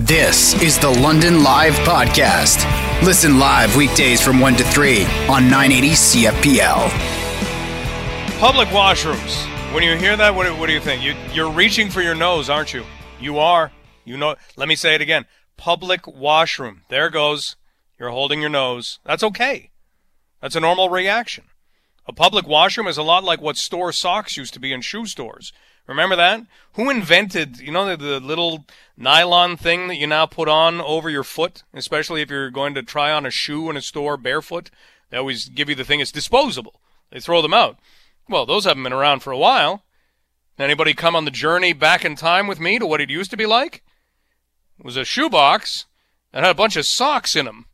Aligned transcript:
This 0.00 0.52
is 0.62 0.78
the 0.78 0.90
London 0.90 1.42
Live 1.42 1.72
Podcast. 1.76 2.66
Listen 3.02 3.38
live 3.38 3.74
weekdays 3.76 4.20
from 4.20 4.40
1 4.40 4.56
to 4.56 4.64
3 4.64 5.04
on 5.26 5.48
980 5.48 5.88
CFPL. 5.92 6.90
Public 8.38 8.68
washrooms. 8.68 9.46
When 9.72 9.82
you 9.82 9.96
hear 9.96 10.14
that, 10.14 10.34
what, 10.34 10.54
what 10.58 10.66
do 10.66 10.74
you 10.74 10.80
think? 10.80 11.02
You, 11.02 11.14
you're 11.32 11.50
reaching 11.50 11.88
for 11.88 12.02
your 12.02 12.14
nose, 12.14 12.50
aren't 12.50 12.74
you? 12.74 12.84
You 13.18 13.38
are. 13.38 13.72
You 14.04 14.18
know. 14.18 14.36
Let 14.54 14.68
me 14.68 14.76
say 14.76 14.94
it 14.94 15.00
again. 15.00 15.24
Public 15.56 16.06
washroom. 16.06 16.82
There 16.90 17.08
goes. 17.08 17.56
You're 17.98 18.10
holding 18.10 18.42
your 18.42 18.50
nose. 18.50 18.98
That's 19.06 19.22
okay. 19.22 19.70
That's 20.42 20.56
a 20.56 20.60
normal 20.60 20.90
reaction. 20.90 21.44
A 22.06 22.12
public 22.12 22.46
washroom 22.46 22.86
is 22.86 22.98
a 22.98 23.02
lot 23.02 23.24
like 23.24 23.40
what 23.40 23.56
store 23.56 23.92
socks 23.92 24.36
used 24.36 24.52
to 24.52 24.60
be 24.60 24.74
in 24.74 24.82
shoe 24.82 25.06
stores. 25.06 25.54
Remember 25.86 26.16
that? 26.16 26.42
Who 26.72 26.90
invented, 26.90 27.58
you 27.60 27.70
know, 27.70 27.86
the, 27.86 27.96
the, 27.96 28.20
little 28.20 28.66
nylon 28.96 29.56
thing 29.56 29.88
that 29.88 29.96
you 29.96 30.06
now 30.06 30.26
put 30.26 30.48
on 30.48 30.80
over 30.80 31.08
your 31.08 31.22
foot, 31.22 31.62
especially 31.72 32.22
if 32.22 32.30
you're 32.30 32.50
going 32.50 32.74
to 32.74 32.82
try 32.82 33.12
on 33.12 33.24
a 33.24 33.30
shoe 33.30 33.70
in 33.70 33.76
a 33.76 33.82
store 33.82 34.16
barefoot? 34.16 34.70
They 35.10 35.16
always 35.16 35.48
give 35.48 35.68
you 35.68 35.74
the 35.74 35.84
thing, 35.84 36.00
it's 36.00 36.10
disposable. 36.10 36.80
They 37.10 37.20
throw 37.20 37.40
them 37.40 37.54
out. 37.54 37.78
Well, 38.28 38.46
those 38.46 38.64
haven't 38.64 38.82
been 38.82 38.92
around 38.92 39.20
for 39.20 39.30
a 39.30 39.38
while. 39.38 39.84
Anybody 40.58 40.94
come 40.94 41.14
on 41.14 41.24
the 41.24 41.30
journey 41.30 41.72
back 41.72 42.04
in 42.04 42.16
time 42.16 42.46
with 42.46 42.58
me 42.58 42.78
to 42.78 42.86
what 42.86 43.00
it 43.00 43.10
used 43.10 43.30
to 43.30 43.36
be 43.36 43.46
like? 43.46 43.82
It 44.78 44.84
was 44.84 44.96
a 44.96 45.04
shoebox 45.04 45.86
that 46.32 46.42
had 46.42 46.50
a 46.50 46.54
bunch 46.54 46.76
of 46.76 46.86
socks 46.86 47.36
in 47.36 47.44
them. 47.44 47.66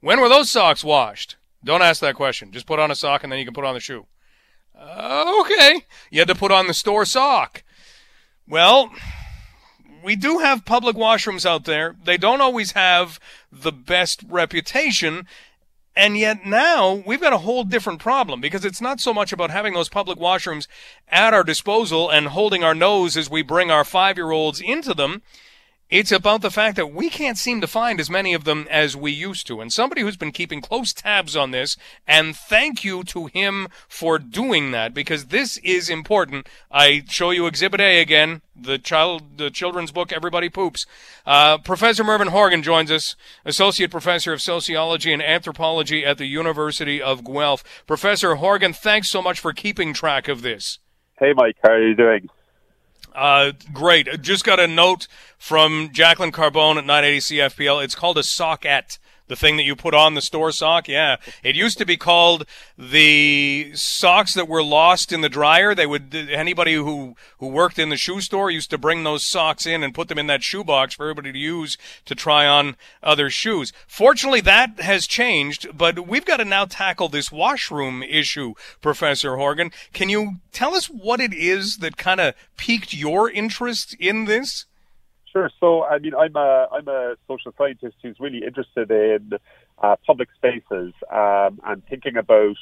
When 0.00 0.20
were 0.20 0.28
those 0.28 0.50
socks 0.50 0.84
washed? 0.84 1.36
Don't 1.64 1.82
ask 1.82 2.00
that 2.00 2.14
question. 2.14 2.52
Just 2.52 2.66
put 2.66 2.78
on 2.78 2.90
a 2.90 2.94
sock 2.94 3.24
and 3.24 3.32
then 3.32 3.38
you 3.40 3.44
can 3.44 3.54
put 3.54 3.64
on 3.64 3.74
the 3.74 3.80
shoe. 3.80 4.06
Uh, 4.78 5.40
okay. 5.40 5.82
You 6.10 6.20
had 6.20 6.28
to 6.28 6.34
put 6.34 6.52
on 6.52 6.66
the 6.66 6.74
store 6.74 7.04
sock. 7.04 7.62
Well, 8.48 8.92
we 10.04 10.16
do 10.16 10.38
have 10.38 10.64
public 10.64 10.96
washrooms 10.96 11.44
out 11.44 11.64
there. 11.64 11.96
They 12.04 12.16
don't 12.16 12.40
always 12.40 12.72
have 12.72 13.18
the 13.50 13.72
best 13.72 14.22
reputation. 14.28 15.26
And 15.96 16.18
yet 16.18 16.44
now 16.44 17.02
we've 17.06 17.20
got 17.20 17.32
a 17.32 17.38
whole 17.38 17.64
different 17.64 18.00
problem 18.00 18.40
because 18.40 18.64
it's 18.64 18.82
not 18.82 19.00
so 19.00 19.14
much 19.14 19.32
about 19.32 19.50
having 19.50 19.72
those 19.72 19.88
public 19.88 20.18
washrooms 20.18 20.68
at 21.08 21.32
our 21.32 21.42
disposal 21.42 22.10
and 22.10 22.28
holding 22.28 22.62
our 22.62 22.74
nose 22.74 23.16
as 23.16 23.30
we 23.30 23.42
bring 23.42 23.70
our 23.70 23.84
five 23.84 24.18
year 24.18 24.30
olds 24.30 24.60
into 24.60 24.92
them. 24.92 25.22
It's 25.88 26.10
about 26.10 26.42
the 26.42 26.50
fact 26.50 26.74
that 26.76 26.92
we 26.92 27.08
can't 27.08 27.38
seem 27.38 27.60
to 27.60 27.68
find 27.68 28.00
as 28.00 28.10
many 28.10 28.34
of 28.34 28.42
them 28.42 28.66
as 28.68 28.96
we 28.96 29.12
used 29.12 29.46
to. 29.46 29.60
And 29.60 29.72
somebody 29.72 30.00
who's 30.00 30.16
been 30.16 30.32
keeping 30.32 30.60
close 30.60 30.92
tabs 30.92 31.36
on 31.36 31.52
this, 31.52 31.76
and 32.08 32.34
thank 32.34 32.82
you 32.82 33.04
to 33.04 33.26
him 33.26 33.68
for 33.86 34.18
doing 34.18 34.72
that 34.72 34.92
because 34.92 35.26
this 35.26 35.58
is 35.58 35.88
important. 35.88 36.48
I 36.72 37.04
show 37.08 37.30
you 37.30 37.46
Exhibit 37.46 37.80
A 37.80 38.00
again, 38.00 38.42
the 38.56 38.78
child, 38.78 39.38
the 39.38 39.48
children's 39.48 39.92
book, 39.92 40.12
Everybody 40.12 40.48
Poops. 40.48 40.86
Uh, 41.24 41.58
professor 41.58 42.02
Mervyn 42.02 42.28
Horgan 42.28 42.64
joins 42.64 42.90
us, 42.90 43.14
Associate 43.44 43.90
Professor 43.90 44.32
of 44.32 44.42
Sociology 44.42 45.12
and 45.12 45.22
Anthropology 45.22 46.04
at 46.04 46.18
the 46.18 46.26
University 46.26 47.00
of 47.00 47.22
Guelph. 47.22 47.62
Professor 47.86 48.34
Horgan, 48.34 48.72
thanks 48.72 49.08
so 49.08 49.22
much 49.22 49.38
for 49.38 49.52
keeping 49.52 49.94
track 49.94 50.26
of 50.26 50.42
this. 50.42 50.80
Hey, 51.20 51.32
Mike, 51.32 51.56
how 51.62 51.70
are 51.70 51.88
you 51.88 51.94
doing? 51.94 52.28
Uh, 53.16 53.52
great. 53.72 54.20
Just 54.20 54.44
got 54.44 54.60
a 54.60 54.66
note 54.66 55.08
from 55.38 55.88
Jacqueline 55.92 56.32
Carbone 56.32 56.76
at 56.76 56.84
980 56.84 57.36
CFPL. 57.36 57.82
It's 57.82 57.94
called 57.94 58.18
a 58.18 58.22
socket 58.22 58.98
the 59.28 59.36
thing 59.36 59.56
that 59.56 59.64
you 59.64 59.76
put 59.76 59.94
on 59.94 60.14
the 60.14 60.20
store 60.20 60.52
sock. 60.52 60.88
Yeah, 60.88 61.16
it 61.42 61.56
used 61.56 61.78
to 61.78 61.86
be 61.86 61.96
called 61.96 62.46
the 62.78 63.72
socks 63.74 64.34
that 64.34 64.48
were 64.48 64.62
lost 64.62 65.12
in 65.12 65.20
the 65.20 65.28
dryer. 65.28 65.74
They 65.74 65.86
would 65.86 66.14
anybody 66.14 66.74
who 66.74 67.16
who 67.38 67.48
worked 67.48 67.78
in 67.78 67.88
the 67.88 67.96
shoe 67.96 68.20
store 68.20 68.50
used 68.50 68.70
to 68.70 68.78
bring 68.78 69.04
those 69.04 69.24
socks 69.24 69.66
in 69.66 69.82
and 69.82 69.94
put 69.94 70.08
them 70.08 70.18
in 70.18 70.26
that 70.28 70.42
shoe 70.42 70.64
box 70.64 70.94
for 70.94 71.04
everybody 71.04 71.32
to 71.32 71.38
use 71.38 71.76
to 72.04 72.14
try 72.14 72.46
on 72.46 72.76
other 73.02 73.30
shoes. 73.30 73.72
Fortunately, 73.86 74.40
that 74.42 74.80
has 74.80 75.06
changed, 75.06 75.68
but 75.76 76.06
we've 76.06 76.24
got 76.24 76.38
to 76.38 76.44
now 76.44 76.64
tackle 76.64 77.08
this 77.08 77.32
washroom 77.32 78.02
issue, 78.02 78.54
Professor 78.80 79.36
Horgan. 79.36 79.70
Can 79.92 80.08
you 80.08 80.36
tell 80.52 80.74
us 80.74 80.86
what 80.86 81.20
it 81.20 81.32
is 81.32 81.78
that 81.78 81.96
kind 81.96 82.20
of 82.20 82.34
piqued 82.56 82.94
your 82.94 83.30
interest 83.30 83.94
in 83.98 84.24
this? 84.26 84.66
Sure. 85.36 85.50
So, 85.60 85.84
I 85.84 85.98
mean, 85.98 86.14
I'm 86.14 86.34
a 86.34 86.66
I'm 86.72 86.88
a 86.88 87.14
social 87.28 87.52
scientist 87.58 87.96
who's 88.02 88.16
really 88.18 88.42
interested 88.42 88.90
in 88.90 89.32
uh, 89.82 89.96
public 90.06 90.30
spaces 90.34 90.94
um, 91.12 91.60
and 91.62 91.82
thinking 91.90 92.16
about 92.16 92.56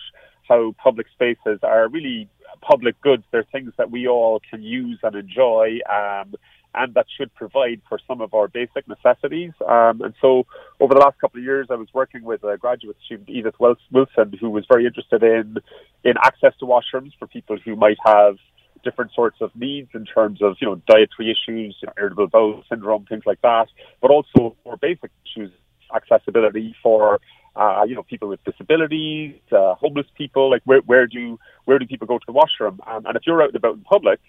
how 0.48 0.74
public 0.82 1.06
spaces 1.14 1.60
are 1.62 1.86
really 1.88 2.28
public 2.62 3.00
goods. 3.00 3.22
They're 3.30 3.46
things 3.52 3.72
that 3.78 3.92
we 3.92 4.08
all 4.08 4.40
can 4.50 4.64
use 4.64 4.98
and 5.04 5.14
enjoy. 5.14 5.78
Um, 5.88 6.34
and 6.74 6.92
that 6.94 7.06
should 7.16 7.32
provide 7.36 7.80
for 7.88 8.00
some 8.08 8.20
of 8.20 8.34
our 8.34 8.48
basic 8.48 8.88
necessities. 8.88 9.52
Um, 9.68 10.00
and 10.00 10.12
so, 10.20 10.44
over 10.80 10.94
the 10.94 11.00
last 11.00 11.20
couple 11.20 11.38
of 11.38 11.44
years, 11.44 11.68
I 11.70 11.76
was 11.76 11.86
working 11.94 12.24
with 12.24 12.42
a 12.42 12.58
graduate 12.58 12.96
student, 13.06 13.28
Edith 13.28 13.54
Wilson, 13.60 14.32
who 14.40 14.50
was 14.50 14.64
very 14.68 14.84
interested 14.84 15.22
in 15.22 15.58
in 16.02 16.14
access 16.24 16.54
to 16.58 16.66
washrooms 16.66 17.12
for 17.20 17.28
people 17.28 17.56
who 17.64 17.76
might 17.76 17.98
have 18.04 18.34
different 18.84 19.12
sorts 19.12 19.38
of 19.40 19.50
needs 19.56 19.90
in 19.94 20.04
terms 20.04 20.40
of, 20.42 20.56
you 20.60 20.68
know, 20.68 20.76
dietary 20.86 21.30
issues, 21.30 21.76
you 21.80 21.86
know, 21.86 21.92
irritable 21.98 22.28
bowel 22.28 22.62
syndrome, 22.68 23.04
things 23.06 23.24
like 23.26 23.40
that, 23.42 23.66
but 24.00 24.10
also 24.10 24.56
more 24.64 24.76
basic 24.76 25.10
issues, 25.26 25.50
accessibility 25.94 26.74
for, 26.82 27.20
uh, 27.56 27.84
you 27.88 27.94
know, 27.94 28.02
people 28.02 28.28
with 28.28 28.42
disabilities, 28.44 29.34
uh, 29.52 29.74
homeless 29.74 30.06
people, 30.16 30.50
like 30.50 30.62
where, 30.64 30.80
where 30.80 31.06
do, 31.06 31.38
where 31.64 31.78
do 31.78 31.86
people 31.86 32.06
go 32.06 32.18
to 32.18 32.24
the 32.26 32.32
washroom? 32.32 32.80
Um, 32.86 33.06
and 33.06 33.16
if 33.16 33.22
you're 33.26 33.42
out 33.42 33.48
and 33.48 33.56
about 33.56 33.74
in 33.74 33.82
public, 33.82 34.20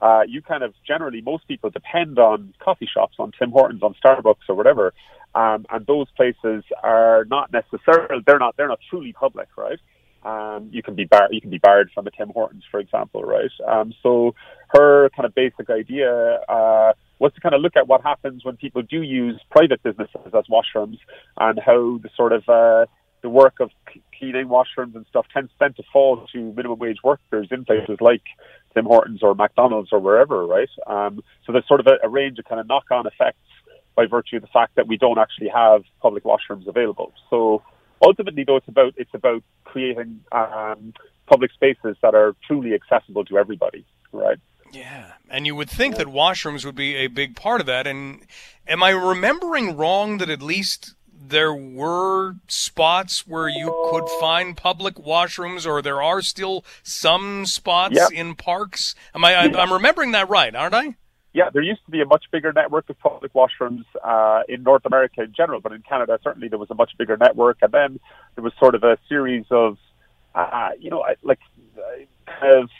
uh, 0.00 0.22
you 0.26 0.42
kind 0.42 0.62
of 0.62 0.74
generally, 0.86 1.20
most 1.20 1.46
people 1.48 1.70
depend 1.70 2.18
on 2.18 2.54
coffee 2.60 2.88
shops, 2.92 3.16
on 3.18 3.32
Tim 3.38 3.50
Hortons, 3.50 3.82
on 3.82 3.94
Starbucks 4.04 4.48
or 4.48 4.54
whatever. 4.54 4.92
Um, 5.34 5.66
and 5.70 5.86
those 5.86 6.06
places 6.16 6.62
are 6.82 7.24
not 7.24 7.52
necessarily, 7.52 8.22
they're 8.26 8.38
not, 8.38 8.56
they're 8.56 8.68
not 8.68 8.80
truly 8.90 9.12
public, 9.12 9.48
right? 9.56 9.78
Um, 10.24 10.68
you 10.72 10.82
can 10.82 10.94
be 10.94 11.04
bar- 11.04 11.28
you 11.30 11.40
can 11.40 11.50
be 11.50 11.58
barred 11.58 11.90
from 11.94 12.06
a 12.06 12.10
Tim 12.10 12.30
Hortons, 12.30 12.64
for 12.70 12.80
example, 12.80 13.22
right? 13.22 13.50
Um, 13.66 13.92
so 14.02 14.34
her 14.68 15.10
kind 15.10 15.26
of 15.26 15.34
basic 15.34 15.68
idea 15.70 16.40
uh, 16.48 16.92
was 17.18 17.32
to 17.34 17.40
kind 17.40 17.54
of 17.54 17.60
look 17.60 17.76
at 17.76 17.86
what 17.86 18.02
happens 18.02 18.44
when 18.44 18.56
people 18.56 18.82
do 18.82 19.02
use 19.02 19.40
private 19.50 19.82
businesses 19.82 20.26
as 20.26 20.44
washrooms 20.50 20.98
and 21.38 21.58
how 21.58 21.98
the 22.02 22.08
sort 22.16 22.32
of 22.32 22.48
uh, 22.48 22.86
the 23.22 23.28
work 23.28 23.60
of 23.60 23.70
cleaning 24.18 24.48
washrooms 24.48 24.94
and 24.94 25.06
stuff 25.08 25.26
tends 25.32 25.50
then 25.58 25.72
to 25.74 25.82
fall 25.92 26.26
to 26.32 26.52
minimum 26.52 26.78
wage 26.78 26.98
workers 27.02 27.48
in 27.50 27.64
places 27.64 27.96
like 28.00 28.22
Tim 28.74 28.84
Hortons 28.84 29.22
or 29.22 29.34
McDonald's 29.34 29.90
or 29.92 29.98
wherever, 29.98 30.46
right? 30.46 30.68
Um, 30.86 31.22
so 31.46 31.52
there's 31.52 31.66
sort 31.66 31.80
of 31.80 31.86
a, 31.86 32.06
a 32.06 32.08
range 32.08 32.38
of 32.38 32.44
kind 32.44 32.60
of 32.60 32.66
knock-on 32.66 33.06
effects 33.06 33.38
by 33.94 34.06
virtue 34.06 34.36
of 34.36 34.42
the 34.42 34.48
fact 34.48 34.76
that 34.76 34.86
we 34.86 34.96
don't 34.96 35.18
actually 35.18 35.48
have 35.48 35.82
public 36.02 36.24
washrooms 36.24 36.66
available. 36.66 37.12
So 37.30 37.62
ultimately, 38.02 38.44
though, 38.44 38.56
it's 38.56 38.68
about 38.68 38.94
it's 38.96 39.14
about 39.14 39.42
creating 39.64 40.20
um, 40.32 40.94
public 41.26 41.52
spaces 41.52 41.96
that 42.02 42.14
are 42.14 42.34
truly 42.46 42.74
accessible 42.74 43.24
to 43.26 43.38
everybody, 43.38 43.84
right? 44.12 44.38
Yeah, 44.72 45.12
and 45.30 45.46
you 45.46 45.54
would 45.54 45.70
think 45.70 45.96
that 45.96 46.08
washrooms 46.08 46.64
would 46.64 46.74
be 46.74 46.96
a 46.96 47.06
big 47.06 47.36
part 47.36 47.60
of 47.60 47.66
that. 47.66 47.86
And 47.86 48.22
am 48.66 48.82
I 48.82 48.90
remembering 48.90 49.76
wrong 49.76 50.18
that 50.18 50.28
at 50.28 50.42
least 50.42 50.94
there 51.26 51.54
were 51.54 52.34
spots 52.48 53.26
where 53.26 53.48
you 53.48 53.88
could 53.90 54.08
find 54.20 54.56
public 54.56 54.96
washrooms, 54.96 55.66
or 55.66 55.80
there 55.80 56.02
are 56.02 56.20
still 56.22 56.64
some 56.82 57.46
spots 57.46 57.94
yep. 57.94 58.10
in 58.12 58.34
parks? 58.34 58.94
Am 59.14 59.24
I? 59.24 59.36
I'm 59.36 59.72
remembering 59.72 60.12
that 60.12 60.28
right, 60.28 60.54
aren't 60.54 60.74
I? 60.74 60.96
Yeah, 61.34 61.50
there 61.52 61.62
used 61.62 61.84
to 61.84 61.90
be 61.90 62.00
a 62.00 62.06
much 62.06 62.26
bigger 62.30 62.52
network 62.52 62.88
of 62.88 62.98
public 63.00 63.32
washrooms 63.32 63.84
uh, 64.02 64.42
in 64.48 64.62
North 64.62 64.86
America 64.86 65.20
in 65.22 65.32
general, 65.36 65.60
but 65.60 65.72
in 65.72 65.82
Canada 65.82 66.18
certainly 66.22 66.46
there 66.46 66.60
was 66.60 66.70
a 66.70 66.74
much 66.74 66.92
bigger 66.96 67.16
network. 67.16 67.58
And 67.60 67.72
then 67.72 68.00
there 68.36 68.44
was 68.44 68.52
sort 68.60 68.76
of 68.76 68.84
a 68.84 68.96
series 69.08 69.44
of, 69.50 69.76
uh, 70.36 70.70
you 70.78 70.90
know, 70.90 71.04
like 71.24 71.40
kind 72.26 72.62
of, 72.62 72.70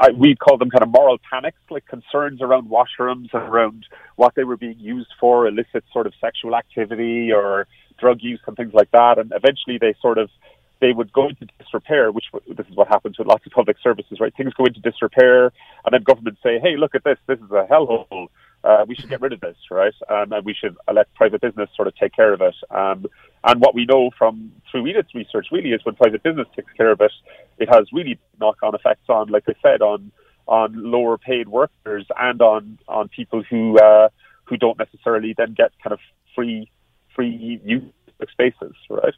I, 0.00 0.10
we 0.12 0.36
call 0.36 0.56
them 0.56 0.70
kind 0.70 0.82
of 0.82 0.88
moral 0.88 1.18
panics, 1.30 1.58
like 1.68 1.86
concerns 1.86 2.40
around 2.40 2.70
washrooms 2.70 3.28
and 3.34 3.42
around 3.42 3.84
what 4.16 4.34
they 4.34 4.44
were 4.44 4.56
being 4.56 4.78
used 4.78 5.12
for, 5.20 5.46
illicit 5.46 5.84
sort 5.92 6.06
of 6.06 6.14
sexual 6.18 6.56
activity 6.56 7.30
or 7.30 7.66
drug 7.98 8.22
use 8.22 8.40
and 8.46 8.56
things 8.56 8.72
like 8.72 8.90
that. 8.92 9.18
And 9.18 9.32
eventually 9.36 9.76
they 9.76 9.94
sort 10.00 10.16
of 10.16 10.30
they 10.80 10.92
would 10.92 11.12
go 11.12 11.28
into 11.28 11.46
disrepair, 11.58 12.12
which 12.12 12.26
this 12.48 12.66
is 12.68 12.76
what 12.76 12.88
happens 12.88 13.18
with 13.18 13.26
lots 13.26 13.44
of 13.46 13.52
public 13.52 13.76
services, 13.82 14.18
right? 14.20 14.34
Things 14.36 14.54
go 14.54 14.64
into 14.64 14.80
disrepair, 14.80 15.46
and 15.84 15.92
then 15.92 16.02
governments 16.02 16.40
say, 16.42 16.58
"Hey, 16.58 16.76
look 16.76 16.94
at 16.94 17.04
this! 17.04 17.18
This 17.26 17.38
is 17.38 17.50
a 17.50 17.66
hellhole. 17.70 18.28
Uh, 18.64 18.84
we 18.88 18.94
should 18.94 19.08
get 19.08 19.20
rid 19.20 19.32
of 19.32 19.40
this, 19.40 19.56
right? 19.70 19.94
Um, 20.08 20.32
and 20.32 20.44
we 20.44 20.54
should 20.54 20.76
let 20.92 21.12
private 21.14 21.40
business 21.40 21.70
sort 21.76 21.88
of 21.88 21.96
take 21.96 22.12
care 22.14 22.32
of 22.32 22.40
it." 22.40 22.54
Um, 22.70 23.06
and 23.44 23.60
what 23.60 23.74
we 23.74 23.86
know 23.86 24.10
from 24.18 24.52
through 24.70 24.86
Edith's 24.86 25.14
research 25.14 25.48
really 25.52 25.72
is 25.72 25.84
when 25.84 25.94
private 25.94 26.22
business 26.22 26.46
takes 26.54 26.72
care 26.72 26.90
of 26.90 27.00
it, 27.00 27.12
it 27.58 27.68
has 27.68 27.92
really 27.92 28.18
knock-on 28.40 28.74
effects 28.74 29.08
on, 29.08 29.28
like 29.28 29.44
I 29.48 29.54
said, 29.62 29.82
on 29.82 30.12
on 30.46 30.90
lower 30.90 31.18
paid 31.18 31.48
workers 31.48 32.06
and 32.18 32.40
on 32.40 32.78
on 32.88 33.08
people 33.08 33.42
who 33.48 33.78
uh, 33.78 34.08
who 34.44 34.56
don't 34.56 34.78
necessarily 34.78 35.34
then 35.36 35.54
get 35.54 35.72
kind 35.82 35.92
of 35.92 36.00
free 36.34 36.70
free 37.14 37.60
use 37.64 37.82
of 38.20 38.28
spaces, 38.30 38.74
right? 38.90 39.14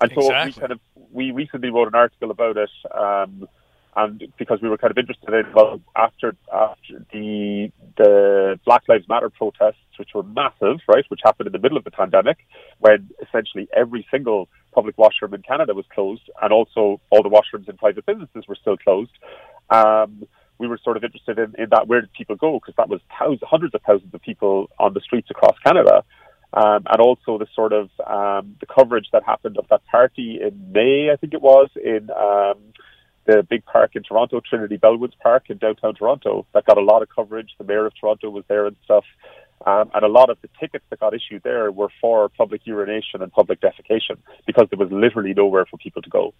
And 0.00 0.10
so 0.14 0.20
exactly. 0.20 0.52
we 0.52 0.60
kind 0.60 0.72
of 0.72 0.80
we 1.12 1.30
recently 1.30 1.70
wrote 1.70 1.88
an 1.88 1.94
article 1.94 2.30
about 2.30 2.56
it, 2.56 2.70
um, 2.92 3.48
and 3.96 4.24
because 4.36 4.60
we 4.60 4.68
were 4.68 4.76
kind 4.76 4.90
of 4.90 4.98
interested 4.98 5.32
in 5.32 5.52
well 5.54 5.80
after 5.94 6.34
after 6.52 7.04
the 7.12 7.70
the 7.96 8.58
Black 8.64 8.82
Lives 8.88 9.08
Matter 9.08 9.30
protests, 9.30 9.76
which 9.98 10.10
were 10.14 10.24
massive, 10.24 10.78
right, 10.88 11.04
which 11.08 11.20
happened 11.22 11.46
in 11.46 11.52
the 11.52 11.60
middle 11.60 11.78
of 11.78 11.84
the 11.84 11.92
pandemic, 11.92 12.38
when 12.80 13.08
essentially 13.22 13.68
every 13.74 14.06
single 14.10 14.48
public 14.72 14.98
washroom 14.98 15.32
in 15.34 15.42
Canada 15.42 15.74
was 15.74 15.84
closed, 15.94 16.28
and 16.42 16.52
also 16.52 17.00
all 17.10 17.22
the 17.22 17.30
washrooms 17.30 17.68
in 17.68 17.76
private 17.76 18.04
businesses 18.04 18.44
were 18.48 18.56
still 18.56 18.76
closed. 18.76 19.12
Um, 19.70 20.26
we 20.58 20.68
were 20.68 20.78
sort 20.82 20.96
of 20.96 21.04
interested 21.04 21.38
in, 21.38 21.54
in 21.58 21.68
that 21.70 21.88
where 21.88 22.00
did 22.00 22.12
people 22.12 22.36
go 22.36 22.58
because 22.58 22.74
that 22.76 22.88
was 22.88 23.00
thousands, 23.18 23.40
hundreds 23.42 23.74
of 23.74 23.82
thousands 23.82 24.14
of 24.14 24.22
people 24.22 24.70
on 24.78 24.94
the 24.94 25.00
streets 25.00 25.30
across 25.30 25.56
Canada. 25.64 26.04
Um, 26.54 26.84
and 26.88 27.00
also 27.00 27.36
the 27.36 27.48
sort 27.52 27.72
of 27.72 27.90
um, 28.06 28.56
the 28.60 28.66
coverage 28.66 29.08
that 29.12 29.24
happened 29.24 29.58
of 29.58 29.66
that 29.70 29.84
party 29.86 30.38
in 30.40 30.72
May, 30.72 31.10
I 31.12 31.16
think 31.16 31.34
it 31.34 31.42
was, 31.42 31.68
in 31.74 32.10
um, 32.10 32.58
the 33.26 33.42
big 33.42 33.64
park 33.64 33.96
in 33.96 34.04
Toronto, 34.04 34.40
Trinity 34.40 34.78
Bellwoods 34.78 35.18
Park 35.20 35.44
in 35.48 35.58
downtown 35.58 35.94
Toronto, 35.94 36.46
that 36.54 36.64
got 36.64 36.78
a 36.78 36.82
lot 36.82 37.02
of 37.02 37.08
coverage. 37.08 37.50
The 37.58 37.64
mayor 37.64 37.86
of 37.86 37.92
Toronto 37.98 38.30
was 38.30 38.44
there 38.46 38.66
and 38.66 38.76
stuff. 38.84 39.04
Um, 39.66 39.90
and 39.94 40.04
a 40.04 40.08
lot 40.08 40.30
of 40.30 40.38
the 40.42 40.48
tickets 40.60 40.84
that 40.90 41.00
got 41.00 41.14
issued 41.14 41.42
there 41.42 41.72
were 41.72 41.88
for 42.00 42.28
public 42.28 42.60
urination 42.66 43.22
and 43.22 43.32
public 43.32 43.60
defecation 43.60 44.18
because 44.46 44.66
there 44.70 44.78
was 44.78 44.92
literally 44.92 45.32
nowhere 45.32 45.64
for 45.64 45.78
people 45.78 46.02
to 46.02 46.10
go. 46.10 46.34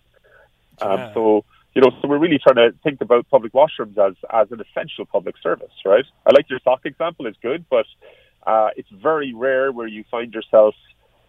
Um, 0.80 0.98
yeah. 0.98 1.14
So, 1.14 1.44
you 1.74 1.82
know, 1.82 1.90
so 2.00 2.08
we're 2.08 2.18
really 2.18 2.38
trying 2.38 2.56
to 2.56 2.76
think 2.84 3.00
about 3.00 3.28
public 3.30 3.52
washrooms 3.52 3.96
as, 3.98 4.14
as 4.30 4.52
an 4.52 4.60
essential 4.60 5.06
public 5.06 5.36
service, 5.42 5.72
right? 5.84 6.04
I 6.26 6.30
like 6.32 6.50
your 6.50 6.60
sock 6.62 6.84
example, 6.84 7.26
it's 7.26 7.38
good, 7.40 7.64
but 7.70 7.86
uh, 8.46 8.70
it's 8.76 8.88
very 8.90 9.32
rare 9.34 9.72
where 9.72 9.86
you 9.86 10.04
find 10.10 10.32
yourself 10.32 10.74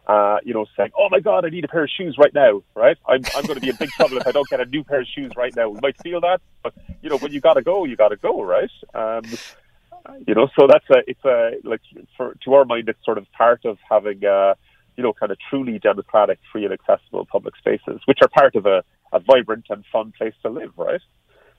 uh, 0.08 0.38
you 0.44 0.54
know, 0.54 0.66
saying, 0.78 0.92
"Oh 0.98 1.08
my 1.10 1.20
God, 1.20 1.46
I 1.46 1.50
need 1.50 1.66
a 1.66 1.68
pair 1.68 1.84
of 1.84 1.90
shoes 1.90 2.16
right 2.20 2.34
now!" 2.34 2.62
Right? 2.76 2.98
I'm 3.08 3.22
I'm 3.36 3.44
going 3.46 3.56
to 3.56 3.62
be 3.62 3.70
in 3.70 3.76
big 3.76 3.90
trouble 3.90 4.18
if 4.18 4.28
I 4.28 4.32
don't 4.32 4.48
get 4.50 4.60
a 4.60 4.66
new 4.66 4.84
pair 4.84 5.02
of 5.02 5.08
shoes 5.08 5.32
right 5.36 5.56
now. 5.56 5.70
We 5.70 5.80
might 5.82 6.00
feel 6.04 6.22
that, 6.22 6.42
but 6.62 6.74
you 7.02 7.10
know, 7.10 7.18
when 7.18 7.32
you 7.32 7.42
got 7.42 7.56
to 7.56 7.64
go, 7.64 7.86
you 7.86 7.96
got 7.96 8.10
to 8.10 8.16
go, 8.16 8.44
right? 8.44 8.70
Um, 8.94 9.24
you 10.28 10.36
know, 10.36 10.48
so 10.60 10.68
that's 10.68 10.86
a 10.92 11.02
it's 11.08 11.26
a 11.26 11.54
like 11.64 11.82
for 12.16 12.36
to 12.44 12.54
our 12.54 12.66
mind, 12.66 12.88
it's 12.88 13.04
sort 13.04 13.18
of 13.18 13.26
part 13.32 13.66
of 13.66 13.80
having 13.90 14.24
uh, 14.24 14.54
you 14.96 15.04
know, 15.04 15.14
kind 15.14 15.32
of 15.32 15.38
truly 15.50 15.80
democratic, 15.80 16.40
free 16.52 16.66
and 16.66 16.74
accessible 16.74 17.26
public 17.26 17.56
spaces, 17.58 18.00
which 18.06 18.20
are 18.22 18.30
part 18.30 18.56
of 18.56 18.66
a, 18.66 18.84
a 19.12 19.20
vibrant 19.20 19.66
and 19.70 19.84
fun 19.92 20.14
place 20.18 20.34
to 20.42 20.50
live, 20.50 20.72
right? 20.78 21.02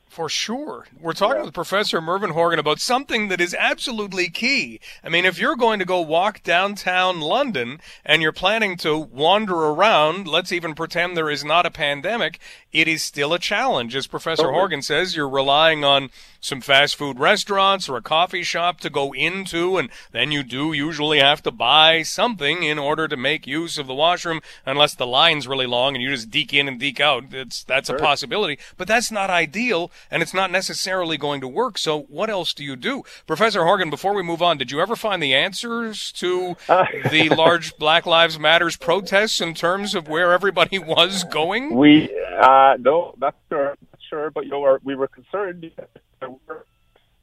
For 0.08 0.30
sure. 0.30 0.86
We're 0.98 1.12
talking 1.12 1.40
yeah. 1.40 1.44
with 1.44 1.54
Professor 1.54 2.00
Mervyn 2.00 2.30
Horgan 2.30 2.58
about 2.58 2.80
something 2.80 3.28
that 3.28 3.40
is 3.40 3.54
absolutely 3.58 4.30
key. 4.30 4.80
I 5.04 5.10
mean, 5.10 5.26
if 5.26 5.38
you're 5.38 5.56
going 5.56 5.78
to 5.78 5.84
go 5.84 6.00
walk 6.00 6.42
downtown 6.42 7.20
London 7.20 7.80
and 8.02 8.22
you're 8.22 8.32
planning 8.32 8.78
to 8.78 8.96
wander 8.96 9.54
around, 9.54 10.26
let's 10.26 10.52
even 10.52 10.74
pretend 10.74 11.16
there 11.16 11.28
is 11.28 11.44
not 11.44 11.66
a 11.66 11.70
pandemic, 11.70 12.40
it 12.72 12.88
is 12.88 13.02
still 13.02 13.34
a 13.34 13.38
challenge. 13.38 13.94
As 13.94 14.06
Professor 14.06 14.44
totally. 14.44 14.58
Horgan 14.58 14.82
says, 14.82 15.14
you're 15.14 15.28
relying 15.28 15.84
on 15.84 16.08
some 16.40 16.60
fast 16.60 16.96
food 16.96 17.18
restaurants 17.18 17.88
or 17.88 17.96
a 17.96 18.02
coffee 18.02 18.42
shop 18.42 18.80
to 18.80 18.88
go 18.88 19.12
into, 19.12 19.76
and 19.76 19.90
then 20.12 20.30
you 20.30 20.42
do 20.42 20.72
usually 20.72 21.18
have 21.18 21.42
to 21.42 21.50
buy 21.50 22.02
something 22.02 22.62
in 22.62 22.78
order 22.78 23.08
to 23.08 23.16
make 23.16 23.46
use 23.46 23.78
of 23.78 23.86
the 23.86 23.94
washroom, 23.94 24.40
unless 24.64 24.94
the 24.94 25.06
line's 25.06 25.48
really 25.48 25.66
long 25.66 25.94
and 25.94 26.02
you 26.02 26.10
just 26.10 26.30
deke 26.30 26.54
in 26.54 26.68
and 26.68 26.78
deke 26.78 27.00
out. 27.00 27.24
It's, 27.32 27.64
that's 27.64 27.88
sure. 27.88 27.96
a 27.96 28.00
possibility, 28.00 28.58
but 28.76 28.86
that's 28.86 29.10
not 29.10 29.28
ideal, 29.28 29.90
and 30.10 30.22
it's 30.22 30.34
not 30.34 30.50
necessarily 30.50 31.16
going 31.16 31.40
to 31.40 31.48
work. 31.48 31.78
So 31.78 32.02
what 32.02 32.31
else 32.31 32.52
do 32.52 32.64
you 32.64 32.76
do? 32.76 33.02
Professor 33.26 33.64
Horgan, 33.64 33.90
before 33.90 34.14
we 34.14 34.22
move 34.22 34.43
on, 34.43 34.58
did 34.58 34.70
you 34.70 34.81
ever 34.81 34.96
find 34.96 35.22
the 35.22 35.34
answers 35.34 36.12
to 36.12 36.56
the 37.10 37.32
large 37.37 37.76
Black 37.76 38.06
Lives 38.06 38.38
Matters 38.38 38.76
protests 38.76 39.40
in 39.40 39.54
terms 39.54 39.94
of 39.94 40.08
where 40.08 40.32
everybody 40.32 40.78
was 40.78 41.25
going? 41.25 41.75
We, 41.75 42.10
uh, 42.38 42.76
no, 42.78 43.14
not 43.19 43.34
sure, 43.48 43.69
not 43.69 44.00
sure, 44.08 44.31
but 44.31 44.44
you 44.44 44.50
know, 44.50 44.78
we 44.84 44.94
were 44.94 45.08
concerned 45.08 45.70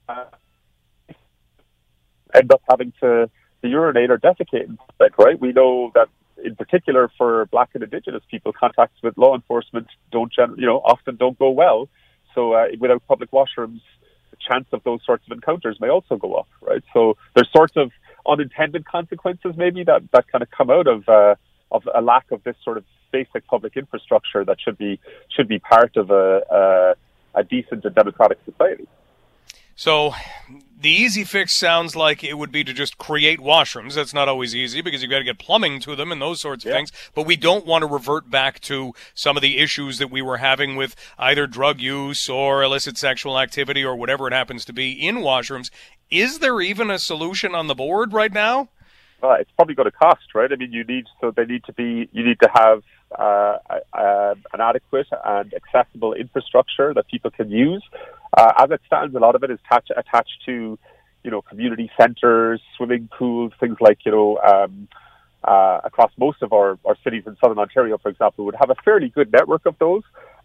uh, 0.10 0.26
end 2.34 2.52
up 2.52 2.62
having 2.69 2.94
to, 3.00 3.30
to 3.62 3.68
urinate 3.68 4.10
or 4.10 4.18
defecate 4.18 4.66
in 4.66 4.78
public, 4.78 5.18
right? 5.18 5.40
We 5.40 5.52
know 5.52 5.92
that 5.96 6.10
in 6.44 6.56
particular 6.56 7.10
for 7.18 7.46
black 7.48 7.69
and 7.74 7.84
indigenous 7.84 8.24
people, 8.30 8.54
contacts 8.54 9.02
with 9.02 9.18
law 9.18 9.36
enforcement 9.36 9.88
don't, 10.12 10.31
gen- 10.31 10.56
you 10.58 10.66
know, 10.66 10.78
often 10.80 11.16
don't 11.16 11.38
go 11.38 11.50
well. 11.50 11.90
So 12.35 12.53
uh, 12.53 12.68
without 12.80 13.06
public 13.07 13.31
washrooms, 13.31 13.81
the 14.31 14.38
chance 14.50 14.68
of 14.71 14.83
those 14.83 15.00
sorts 15.06 15.25
of 15.27 15.31
encounters 15.31 15.80
may 15.80 15.89
also 15.89 16.18
go 16.18 16.35
up, 16.35 16.47
right? 16.62 16.83
So 16.94 17.18
there's 17.33 17.51
sorts 17.51 17.75
of 17.77 17.91
unintended 18.27 18.85
consequences 18.85 19.53
maybe 19.57 19.83
that, 19.83 20.01
that 20.12 20.27
kind 20.31 20.41
of 20.41 20.50
come 20.50 20.69
out 20.69 20.88
of 20.88 21.07
uh, 21.09 21.35
of 21.71 21.88
a 21.94 22.01
lack 22.01 22.31
of 22.31 22.44
this 22.44 22.56
sort 22.63 22.77
of 22.77 22.85
basic 23.12 23.45
public 23.47 23.75
infrastructure 23.75 24.45
that 24.45 24.57
should 24.62 24.77
be 24.77 25.00
should 25.30 25.47
be 25.47 25.59
part 25.59 25.95
of 25.97 26.12
a, 26.12 26.95
a, 27.35 27.39
a 27.39 27.44
decent 27.44 27.83
and 27.83 27.95
democratic 27.95 28.39
society. 28.45 28.88
So 29.75 30.13
the 30.83 30.89
easy 30.89 31.24
fix 31.24 31.56
sounds 31.56 31.95
like 31.95 32.25
it 32.25 32.38
would 32.38 32.51
be 32.51 32.62
to 32.65 32.74
just 32.74 32.97
create 32.97 33.39
washrooms. 33.39 33.95
That's 33.95 34.13
not 34.13 34.27
always 34.27 34.53
easy 34.53 34.81
because 34.81 35.01
you've 35.01 35.09
got 35.09 35.19
to 35.19 35.24
get 35.24 35.39
plumbing 35.39 35.80
to 35.80 35.95
them 35.95 36.12
and 36.12 36.21
those 36.21 36.41
sorts 36.41 36.65
of 36.65 36.69
yeah. 36.69 36.75
things. 36.75 36.91
But 37.15 37.25
we 37.25 37.38
don't 37.38 37.65
want 37.65 37.83
to 37.83 37.88
revert 37.88 38.30
back 38.30 38.59
to 38.62 38.94
some 39.15 39.38
of 39.38 39.41
the 39.41 39.59
issues 39.59 39.97
that 40.00 40.12
we 40.12 40.21
were 40.21 40.38
having 40.38 40.75
with 40.75 40.95
either 41.18 41.47
drug 41.47 41.80
use 41.80 42.27
or 42.27 42.62
illicit 42.62 42.97
sexual 42.97 43.39
activity 43.39 43.81
or 43.81 43.95
whatever 43.95 44.27
it 44.27 44.33
happens 44.33 44.65
to 44.65 44.74
be 44.74 44.91
in 44.91 45.18
washrooms. 45.18 45.71
Is 46.12 46.39
there 46.39 46.59
even 46.59 46.91
a 46.91 47.00
solution 47.00 47.56
on 47.56 47.68
the 47.68 47.75
board 47.75 48.12
right 48.12 48.33
now? 48.33 48.68
Uh, 49.24 49.35
it's 49.39 49.51
probably 49.56 49.75
got 49.75 49.88
a 49.88 49.91
cost, 49.91 50.35
right? 50.35 50.51
I 50.51 50.57
mean, 50.57 50.74
you 50.74 50.83
need 50.83 51.06
so 51.21 51.31
they 51.31 51.45
need 51.45 51.63
to 51.63 51.71
be 51.71 52.09
you 52.12 52.25
need 52.25 52.41
to 52.41 52.50
have 52.53 52.83
uh, 53.18 53.57
uh, 53.94 54.35
an 54.51 54.59
adequate 54.59 55.07
and 55.24 55.53
accessible 55.53 56.13
infrastructure 56.13 56.94
that 56.94 57.07
people 57.07 57.31
can 57.31 57.50
use. 57.50 57.81
Uh, 58.35 58.53
as 58.57 58.71
it 58.71 58.81
stands, 58.88 59.15
a 59.15 59.19
lot 59.19 59.35
of 59.35 59.44
it 59.44 59.51
is 59.51 59.59
attached, 59.65 59.91
attached 59.95 60.44
to, 60.45 60.77
you 61.24 61.31
know, 61.31 61.41
community 61.41 61.91
centres, 62.00 62.62
swimming 62.75 63.07
pools, 63.18 63.51
things 63.59 63.77
like, 63.80 64.00
you 64.06 64.12
know, 64.12 64.38
um, 64.39 64.88
uh, 65.44 65.81
across 65.83 66.12
most 66.18 66.41
of 66.41 66.53
our, 66.53 66.80
our 66.85 66.95
cities 67.03 67.24
in 67.27 67.35
southern 67.41 67.59
Ontario, 67.59 67.97
for 67.97 68.09
example, 68.09 68.45
would 68.45 68.56
have 68.56 68.69
a 68.69 68.75
fairly 68.83 69.09
good 69.09 69.31
network 69.31 69.65
of 69.65 69.77
those. 69.77 70.03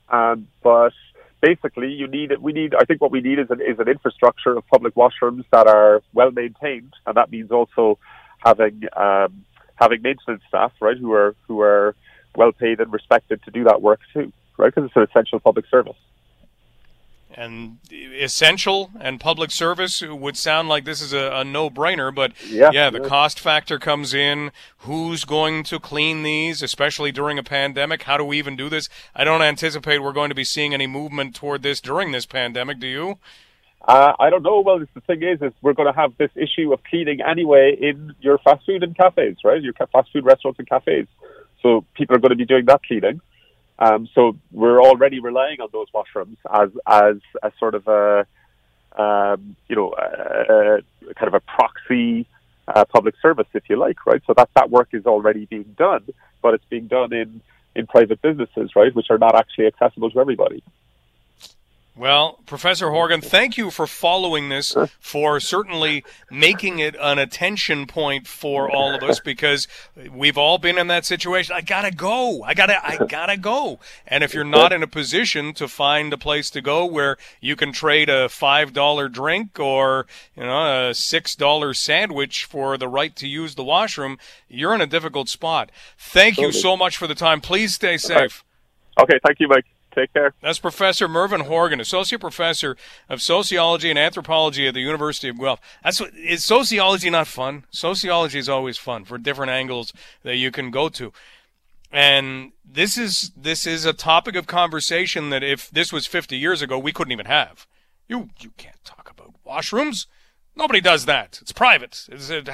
Um, 0.08 0.49
but 0.62 0.93
basically, 1.40 1.93
you 1.93 2.08
need 2.08 2.32
we 2.40 2.52
need. 2.52 2.75
I 2.75 2.85
think 2.85 3.00
what 3.00 3.11
we 3.11 3.20
need 3.20 3.38
is 3.38 3.50
an, 3.50 3.61
is 3.61 3.79
an 3.79 3.88
infrastructure 3.88 4.56
of 4.56 4.67
public 4.67 4.94
washrooms 4.94 5.44
that 5.52 5.67
are 5.67 6.02
well 6.12 6.31
maintained, 6.31 6.94
and 7.06 7.17
that 7.17 7.31
means 7.31 7.50
also 7.50 7.99
having 8.38 8.82
um, 8.96 9.44
having 9.76 10.02
maintenance 10.02 10.43
staff, 10.49 10.73
right, 10.81 10.96
who 10.96 11.12
are 11.12 11.35
who 11.46 11.61
are 11.61 11.94
well 12.37 12.52
paid 12.52 12.81
and 12.81 12.93
respected 12.93 13.43
to 13.44 13.50
do 13.50 13.64
that 13.64 13.82
work 13.82 14.00
too, 14.12 14.32
right? 14.56 14.75
Because 14.75 14.88
it's 14.88 14.96
an 14.96 15.02
essential 15.02 15.40
public 15.40 15.67
service. 15.70 15.96
And 17.35 17.79
essential 17.93 18.91
and 18.99 19.21
public 19.21 19.51
service 19.51 20.03
would 20.03 20.37
sound 20.37 20.69
like 20.69 20.85
this 20.85 21.03
is 21.03 21.13
a, 21.13 21.31
a 21.35 21.45
no-brainer, 21.45 22.13
but 22.13 22.33
yeah, 22.49 22.71
yeah 22.73 22.91
the 22.91 23.01
cost 23.01 23.39
factor 23.39 23.79
comes 23.79 24.14
in. 24.14 24.50
Who's 24.79 25.25
going 25.25 25.62
to 25.64 25.79
clean 25.79 26.23
these, 26.23 26.62
especially 26.62 27.12
during 27.12 27.38
a 27.38 27.43
pandemic? 27.43 28.05
How 28.05 28.17
do 28.17 28.25
we 28.25 28.38
even 28.38 28.57
do 28.57 28.69
this? 28.69 28.88
I 29.14 29.25
don't 29.25 29.43
anticipate 29.43 29.99
we're 29.99 30.12
going 30.12 30.31
to 30.31 30.35
be 30.35 30.45
seeing 30.45 30.73
any 30.73 30.87
movement 30.87 31.35
toward 31.35 31.62
this 31.62 31.81
during 31.81 32.12
this 32.12 32.26
pandemic. 32.26 32.81
Do 32.81 32.87
you? 32.87 33.19
Uh, 33.87 34.14
I 34.19 34.31
don't 34.31 34.43
know. 34.43 34.61
Well, 34.61 34.81
the 34.81 35.00
thing 35.02 35.23
is, 35.23 35.41
is 35.41 35.52
we're 35.62 35.75
going 35.75 35.93
to 35.93 35.99
have 35.99 36.17
this 36.17 36.31
issue 36.35 36.73
of 36.73 36.83
cleaning 36.85 37.21
anyway 37.21 37.76
in 37.81 38.14
your 38.21 38.38
fast 38.38 38.67
food 38.67 38.83
and 38.83 38.97
cafes, 38.97 39.37
right? 39.45 39.62
Your 39.62 39.75
fast 39.75 40.11
food 40.12 40.25
restaurants 40.25 40.59
and 40.59 40.69
cafes. 40.69 41.07
So 41.62 41.85
people 41.95 42.17
are 42.17 42.19
going 42.19 42.31
to 42.31 42.37
be 42.37 42.45
doing 42.45 42.64
that 42.67 42.83
cleaning. 42.83 43.21
Um, 43.78 44.08
so 44.14 44.37
we're 44.50 44.82
already 44.82 45.20
relying 45.20 45.61
on 45.61 45.68
those 45.73 45.87
washrooms 45.94 46.37
as 46.52 46.70
as 46.87 47.16
a 47.42 47.52
sort 47.58 47.75
of 47.75 47.87
a 47.87 48.26
um, 49.00 49.56
you 49.68 49.76
know 49.76 49.94
a, 49.97 50.78
a 51.11 51.14
kind 51.14 51.28
of 51.28 51.35
a 51.35 51.40
proxy 51.40 52.26
uh, 52.66 52.85
public 52.85 53.14
service, 53.23 53.47
if 53.54 53.68
you 53.68 53.76
like, 53.76 54.04
right? 54.06 54.23
So 54.26 54.35
that 54.37 54.50
that 54.54 54.70
work 54.70 54.88
is 54.92 55.06
already 55.06 55.47
being 55.47 55.75
done, 55.76 56.04
but 56.42 56.54
it's 56.54 56.64
being 56.68 56.87
done 56.87 57.12
in 57.12 57.40
in 57.75 57.87
private 57.87 58.20
businesses, 58.20 58.75
right, 58.75 58.94
which 58.94 59.06
are 59.11 59.18
not 59.18 59.37
actually 59.37 59.66
accessible 59.66 60.11
to 60.11 60.20
everybody. 60.20 60.62
Well, 61.99 62.38
Professor 62.47 62.90
Horgan, 62.90 63.21
thank 63.21 63.59
you 63.59 63.73
for 63.73 63.85
following 63.88 64.50
this, 64.50 64.76
for 65.00 65.40
certainly 65.40 66.05
making 66.31 66.78
it 66.78 66.95
an 67.00 67.19
attention 67.19 67.88
point 67.88 68.28
for 68.28 68.71
all 68.71 68.95
of 68.95 69.02
us 69.02 69.19
because 69.19 69.67
we've 70.12 70.38
all 70.38 70.59
been 70.59 70.78
in 70.78 70.87
that 70.87 71.05
situation. 71.05 71.57
I 71.57 71.61
gotta 71.61 71.90
go. 71.90 72.45
I 72.45 72.55
gotta, 72.55 72.78
I 72.87 73.05
gotta 73.05 73.37
go. 73.37 73.81
And 74.07 74.23
if 74.23 74.33
you're 74.33 74.45
not 74.45 74.73
in 74.73 74.85
a 74.85 74.87
position 74.87 75.52
to 75.55 75.67
find 75.67 76.12
a 76.12 76.17
place 76.17 76.50
to 76.50 76.61
go 76.61 76.87
where 76.87 77.17
you 77.40 77.57
can 77.57 77.73
trade 77.73 78.09
a 78.09 78.28
five 78.28 78.73
dollar 78.73 79.09
drink 79.09 79.59
or, 79.59 80.07
you 80.37 80.45
know, 80.45 80.90
a 80.90 80.95
six 80.95 81.35
dollar 81.35 81.75
sandwich 81.75 82.45
for 82.45 82.78
the 82.78 82.87
right 82.87 83.17
to 83.17 83.26
use 83.26 83.57
the 83.57 83.64
washroom, 83.64 84.19
you're 84.49 84.73
in 84.73 84.81
a 84.81 84.87
difficult 84.87 85.28
spot. 85.28 85.73
Thank 85.99 86.38
you 86.38 86.52
so 86.52 86.76
much 86.76 86.97
for 86.97 87.09
the 87.09 87.17
time. 87.17 87.40
Please 87.40 87.75
stay 87.75 87.97
safe. 87.97 88.45
Okay. 89.00 89.19
Thank 89.25 89.40
you, 89.40 89.49
Mike. 89.49 89.67
Take 89.99 90.12
care. 90.12 90.33
That's 90.40 90.61
Professor 90.61 91.09
Mervyn 91.09 91.40
Horgan, 91.40 91.81
Associate 91.81 92.21
Professor 92.21 92.76
of 93.09 93.21
Sociology 93.21 93.90
and 93.90 93.99
Anthropology 93.99 94.69
at 94.69 94.75
the 94.75 94.81
University 94.81 95.28
of 95.28 95.40
Guelph. 95.40 95.61
That's 95.83 95.99
what 95.99 96.14
is 96.14 96.45
sociology 96.45 97.11
not 97.11 97.26
fun? 97.26 97.64
Sociology 97.73 98.38
is 98.38 98.49
always 98.49 98.78
fun 98.78 99.05
for 99.05 99.19
different 99.19 99.50
angles 99.50 99.93
that 100.23 100.37
you 100.37 100.52
can 100.52 100.71
go 100.71 100.88
to. 100.90 101.12
And 101.90 102.52
this 102.64 102.97
is 102.97 103.33
this 103.37 103.67
is 103.67 103.85
a 103.85 103.93
topic 103.93 104.37
of 104.37 104.47
conversation 104.47 105.31
that 105.31 105.43
if 105.43 105.69
this 105.69 105.93
was 105.93 106.07
50 106.07 106.37
years 106.37 106.62
ago, 106.62 106.78
we 106.78 106.93
couldn't 106.93 107.12
even 107.12 107.26
have. 107.26 107.67
You 108.07 108.28
you 108.38 108.52
can't 108.57 108.85
talk 108.85 109.11
about 109.11 109.35
washrooms. 109.45 110.07
Nobody 110.55 110.81
does 110.81 111.07
that. 111.07 111.40
It's 111.43 111.52
private. 111.52 112.07
It's, 112.09 112.31
it, 112.31 112.49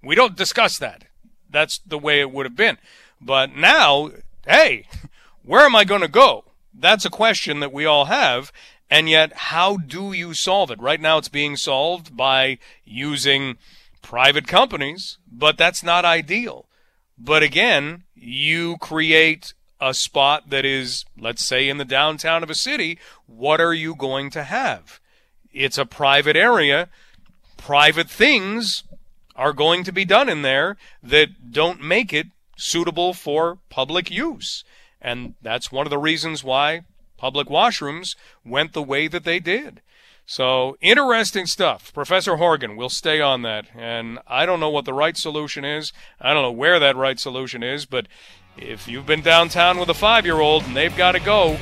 we 0.00 0.14
don't 0.14 0.36
discuss 0.36 0.78
that. 0.78 1.06
That's 1.50 1.78
the 1.78 1.98
way 1.98 2.20
it 2.20 2.30
would 2.30 2.46
have 2.46 2.56
been. 2.56 2.78
But 3.20 3.56
now, 3.56 4.12
hey, 4.46 4.86
where 5.42 5.64
am 5.64 5.74
I 5.74 5.82
going 5.82 6.00
to 6.00 6.08
go? 6.08 6.44
That's 6.76 7.04
a 7.04 7.10
question 7.10 7.60
that 7.60 7.72
we 7.72 7.84
all 7.84 8.06
have. 8.06 8.52
And 8.90 9.08
yet, 9.08 9.32
how 9.32 9.76
do 9.76 10.12
you 10.12 10.34
solve 10.34 10.70
it? 10.70 10.80
Right 10.80 11.00
now, 11.00 11.18
it's 11.18 11.28
being 11.28 11.56
solved 11.56 12.16
by 12.16 12.58
using 12.84 13.56
private 14.02 14.46
companies, 14.46 15.18
but 15.30 15.56
that's 15.56 15.82
not 15.82 16.04
ideal. 16.04 16.66
But 17.18 17.42
again, 17.42 18.04
you 18.14 18.76
create 18.78 19.54
a 19.80 19.94
spot 19.94 20.50
that 20.50 20.64
is, 20.64 21.04
let's 21.18 21.44
say, 21.44 21.68
in 21.68 21.78
the 21.78 21.84
downtown 21.84 22.42
of 22.42 22.50
a 22.50 22.54
city. 22.54 22.98
What 23.26 23.60
are 23.60 23.74
you 23.74 23.94
going 23.94 24.30
to 24.30 24.44
have? 24.44 25.00
It's 25.52 25.78
a 25.78 25.86
private 25.86 26.36
area. 26.36 26.88
Private 27.56 28.10
things 28.10 28.84
are 29.36 29.52
going 29.52 29.84
to 29.84 29.92
be 29.92 30.04
done 30.04 30.28
in 30.28 30.42
there 30.42 30.76
that 31.02 31.52
don't 31.52 31.80
make 31.80 32.12
it 32.12 32.28
suitable 32.56 33.14
for 33.14 33.58
public 33.68 34.10
use. 34.10 34.64
And 35.04 35.34
that's 35.42 35.70
one 35.70 35.86
of 35.86 35.90
the 35.90 35.98
reasons 35.98 36.42
why 36.42 36.80
public 37.18 37.48
washrooms 37.48 38.16
went 38.44 38.72
the 38.72 38.82
way 38.82 39.06
that 39.06 39.24
they 39.24 39.38
did. 39.38 39.82
So 40.26 40.78
interesting 40.80 41.44
stuff. 41.44 41.92
Professor 41.92 42.36
Horgan 42.36 42.74
we'll 42.74 42.88
stay 42.88 43.20
on 43.20 43.42
that. 43.42 43.66
And 43.76 44.18
I 44.26 44.46
don't 44.46 44.60
know 44.60 44.70
what 44.70 44.86
the 44.86 44.94
right 44.94 45.16
solution 45.16 45.62
is. 45.62 45.92
I 46.18 46.32
don't 46.32 46.42
know 46.42 46.50
where 46.50 46.80
that 46.80 46.96
right 46.96 47.20
solution 47.20 47.62
is, 47.62 47.84
but 47.84 48.08
if 48.56 48.88
you've 48.88 49.04
been 49.04 49.20
downtown 49.20 49.78
with 49.78 49.90
a 49.90 49.94
five 49.94 50.24
year 50.24 50.40
old 50.40 50.64
and 50.64 50.74
they've 50.74 50.96
got 50.96 51.12
to 51.12 51.20
go, 51.20 51.58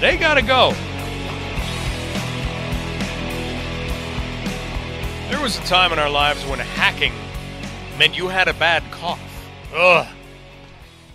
they 0.00 0.16
got 0.16 0.34
to 0.34 0.42
go. 0.42 0.74
There 5.30 5.40
was 5.40 5.56
a 5.56 5.62
time 5.62 5.92
in 5.92 6.00
our 6.00 6.10
lives 6.10 6.44
when 6.46 6.58
hacking 6.58 7.14
meant 7.96 8.16
you 8.16 8.26
had 8.26 8.48
a 8.48 8.54
bad 8.54 8.82
cough. 8.90 9.20
Ugh. 9.72 10.06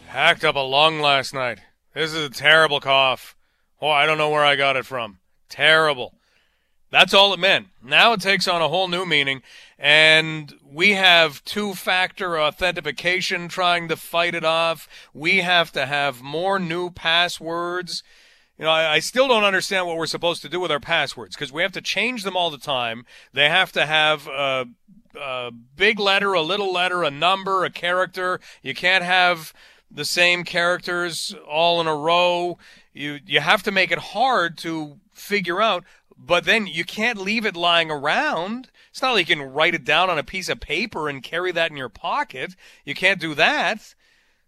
Hacked 0.08 0.46
up 0.46 0.56
a 0.56 0.60
lung 0.60 1.02
last 1.02 1.34
night. 1.34 1.60
This 1.94 2.14
is 2.14 2.26
a 2.26 2.30
terrible 2.30 2.80
cough. 2.80 3.36
Oh, 3.82 3.90
I 3.90 4.06
don't 4.06 4.18
know 4.18 4.30
where 4.30 4.46
I 4.46 4.56
got 4.56 4.78
it 4.78 4.86
from. 4.86 5.20
Terrible. 5.50 6.14
That's 6.90 7.14
all 7.14 7.34
it 7.34 7.40
meant. 7.40 7.68
Now 7.84 8.14
it 8.14 8.22
takes 8.22 8.48
on 8.48 8.62
a 8.62 8.70
whole 8.70 8.88
new 8.88 9.06
meaning, 9.06 9.42
and 9.78 10.56
we 10.66 10.94
have 10.94 11.44
two 11.44 11.74
factor 11.74 12.40
authentication 12.40 13.50
trying 13.50 13.90
to 13.90 13.98
fight 13.98 14.34
it 14.34 14.46
off. 14.46 14.88
We 15.14 15.40
have 15.40 15.74
to 15.74 15.86
have 15.86 16.22
more 16.22 16.58
new 16.58 16.90
passwords. 16.90 18.02
You 18.58 18.64
know, 18.64 18.72
I, 18.72 18.94
I 18.94 19.00
still 19.00 19.28
don't 19.28 19.44
understand 19.44 19.88
what 19.88 19.98
we're 19.98 20.06
supposed 20.06 20.42
to 20.44 20.50
do 20.50 20.62
with 20.62 20.72
our 20.72 20.80
passwords 20.80 21.36
because 21.36 21.52
we 21.52 21.64
have 21.64 21.74
to 21.74 21.82
change 21.82 22.24
them 22.24 22.38
all 22.38 22.50
the 22.50 22.58
time. 22.58 23.06
They 23.34 23.50
have 23.50 23.74
to 23.74 23.86
have 23.86 24.26
a, 24.28 24.68
a 25.20 25.52
big 25.52 26.00
letter, 26.00 26.32
a 26.32 26.42
little 26.42 26.72
letter, 26.72 27.04
a 27.04 27.12
number, 27.12 27.66
a 27.66 27.70
character. 27.70 28.40
You 28.64 28.74
can't 28.74 29.04
have 29.04 29.54
the 29.90 30.06
same 30.06 30.44
characters 30.44 31.34
all 31.48 31.82
in 31.82 31.88
a 31.88 31.96
row. 31.96 32.58
You 32.94 33.20
you 33.26 33.40
have 33.40 33.64
to 33.64 33.72
make 33.72 33.92
it 33.92 33.98
hard 33.98 34.58
to 34.60 35.00
figure 35.14 35.62
out, 35.62 35.84
but 36.18 36.46
then 36.46 36.68
you 36.68 36.84
can't 36.84 37.20
leave 37.20 37.46
it 37.46 37.56
lying 37.56 37.92
around. 37.92 38.70
It's 38.90 39.02
not 39.02 39.14
like 39.14 39.30
you 39.30 39.36
can 39.36 39.54
write 39.54 39.76
it 39.76 39.84
down 39.86 40.10
on 40.10 40.18
a 40.18 40.24
piece 40.24 40.50
of 40.50 40.60
paper 40.60 41.08
and 41.08 41.24
carry 41.24 41.52
that 41.52 41.72
in 41.72 41.78
your 41.78 41.90
pocket. 41.90 42.56
You 42.86 42.96
can't 42.96 43.20
do 43.20 43.36
that. 43.36 43.94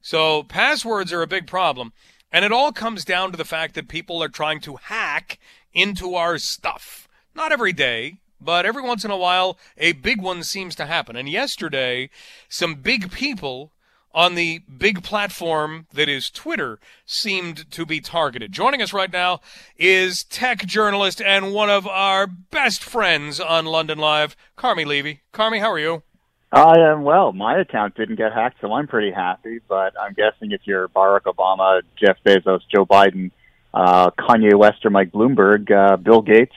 So 0.01 0.43
passwords 0.43 1.13
are 1.13 1.21
a 1.21 1.27
big 1.27 1.45
problem. 1.47 1.93
And 2.31 2.45
it 2.45 2.51
all 2.51 2.71
comes 2.71 3.03
down 3.05 3.31
to 3.31 3.37
the 3.37 3.45
fact 3.45 3.75
that 3.75 3.87
people 3.87 4.21
are 4.23 4.29
trying 4.29 4.61
to 4.61 4.75
hack 4.75 5.39
into 5.73 6.15
our 6.15 6.37
stuff. 6.37 7.07
Not 7.35 7.51
every 7.51 7.73
day, 7.73 8.19
but 8.39 8.65
every 8.65 8.81
once 8.81 9.03
in 9.03 9.11
a 9.11 9.17
while, 9.17 9.57
a 9.77 9.93
big 9.93 10.21
one 10.21 10.43
seems 10.43 10.75
to 10.75 10.85
happen. 10.85 11.15
And 11.15 11.27
yesterday, 11.27 12.09
some 12.47 12.75
big 12.75 13.11
people 13.11 13.71
on 14.13 14.35
the 14.35 14.59
big 14.59 15.03
platform 15.03 15.87
that 15.93 16.09
is 16.09 16.29
Twitter 16.29 16.79
seemed 17.05 17.69
to 17.71 17.85
be 17.85 17.99
targeted. 17.99 18.51
Joining 18.51 18.81
us 18.81 18.93
right 18.93 19.11
now 19.11 19.41
is 19.77 20.23
tech 20.23 20.65
journalist 20.65 21.21
and 21.21 21.53
one 21.53 21.69
of 21.69 21.87
our 21.87 22.27
best 22.27 22.83
friends 22.83 23.39
on 23.39 23.65
London 23.65 23.97
Live, 23.97 24.35
Carmi 24.57 24.85
Levy. 24.85 25.21
Carmi, 25.33 25.59
how 25.59 25.71
are 25.71 25.79
you? 25.79 26.03
I 26.51 26.79
am 26.79 27.03
well. 27.03 27.31
My 27.31 27.59
account 27.59 27.95
didn't 27.95 28.15
get 28.15 28.33
hacked, 28.33 28.57
so 28.59 28.73
I'm 28.73 28.87
pretty 28.87 29.11
happy. 29.11 29.59
But 29.67 29.93
I'm 29.99 30.13
guessing 30.13 30.51
if 30.51 30.61
you're 30.65 30.87
Barack 30.87 31.21
Obama, 31.21 31.81
Jeff 31.95 32.17
Bezos, 32.25 32.61
Joe 32.73 32.85
Biden, 32.85 33.29
uh, 33.73 34.09
Kanye 34.11 34.55
West, 34.55 34.83
or 34.83 34.89
Mike 34.89 35.11
Bloomberg, 35.11 35.69
uh, 35.71 35.97
Bill 35.97 36.23
Gates, 36.23 36.55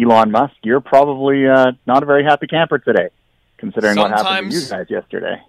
Elon 0.00 0.30
Musk, 0.30 0.54
you're 0.62 0.80
probably 0.80 1.46
uh, 1.46 1.72
not 1.86 2.02
a 2.02 2.06
very 2.06 2.24
happy 2.24 2.46
camper 2.46 2.78
today, 2.78 3.10
considering 3.58 3.96
Sometimes, 3.96 4.22
what 4.22 4.32
happened 4.32 4.52
to 4.52 4.58
you 4.58 4.68
guys 4.68 4.86
yesterday. 4.88 5.42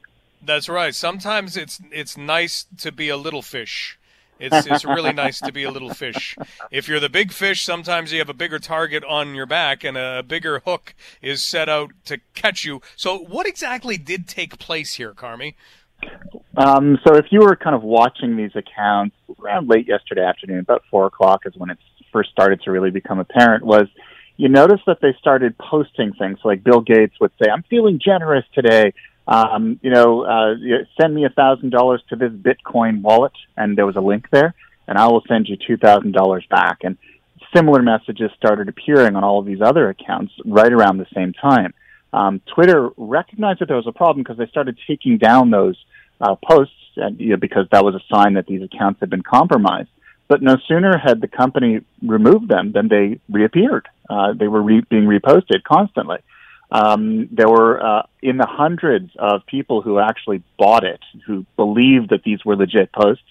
That's 0.45 0.69
right. 0.69 0.93
Sometimes 0.93 1.57
it's 1.57 1.81
it's 1.91 2.17
nice 2.17 2.65
to 2.77 2.91
be 2.91 3.09
a 3.09 3.17
little 3.17 3.41
fish. 3.41 3.97
It's 4.39 4.67
it's 4.67 4.85
really 4.85 5.13
nice 5.13 5.39
to 5.39 5.51
be 5.51 5.63
a 5.63 5.71
little 5.71 5.93
fish. 5.93 6.37
If 6.71 6.87
you're 6.87 6.99
the 6.99 7.09
big 7.09 7.31
fish, 7.31 7.63
sometimes 7.63 8.11
you 8.11 8.19
have 8.19 8.29
a 8.29 8.33
bigger 8.33 8.59
target 8.59 9.03
on 9.05 9.33
your 9.33 9.45
back 9.45 9.83
and 9.83 9.97
a 9.97 10.23
bigger 10.23 10.59
hook 10.59 10.93
is 11.21 11.43
set 11.43 11.69
out 11.69 11.91
to 12.05 12.19
catch 12.33 12.65
you. 12.65 12.81
So 12.95 13.17
what 13.17 13.47
exactly 13.47 13.97
did 13.97 14.27
take 14.27 14.59
place 14.59 14.95
here, 14.95 15.13
Carmi? 15.13 15.55
Um, 16.57 16.99
so 17.05 17.15
if 17.15 17.25
you 17.31 17.39
were 17.39 17.55
kind 17.55 17.75
of 17.75 17.81
watching 17.81 18.35
these 18.35 18.51
accounts 18.55 19.15
around 19.41 19.69
late 19.69 19.87
yesterday 19.87 20.23
afternoon, 20.23 20.59
about 20.59 20.83
four 20.91 21.05
o'clock 21.05 21.41
is 21.45 21.53
when 21.55 21.69
it 21.69 21.77
first 22.11 22.29
started 22.31 22.61
to 22.63 22.71
really 22.71 22.91
become 22.91 23.19
apparent, 23.19 23.63
was 23.63 23.87
you 24.37 24.49
noticed 24.49 24.83
that 24.85 24.99
they 25.01 25.15
started 25.19 25.57
posting 25.57 26.13
things 26.13 26.39
like 26.43 26.63
Bill 26.63 26.81
Gates 26.81 27.15
would 27.21 27.31
say, 27.41 27.49
"I'm 27.49 27.63
feeling 27.63 27.99
generous 28.03 28.45
today." 28.53 28.93
Um, 29.27 29.79
you 29.81 29.91
know, 29.91 30.23
uh, 30.23 30.55
send 30.99 31.13
me 31.13 31.25
a 31.25 31.29
thousand 31.29 31.71
dollars 31.71 32.01
to 32.09 32.15
this 32.15 32.31
Bitcoin 32.31 33.01
wallet, 33.01 33.33
and 33.57 33.77
there 33.77 33.85
was 33.85 33.95
a 33.95 34.01
link 34.01 34.27
there, 34.31 34.53
and 34.87 34.97
I 34.97 35.07
will 35.07 35.23
send 35.27 35.47
you 35.47 35.57
two 35.57 35.77
thousand 35.77 36.11
dollars 36.11 36.45
back. 36.49 36.79
And 36.83 36.97
similar 37.55 37.81
messages 37.81 38.31
started 38.37 38.67
appearing 38.67 39.15
on 39.15 39.23
all 39.23 39.39
of 39.39 39.45
these 39.45 39.61
other 39.61 39.89
accounts 39.89 40.33
right 40.45 40.71
around 40.71 40.97
the 40.97 41.07
same 41.13 41.33
time. 41.33 41.73
Um, 42.13 42.41
Twitter 42.53 42.89
recognized 42.97 43.59
that 43.59 43.67
there 43.67 43.77
was 43.77 43.87
a 43.87 43.91
problem 43.91 44.23
because 44.23 44.37
they 44.37 44.47
started 44.47 44.77
taking 44.87 45.17
down 45.17 45.51
those 45.51 45.77
uh, 46.21 46.35
posts, 46.35 46.73
and, 46.95 47.19
you 47.19 47.31
know, 47.31 47.37
because 47.37 47.67
that 47.71 47.83
was 47.83 47.95
a 47.95 48.13
sign 48.13 48.35
that 48.35 48.47
these 48.47 48.61
accounts 48.61 48.99
had 48.99 49.09
been 49.09 49.23
compromised. 49.23 49.89
But 50.27 50.41
no 50.41 50.57
sooner 50.67 50.97
had 50.97 51.21
the 51.21 51.27
company 51.27 51.81
removed 52.01 52.47
them 52.47 52.71
than 52.71 52.87
they 52.87 53.19
reappeared. 53.29 53.87
Uh, 54.09 54.33
they 54.33 54.47
were 54.47 54.61
re- 54.61 54.85
being 54.89 55.05
reposted 55.05 55.63
constantly. 55.63 56.17
Um, 56.71 57.29
there 57.31 57.47
were 57.47 57.81
uh, 57.83 58.03
in 58.21 58.37
the 58.37 58.47
hundreds 58.47 59.11
of 59.17 59.45
people 59.45 59.81
who 59.81 59.99
actually 59.99 60.43
bought 60.57 60.83
it, 60.83 60.99
who 61.25 61.45
believed 61.55 62.09
that 62.09 62.23
these 62.23 62.43
were 62.43 62.55
legit 62.55 62.91
posts, 62.91 63.23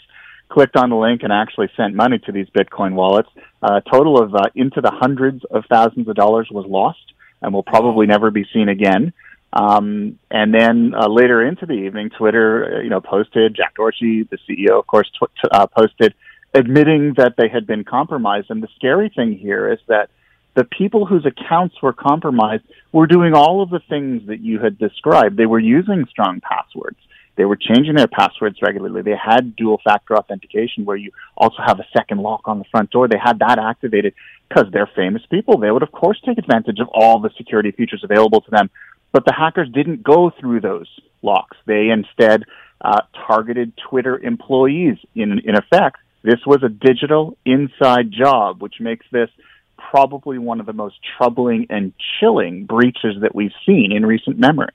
clicked 0.49 0.77
on 0.77 0.91
the 0.91 0.97
link 0.97 1.23
and 1.23 1.33
actually 1.33 1.69
sent 1.77 1.95
money 1.95 2.19
to 2.21 2.33
these 2.33 2.47
Bitcoin 2.49 2.95
wallets. 2.95 3.29
Uh, 3.63 3.81
a 3.85 3.91
total 3.91 4.23
of 4.23 4.35
uh, 4.35 4.51
into 4.55 4.81
the 4.81 4.91
hundreds 4.91 5.45
of 5.51 5.65
thousands 5.69 6.09
of 6.09 6.15
dollars 6.15 6.49
was 6.51 6.65
lost 6.67 7.13
and 7.43 7.53
will 7.53 7.63
probably 7.63 8.07
never 8.07 8.31
be 8.31 8.47
seen 8.53 8.69
again. 8.69 9.13
Um, 9.53 10.19
and 10.31 10.53
then 10.53 10.95
uh, 10.99 11.09
later 11.09 11.47
into 11.47 11.65
the 11.67 11.75
evening, 11.75 12.11
Twitter, 12.11 12.79
uh, 12.79 12.81
you 12.81 12.91
know, 12.91 13.01
posted 13.01 13.55
Jack 13.55 13.75
Dorsey, 13.77 14.25
the 14.25 14.39
CEO, 14.49 14.79
of 14.79 14.87
course, 14.87 15.09
tw- 15.11 15.31
uh, 15.51 15.67
posted 15.67 16.15
admitting 16.53 17.15
that 17.17 17.35
they 17.37 17.49
had 17.49 17.67
been 17.67 17.85
compromised. 17.85 18.51
And 18.51 18.63
the 18.63 18.69
scary 18.77 19.13
thing 19.15 19.37
here 19.37 19.73
is 19.73 19.79
that 19.87 20.11
the 20.55 20.65
people 20.65 21.07
whose 21.07 21.27
accounts 21.27 21.75
were 21.83 21.93
compromised 21.93 22.65
were 22.93 23.07
doing 23.07 23.35
all 23.35 23.63
of 23.63 23.71
the 23.71 23.81
things 23.89 24.27
that 24.29 24.41
you 24.41 24.61
had 24.61 24.79
described. 24.79 25.37
They 25.37 25.47
were 25.47 25.59
using 25.59 26.07
strong 26.09 26.41
passwords. 26.41 26.99
They 27.37 27.45
were 27.45 27.57
changing 27.57 27.97
their 27.97 28.07
passwords 28.07 28.59
regularly. 28.63 29.03
They 29.03 29.17
had 29.17 29.57
dual 29.57 29.81
factor 29.83 30.17
authentication 30.17 30.85
where 30.85 30.97
you 30.97 31.11
also 31.37 31.57
have 31.67 31.81
a 31.81 31.87
second 31.97 32.19
lock 32.19 32.43
on 32.45 32.59
the 32.59 32.65
front 32.71 32.91
door. 32.91 33.09
They 33.09 33.19
had 33.23 33.41
that 33.41 33.59
activated 33.59 34.15
because 34.49 34.67
they're 34.73 34.91
famous 34.95 35.23
people. 35.29 35.59
They 35.59 35.71
would, 35.71 35.83
of 35.83 35.91
course, 35.91 36.21
take 36.25 36.39
advantage 36.39 36.79
of 36.79 36.89
all 36.95 37.19
the 37.19 37.31
security 37.37 37.73
features 37.73 38.05
available 38.05 38.41
to 38.43 38.51
them. 38.51 38.71
But 39.11 39.25
the 39.25 39.35
hackers 39.37 39.69
didn't 39.73 40.05
go 40.05 40.31
through 40.39 40.61
those 40.61 40.89
locks. 41.23 41.57
They 41.67 41.89
instead 41.89 42.45
uh, 42.81 43.01
targeted 43.27 43.73
Twitter 43.89 44.17
employees. 44.19 44.99
In, 45.17 45.41
in 45.45 45.57
effect, 45.57 45.99
this 46.23 46.41
was 46.47 46.63
a 46.63 46.69
digital 46.69 47.37
inside 47.45 48.13
job, 48.13 48.63
which 48.63 48.75
makes 48.81 49.07
this 49.11 49.31
probably 49.77 50.39
one 50.39 50.61
of 50.61 50.67
the 50.67 50.73
most 50.73 50.97
troubling 51.17 51.67
and 51.71 51.93
chilling 52.19 52.65
breaches 52.65 53.17
that 53.21 53.35
we've 53.35 53.53
seen 53.67 53.93
in 53.93 54.05
recent 54.07 54.39
memory. 54.39 54.73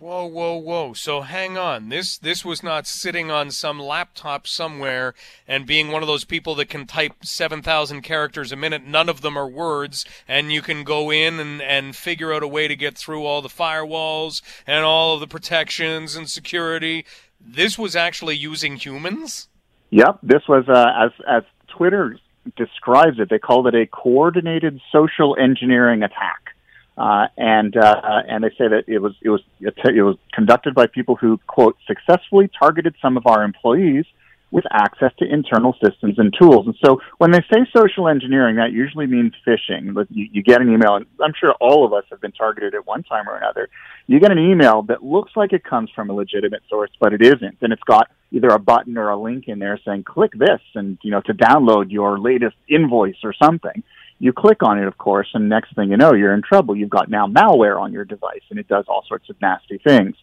Whoa, 0.00 0.24
whoa, 0.24 0.56
whoa. 0.56 0.94
So 0.94 1.20
hang 1.20 1.58
on. 1.58 1.90
This 1.90 2.16
this 2.16 2.42
was 2.42 2.62
not 2.62 2.86
sitting 2.86 3.30
on 3.30 3.50
some 3.50 3.78
laptop 3.78 4.46
somewhere 4.46 5.12
and 5.46 5.66
being 5.66 5.90
one 5.90 6.00
of 6.00 6.06
those 6.06 6.24
people 6.24 6.54
that 6.54 6.70
can 6.70 6.86
type 6.86 7.22
7,000 7.22 8.00
characters 8.00 8.50
a 8.50 8.56
minute. 8.56 8.82
None 8.86 9.10
of 9.10 9.20
them 9.20 9.36
are 9.36 9.46
words 9.46 10.06
and 10.26 10.50
you 10.50 10.62
can 10.62 10.84
go 10.84 11.12
in 11.12 11.38
and, 11.38 11.60
and 11.60 11.94
figure 11.94 12.32
out 12.32 12.42
a 12.42 12.48
way 12.48 12.66
to 12.66 12.74
get 12.74 12.96
through 12.96 13.26
all 13.26 13.42
the 13.42 13.50
firewalls 13.50 14.40
and 14.66 14.86
all 14.86 15.12
of 15.12 15.20
the 15.20 15.26
protections 15.26 16.16
and 16.16 16.30
security. 16.30 17.04
This 17.38 17.78
was 17.78 17.94
actually 17.94 18.36
using 18.36 18.76
humans? 18.76 19.48
Yep, 19.90 20.20
this 20.22 20.48
was 20.48 20.64
uh, 20.66 20.92
as 20.98 21.10
as 21.28 21.42
Twitter 21.76 22.16
describes 22.56 23.18
it. 23.18 23.28
They 23.30 23.38
called 23.38 23.66
it 23.66 23.74
a 23.74 23.86
coordinated 23.86 24.80
social 24.92 25.36
engineering 25.38 26.02
attack, 26.02 26.54
uh, 26.96 27.26
and 27.36 27.76
uh, 27.76 28.22
and 28.28 28.44
they 28.44 28.50
say 28.50 28.68
that 28.68 28.84
it 28.86 28.98
was 28.98 29.14
it 29.22 29.30
was 29.30 29.42
it 29.60 30.02
was 30.02 30.16
conducted 30.32 30.74
by 30.74 30.86
people 30.86 31.16
who 31.16 31.38
quote 31.46 31.76
successfully 31.86 32.50
targeted 32.58 32.94
some 33.00 33.16
of 33.16 33.26
our 33.26 33.42
employees 33.42 34.04
with 34.50 34.64
access 34.72 35.12
to 35.18 35.32
internal 35.32 35.74
systems 35.84 36.18
and 36.18 36.34
tools. 36.38 36.66
And 36.66 36.74
so 36.84 37.00
when 37.18 37.30
they 37.30 37.40
say 37.52 37.60
social 37.74 38.08
engineering, 38.08 38.56
that 38.56 38.72
usually 38.72 39.06
means 39.06 39.32
phishing. 39.46 39.94
You, 40.10 40.28
you 40.32 40.42
get 40.42 40.60
an 40.60 40.72
email, 40.72 40.96
and 40.96 41.06
I'm 41.22 41.32
sure 41.38 41.54
all 41.60 41.86
of 41.86 41.92
us 41.92 42.04
have 42.10 42.20
been 42.20 42.32
targeted 42.32 42.74
at 42.74 42.86
one 42.86 43.02
time 43.04 43.28
or 43.28 43.36
another. 43.36 43.68
You 44.06 44.18
get 44.18 44.32
an 44.32 44.38
email 44.38 44.82
that 44.82 45.04
looks 45.04 45.32
like 45.36 45.52
it 45.52 45.62
comes 45.62 45.90
from 45.94 46.10
a 46.10 46.12
legitimate 46.12 46.62
source, 46.68 46.90
but 46.98 47.12
it 47.12 47.22
isn't. 47.22 47.58
And 47.60 47.72
it's 47.72 47.82
got 47.84 48.08
either 48.32 48.48
a 48.48 48.58
button 48.58 48.98
or 48.98 49.10
a 49.10 49.16
link 49.16 49.44
in 49.46 49.60
there 49.60 49.78
saying, 49.84 50.04
click 50.04 50.32
this 50.32 50.60
and, 50.74 50.98
you 51.02 51.12
know, 51.12 51.20
to 51.22 51.34
download 51.34 51.90
your 51.90 52.18
latest 52.18 52.56
invoice 52.68 53.16
or 53.22 53.32
something. 53.32 53.82
You 54.18 54.32
click 54.32 54.62
on 54.62 54.78
it, 54.78 54.86
of 54.86 54.98
course, 54.98 55.28
and 55.32 55.48
next 55.48 55.74
thing 55.74 55.90
you 55.90 55.96
know, 55.96 56.12
you're 56.12 56.34
in 56.34 56.42
trouble. 56.42 56.76
You've 56.76 56.90
got 56.90 57.08
now 57.08 57.26
malware 57.26 57.80
on 57.80 57.92
your 57.92 58.04
device 58.04 58.42
and 58.50 58.58
it 58.58 58.68
does 58.68 58.84
all 58.86 59.04
sorts 59.08 59.30
of 59.30 59.40
nasty 59.40 59.78
things. 59.78 60.14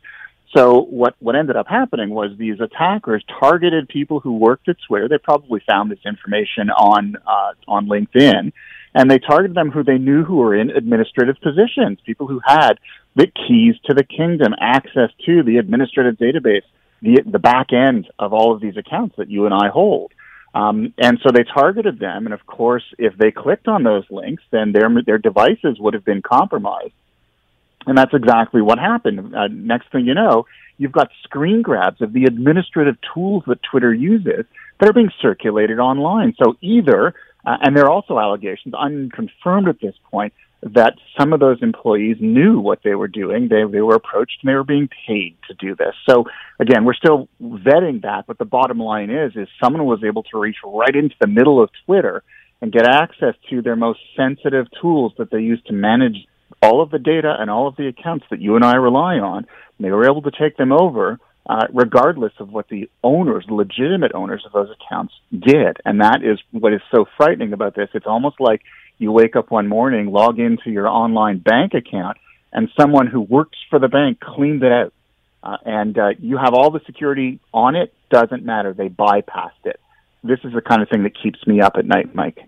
So 0.56 0.82
what, 0.82 1.16
what 1.20 1.36
ended 1.36 1.56
up 1.58 1.68
happening 1.68 2.10
was 2.10 2.32
these 2.38 2.60
attackers 2.62 3.24
targeted 3.40 3.90
people 3.90 4.20
who 4.20 4.34
worked 4.38 4.70
at 4.70 4.78
Twitter. 4.88 5.08
They 5.08 5.18
probably 5.18 5.62
found 5.68 5.92
this 5.92 6.00
information 6.06 6.70
on, 6.70 7.18
uh, 7.28 7.54
on 7.68 7.88
LinkedIn 7.88 8.54
and 8.98 9.12
they 9.12 9.20
targeted 9.20 9.56
them 9.56 9.70
who 9.70 9.84
they 9.84 10.00
knew 10.00 10.24
who 10.24 10.38
were 10.38 10.56
in 10.56 10.72
administrative 10.72 11.36
positions, 11.40 12.00
people 12.04 12.26
who 12.26 12.42
had 12.44 12.80
the 13.16 13.28
keys 13.28 13.76
to 13.86 13.94
the 13.94 14.04
kingdom, 14.04 14.56
access 14.60 15.12
to 15.24 15.44
the 15.44 15.58
administrative 15.58 16.16
database, 16.18 16.64
the, 17.04 17.22
the 17.24 17.38
back 17.38 17.74
end 17.74 18.10
of 18.18 18.34
all 18.34 18.56
of 18.56 18.60
these 18.60 18.76
accounts 18.76 19.16
that 19.18 19.30
you 19.30 19.46
and 19.46 19.54
I 19.54 19.70
hold. 19.70 20.12
Um, 20.56 20.96
and 20.98 21.20
so 21.22 21.30
they 21.32 21.44
targeted 21.44 22.00
them, 22.00 22.26
and 22.26 22.34
of 22.34 22.44
course, 22.48 22.84
if 22.98 23.16
they 23.18 23.30
clicked 23.30 23.68
on 23.68 23.84
those 23.84 24.06
links, 24.10 24.42
then 24.50 24.72
their 24.72 24.90
their 25.06 25.20
devices 25.20 25.78
would 25.80 25.94
have 25.94 26.06
been 26.06 26.24
compromised. 26.24 26.94
And 27.88 27.98
that's 27.98 28.14
exactly 28.14 28.62
what 28.62 28.78
happened. 28.78 29.34
Uh, 29.36 29.48
next 29.50 29.92
thing 29.92 30.06
you 30.06 30.14
know, 30.14 30.46
you've 30.78 30.92
got 30.92 31.10
screen 31.24 31.62
grabs 31.62 32.02
of 32.02 32.14
the 32.14 32.26
administrative 32.26 32.98
tools 33.14 33.44
that 33.48 33.60
Twitter 33.64 33.94
uses 33.94 34.46
that 34.80 34.90
are 34.90 34.94
being 34.94 35.12
circulated 35.22 35.80
online. 35.80 36.36
So 36.42 36.56
either, 36.62 37.16
uh, 37.46 37.58
and 37.62 37.76
there 37.76 37.86
are 37.86 37.90
also 37.90 38.20
allegations, 38.20 38.76
unconfirmed 38.76 39.70
at 39.70 39.80
this 39.82 39.96
point, 40.12 40.34
that 40.64 40.96
some 41.18 41.34
of 41.34 41.40
those 41.40 41.62
employees 41.62 42.18
knew 42.20 42.60
what 42.60 42.80
they 42.84 42.96
were 42.96 43.08
doing. 43.08 43.48
They, 43.48 43.64
they 43.72 43.82
were 43.82 43.96
approached 43.96 44.40
and 44.42 44.50
they 44.50 44.56
were 44.56 44.64
being 44.64 44.90
paid 45.08 45.38
to 45.48 45.54
do 45.54 45.76
this. 45.76 45.94
So 46.10 46.26
again, 46.60 46.84
we're 46.84 46.96
still 46.96 47.30
vetting 47.42 48.02
that, 48.02 48.26
but 48.28 48.38
the 48.38 48.46
bottom 48.46 48.80
line 48.80 49.10
is, 49.10 49.34
is 49.36 49.48
someone 49.64 49.86
was 49.86 50.04
able 50.04 50.24
to 50.24 50.40
reach 50.40 50.58
right 50.66 50.96
into 50.96 51.16
the 51.22 51.28
middle 51.28 51.62
of 51.62 51.70
Twitter 51.86 52.24
and 52.62 52.72
get 52.72 52.88
access 52.88 53.36
to 53.52 53.62
their 53.62 53.76
most 53.76 54.00
sensitive 54.16 54.66
tools 54.82 55.14
that 55.20 55.30
they 55.30 55.40
use 55.40 55.62
to 55.68 55.74
manage 55.74 56.28
all 56.62 56.82
of 56.82 56.90
the 56.90 57.00
data 57.00 57.36
and 57.40 57.50
all 57.50 57.68
of 57.68 57.76
the 57.76 57.88
accounts 57.88 58.26
that 58.30 58.42
you 58.42 58.56
and 58.56 58.66
I 58.66 58.76
rely 58.76 59.16
on. 59.20 59.48
They 59.80 59.92
were 59.92 60.10
able 60.10 60.24
to 60.24 60.32
take 60.32 60.58
them 60.58 60.72
over, 60.72 61.20
uh, 61.48 61.68
regardless 61.72 62.34
of 62.40 62.52
what 62.52 62.68
the 62.68 62.90
owners, 63.04 63.46
legitimate 63.48 64.14
owners 64.14 64.44
of 64.46 64.52
those 64.52 64.70
accounts 64.72 65.14
did. 65.32 65.78
And 65.86 66.02
that 66.02 66.22
is 66.24 66.40
what 66.52 66.74
is 66.74 66.82
so 66.92 67.06
frightening 67.18 67.54
about 67.54 67.76
this. 67.76 67.90
It's 67.94 68.08
almost 68.08 68.40
like 68.40 68.62
you 68.98 69.12
wake 69.12 69.36
up 69.36 69.52
one 69.52 69.68
morning, 69.68 70.08
log 70.08 70.40
into 70.40 70.72
your 70.72 70.88
online 70.88 71.38
bank 71.38 71.74
account, 71.74 72.18
and 72.52 72.70
someone 72.80 73.08
who 73.08 73.22
works 73.22 73.58
for 73.70 73.78
the 73.78 73.88
bank 73.88 74.20
cleaned 74.20 74.64
it 74.64 74.72
out. 74.72 74.94
Uh, 75.44 75.58
and 75.66 75.98
uh, 75.98 76.10
you 76.20 76.38
have 76.38 76.54
all 76.54 76.72
the 76.72 76.82
security 76.86 77.40
on 77.54 77.76
it, 77.76 77.94
doesn't 78.10 78.44
matter. 78.44 78.74
They 78.74 78.90
bypassed 78.90 79.66
it. 79.66 79.80
This 80.24 80.40
is 80.44 80.54
the 80.54 80.62
kind 80.62 80.82
of 80.82 80.90
thing 80.90 81.04
that 81.04 81.14
keeps 81.22 81.46
me 81.46 81.62
up 81.62 81.74
at 81.78 81.86
night, 81.86 82.16
Mike. 82.16 82.40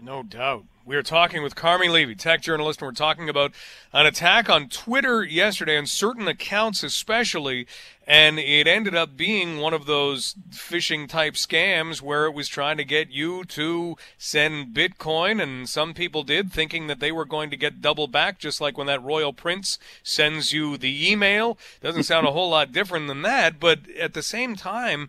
No 0.00 0.22
doubt. 0.22 0.64
We 0.90 0.96
are 0.96 1.04
talking 1.04 1.44
with 1.44 1.54
Carmi 1.54 1.88
Levy, 1.88 2.16
tech 2.16 2.42
journalist, 2.42 2.82
and 2.82 2.88
we're 2.88 2.94
talking 2.94 3.28
about 3.28 3.52
an 3.92 4.06
attack 4.06 4.50
on 4.50 4.68
Twitter 4.68 5.22
yesterday, 5.22 5.78
on 5.78 5.86
certain 5.86 6.26
accounts 6.26 6.82
especially, 6.82 7.68
and 8.08 8.40
it 8.40 8.66
ended 8.66 8.96
up 8.96 9.16
being 9.16 9.60
one 9.60 9.72
of 9.72 9.86
those 9.86 10.34
phishing 10.50 11.08
type 11.08 11.34
scams 11.34 12.02
where 12.02 12.24
it 12.24 12.34
was 12.34 12.48
trying 12.48 12.76
to 12.76 12.84
get 12.84 13.08
you 13.08 13.44
to 13.44 13.96
send 14.18 14.74
Bitcoin, 14.74 15.40
and 15.40 15.68
some 15.68 15.94
people 15.94 16.24
did, 16.24 16.52
thinking 16.52 16.88
that 16.88 16.98
they 16.98 17.12
were 17.12 17.24
going 17.24 17.50
to 17.50 17.56
get 17.56 17.80
double 17.80 18.08
back, 18.08 18.40
just 18.40 18.60
like 18.60 18.76
when 18.76 18.88
that 18.88 19.00
royal 19.00 19.32
prince 19.32 19.78
sends 20.02 20.52
you 20.52 20.76
the 20.76 21.08
email. 21.08 21.56
Doesn't 21.80 22.02
sound 22.02 22.26
a 22.26 22.32
whole 22.32 22.50
lot 22.50 22.72
different 22.72 23.06
than 23.06 23.22
that, 23.22 23.60
but 23.60 23.88
at 23.96 24.14
the 24.14 24.24
same 24.24 24.56
time, 24.56 25.08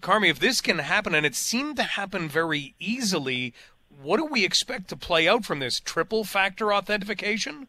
Carmi, 0.00 0.30
if 0.30 0.38
this 0.38 0.60
can 0.60 0.78
happen, 0.78 1.16
and 1.16 1.26
it 1.26 1.34
seemed 1.34 1.76
to 1.76 1.82
happen 1.82 2.28
very 2.28 2.74
easily, 2.78 3.54
what 4.02 4.18
do 4.18 4.26
we 4.26 4.44
expect 4.44 4.88
to 4.88 4.96
play 4.96 5.28
out 5.28 5.44
from 5.44 5.60
this 5.60 5.80
triple 5.80 6.24
factor 6.24 6.72
authentication? 6.72 7.68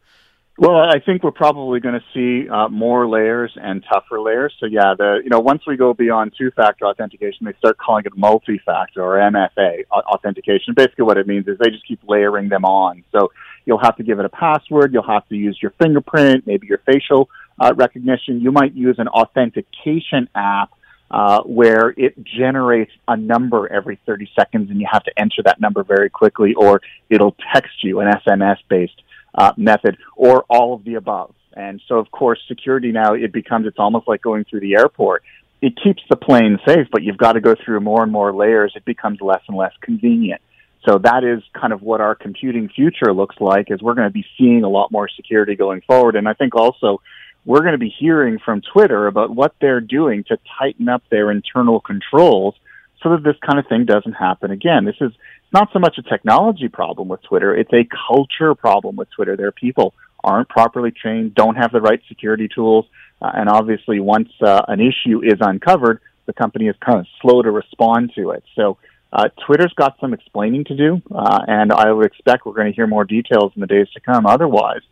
Well, 0.60 0.74
I 0.74 0.98
think 0.98 1.22
we're 1.22 1.30
probably 1.30 1.78
going 1.78 1.94
to 1.94 2.04
see 2.12 2.48
uh, 2.48 2.68
more 2.68 3.08
layers 3.08 3.52
and 3.54 3.84
tougher 3.92 4.20
layers. 4.20 4.52
So 4.58 4.66
yeah, 4.66 4.94
the 4.98 5.20
you 5.22 5.30
know 5.30 5.38
once 5.38 5.62
we 5.68 5.76
go 5.76 5.94
beyond 5.94 6.32
two-factor 6.36 6.84
authentication, 6.84 7.46
they 7.46 7.52
start 7.58 7.78
calling 7.78 8.04
it 8.06 8.16
multi-factor 8.16 9.00
or 9.00 9.18
MFA 9.18 9.84
authentication. 9.92 10.74
Basically, 10.74 11.04
what 11.04 11.16
it 11.16 11.28
means 11.28 11.46
is 11.46 11.58
they 11.58 11.70
just 11.70 11.86
keep 11.86 12.00
layering 12.08 12.48
them 12.48 12.64
on. 12.64 13.04
So 13.12 13.30
you'll 13.66 13.78
have 13.78 13.96
to 13.98 14.02
give 14.02 14.18
it 14.18 14.24
a 14.24 14.28
password. 14.28 14.92
You'll 14.92 15.06
have 15.06 15.28
to 15.28 15.36
use 15.36 15.56
your 15.62 15.72
fingerprint, 15.80 16.44
maybe 16.44 16.66
your 16.66 16.78
facial 16.78 17.30
uh, 17.60 17.72
recognition. 17.76 18.40
You 18.40 18.50
might 18.50 18.74
use 18.74 18.96
an 18.98 19.06
authentication 19.06 20.28
app 20.34 20.70
uh, 21.10 21.42
where 21.42 21.94
it 21.96 22.14
generates 22.24 22.92
a 23.06 23.16
number 23.16 23.70
every 23.72 23.98
30 24.06 24.30
seconds 24.38 24.70
and 24.70 24.80
you 24.80 24.86
have 24.90 25.04
to 25.04 25.12
enter 25.18 25.42
that 25.44 25.60
number 25.60 25.82
very 25.82 26.10
quickly 26.10 26.54
or 26.54 26.80
it'll 27.08 27.34
text 27.52 27.82
you 27.82 28.00
an 28.00 28.08
SMS 28.26 28.58
based 28.68 29.00
uh, 29.34 29.52
method 29.56 29.96
or 30.16 30.44
all 30.48 30.74
of 30.74 30.84
the 30.84 30.94
above. 30.94 31.34
And 31.54 31.80
so, 31.88 31.98
of 31.98 32.10
course, 32.10 32.40
security 32.46 32.92
now, 32.92 33.14
it 33.14 33.32
becomes, 33.32 33.66
it's 33.66 33.78
almost 33.78 34.06
like 34.06 34.22
going 34.22 34.44
through 34.44 34.60
the 34.60 34.76
airport. 34.76 35.22
It 35.60 35.74
keeps 35.82 36.02
the 36.08 36.16
plane 36.16 36.58
safe, 36.66 36.86
but 36.92 37.02
you've 37.02 37.18
got 37.18 37.32
to 37.32 37.40
go 37.40 37.56
through 37.64 37.80
more 37.80 38.02
and 38.02 38.12
more 38.12 38.32
layers. 38.32 38.72
It 38.76 38.84
becomes 38.84 39.20
less 39.20 39.42
and 39.48 39.56
less 39.56 39.72
convenient. 39.80 40.40
So 40.88 40.98
that 40.98 41.24
is 41.24 41.42
kind 41.58 41.72
of 41.72 41.82
what 41.82 42.00
our 42.00 42.14
computing 42.14 42.68
future 42.68 43.12
looks 43.12 43.36
like 43.40 43.70
is 43.70 43.82
we're 43.82 43.94
going 43.94 44.08
to 44.08 44.12
be 44.12 44.24
seeing 44.38 44.62
a 44.62 44.68
lot 44.68 44.92
more 44.92 45.08
security 45.08 45.56
going 45.56 45.82
forward. 45.82 46.14
And 46.14 46.28
I 46.28 46.34
think 46.34 46.54
also 46.54 47.00
we're 47.48 47.60
going 47.60 47.72
to 47.72 47.78
be 47.78 47.94
hearing 47.98 48.38
from 48.44 48.60
Twitter 48.60 49.06
about 49.06 49.34
what 49.34 49.54
they're 49.58 49.80
doing 49.80 50.22
to 50.24 50.36
tighten 50.58 50.86
up 50.86 51.02
their 51.10 51.30
internal 51.30 51.80
controls 51.80 52.54
so 53.02 53.08
that 53.08 53.22
this 53.24 53.36
kind 53.44 53.58
of 53.58 53.66
thing 53.66 53.86
doesn't 53.86 54.12
happen 54.12 54.50
again. 54.50 54.84
This 54.84 55.00
is 55.00 55.12
not 55.50 55.70
so 55.72 55.78
much 55.78 55.96
a 55.96 56.02
technology 56.02 56.68
problem 56.68 57.08
with 57.08 57.22
Twitter, 57.22 57.56
it's 57.56 57.72
a 57.72 57.88
culture 58.06 58.54
problem 58.54 58.96
with 58.96 59.08
Twitter. 59.12 59.34
Their 59.34 59.50
people 59.50 59.94
aren't 60.22 60.50
properly 60.50 60.90
trained, 60.90 61.34
don't 61.34 61.54
have 61.54 61.72
the 61.72 61.80
right 61.80 62.02
security 62.06 62.48
tools, 62.54 62.84
uh, 63.22 63.30
and 63.32 63.48
obviously 63.48 63.98
once 63.98 64.28
uh, 64.42 64.64
an 64.68 64.80
issue 64.80 65.22
is 65.24 65.38
uncovered, 65.40 66.02
the 66.26 66.34
company 66.34 66.66
is 66.66 66.76
kind 66.84 66.98
of 66.98 67.06
slow 67.22 67.40
to 67.40 67.50
respond 67.50 68.12
to 68.16 68.32
it. 68.32 68.44
So 68.56 68.76
uh, 69.10 69.30
Twitter's 69.46 69.72
got 69.74 69.96
some 70.02 70.12
explaining 70.12 70.64
to 70.64 70.76
do, 70.76 71.00
uh, 71.14 71.40
and 71.48 71.72
I 71.72 71.92
would 71.92 72.04
expect 72.04 72.44
we're 72.44 72.52
going 72.52 72.70
to 72.70 72.76
hear 72.76 72.86
more 72.86 73.04
details 73.04 73.52
in 73.54 73.62
the 73.62 73.66
days 73.66 73.88
to 73.94 74.00
come. 74.00 74.26
Otherwise, 74.26 74.82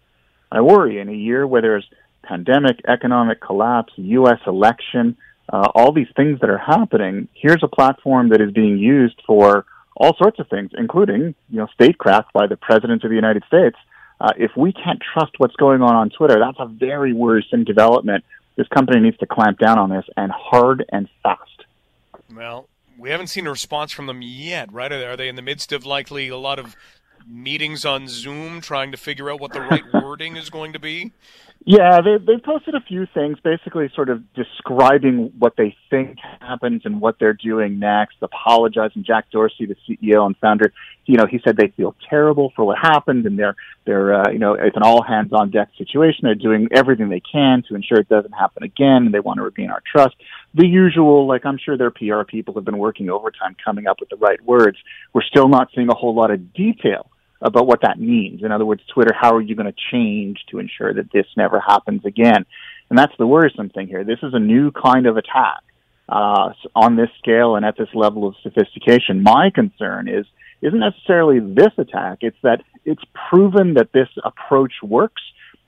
I 0.50 0.62
worry 0.62 1.00
in 1.00 1.10
a 1.10 1.12
year 1.14 1.46
where 1.46 1.60
there's 1.60 1.86
pandemic, 2.26 2.80
economic 2.88 3.40
collapse, 3.40 3.92
U.S. 3.96 4.40
election, 4.46 5.16
uh, 5.52 5.68
all 5.74 5.92
these 5.92 6.08
things 6.16 6.40
that 6.40 6.50
are 6.50 6.58
happening. 6.58 7.28
Here's 7.34 7.62
a 7.62 7.68
platform 7.68 8.30
that 8.30 8.40
is 8.40 8.52
being 8.52 8.78
used 8.78 9.20
for 9.26 9.64
all 9.96 10.14
sorts 10.16 10.38
of 10.38 10.48
things, 10.48 10.70
including 10.76 11.34
you 11.48 11.58
know 11.58 11.66
statecraft 11.74 12.32
by 12.32 12.46
the 12.46 12.56
president 12.56 13.04
of 13.04 13.10
the 13.10 13.16
United 13.16 13.44
States. 13.46 13.76
Uh, 14.20 14.32
if 14.36 14.50
we 14.56 14.72
can't 14.72 15.02
trust 15.12 15.32
what's 15.38 15.56
going 15.56 15.82
on 15.82 15.94
on 15.94 16.10
Twitter, 16.10 16.38
that's 16.38 16.58
a 16.58 16.66
very 16.66 17.12
worrisome 17.12 17.64
development. 17.64 18.24
This 18.56 18.66
company 18.68 19.00
needs 19.00 19.18
to 19.18 19.26
clamp 19.26 19.58
down 19.58 19.78
on 19.78 19.90
this 19.90 20.04
and 20.16 20.32
hard 20.32 20.84
and 20.90 21.08
fast. 21.22 21.64
Well, 22.34 22.68
we 22.98 23.10
haven't 23.10 23.26
seen 23.26 23.46
a 23.46 23.50
response 23.50 23.92
from 23.92 24.06
them 24.06 24.22
yet, 24.22 24.72
right? 24.72 24.90
Are 24.90 25.16
they 25.16 25.28
in 25.28 25.36
the 25.36 25.42
midst 25.42 25.72
of 25.72 25.84
likely 25.84 26.28
a 26.28 26.38
lot 26.38 26.58
of 26.58 26.74
meetings 27.28 27.84
on 27.84 28.08
Zoom 28.08 28.60
trying 28.60 28.92
to 28.92 28.96
figure 28.96 29.30
out 29.30 29.40
what 29.40 29.52
the 29.52 29.60
right 29.60 29.82
wording 29.94 30.36
is 30.36 30.48
going 30.48 30.72
to 30.72 30.78
be? 30.78 31.12
Yeah, 31.68 32.00
they 32.00 32.24
they've 32.24 32.42
posted 32.44 32.76
a 32.76 32.80
few 32.80 33.08
things, 33.12 33.38
basically 33.42 33.90
sort 33.92 34.08
of 34.08 34.22
describing 34.34 35.32
what 35.36 35.54
they 35.58 35.76
think 35.90 36.16
happens 36.40 36.82
and 36.84 37.00
what 37.00 37.16
they're 37.18 37.32
doing 37.32 37.80
next. 37.80 38.18
Apologizing, 38.22 39.02
Jack 39.02 39.32
Dorsey, 39.32 39.66
the 39.66 39.74
CEO 39.88 40.24
and 40.26 40.36
founder, 40.36 40.72
you 41.06 41.16
know, 41.16 41.26
he 41.28 41.40
said 41.44 41.56
they 41.56 41.74
feel 41.76 41.96
terrible 42.08 42.52
for 42.54 42.64
what 42.64 42.78
happened, 42.78 43.26
and 43.26 43.36
they're 43.36 43.56
they're 43.84 44.14
uh, 44.14 44.30
you 44.30 44.38
know 44.38 44.54
it's 44.54 44.76
an 44.76 44.84
all 44.84 45.02
hands 45.02 45.32
on 45.32 45.50
deck 45.50 45.70
situation. 45.76 46.20
They're 46.22 46.36
doing 46.36 46.68
everything 46.72 47.08
they 47.08 47.20
can 47.20 47.64
to 47.68 47.74
ensure 47.74 47.98
it 47.98 48.08
doesn't 48.08 48.30
happen 48.30 48.62
again, 48.62 49.06
and 49.06 49.12
they 49.12 49.18
want 49.18 49.38
to 49.38 49.42
regain 49.42 49.70
our 49.70 49.82
trust. 49.90 50.14
The 50.54 50.68
usual, 50.68 51.26
like 51.26 51.44
I'm 51.44 51.58
sure 51.58 51.76
their 51.76 51.90
PR 51.90 52.22
people 52.22 52.54
have 52.54 52.64
been 52.64 52.78
working 52.78 53.10
overtime 53.10 53.56
coming 53.64 53.88
up 53.88 53.98
with 53.98 54.10
the 54.10 54.16
right 54.18 54.40
words. 54.44 54.78
We're 55.12 55.24
still 55.24 55.48
not 55.48 55.70
seeing 55.74 55.88
a 55.88 55.96
whole 55.96 56.14
lot 56.14 56.30
of 56.30 56.54
detail 56.54 57.10
about 57.40 57.66
what 57.66 57.82
that 57.82 57.98
means. 57.98 58.42
In 58.42 58.52
other 58.52 58.64
words, 58.64 58.82
Twitter, 58.92 59.14
how 59.18 59.34
are 59.34 59.40
you 59.40 59.54
going 59.54 59.72
to 59.72 59.78
change 59.92 60.38
to 60.50 60.58
ensure 60.58 60.94
that 60.94 61.12
this 61.12 61.26
never 61.36 61.60
happens 61.60 62.04
again? 62.04 62.46
And 62.88 62.98
that's 62.98 63.12
the 63.18 63.26
worrisome 63.26 63.70
thing 63.70 63.88
here. 63.88 64.04
This 64.04 64.20
is 64.22 64.32
a 64.34 64.38
new 64.38 64.70
kind 64.70 65.06
of 65.06 65.16
attack 65.16 65.62
uh, 66.08 66.52
on 66.74 66.96
this 66.96 67.10
scale 67.18 67.56
and 67.56 67.64
at 67.64 67.76
this 67.76 67.88
level 67.94 68.26
of 68.26 68.34
sophistication. 68.42 69.22
My 69.22 69.50
concern 69.54 70.08
is 70.08 70.26
isn't 70.62 70.80
necessarily 70.80 71.38
this 71.40 71.72
attack; 71.76 72.18
it's 72.22 72.36
that 72.42 72.62
it's 72.84 73.02
proven 73.28 73.74
that 73.74 73.92
this 73.92 74.08
approach 74.24 74.72
works, 74.82 75.22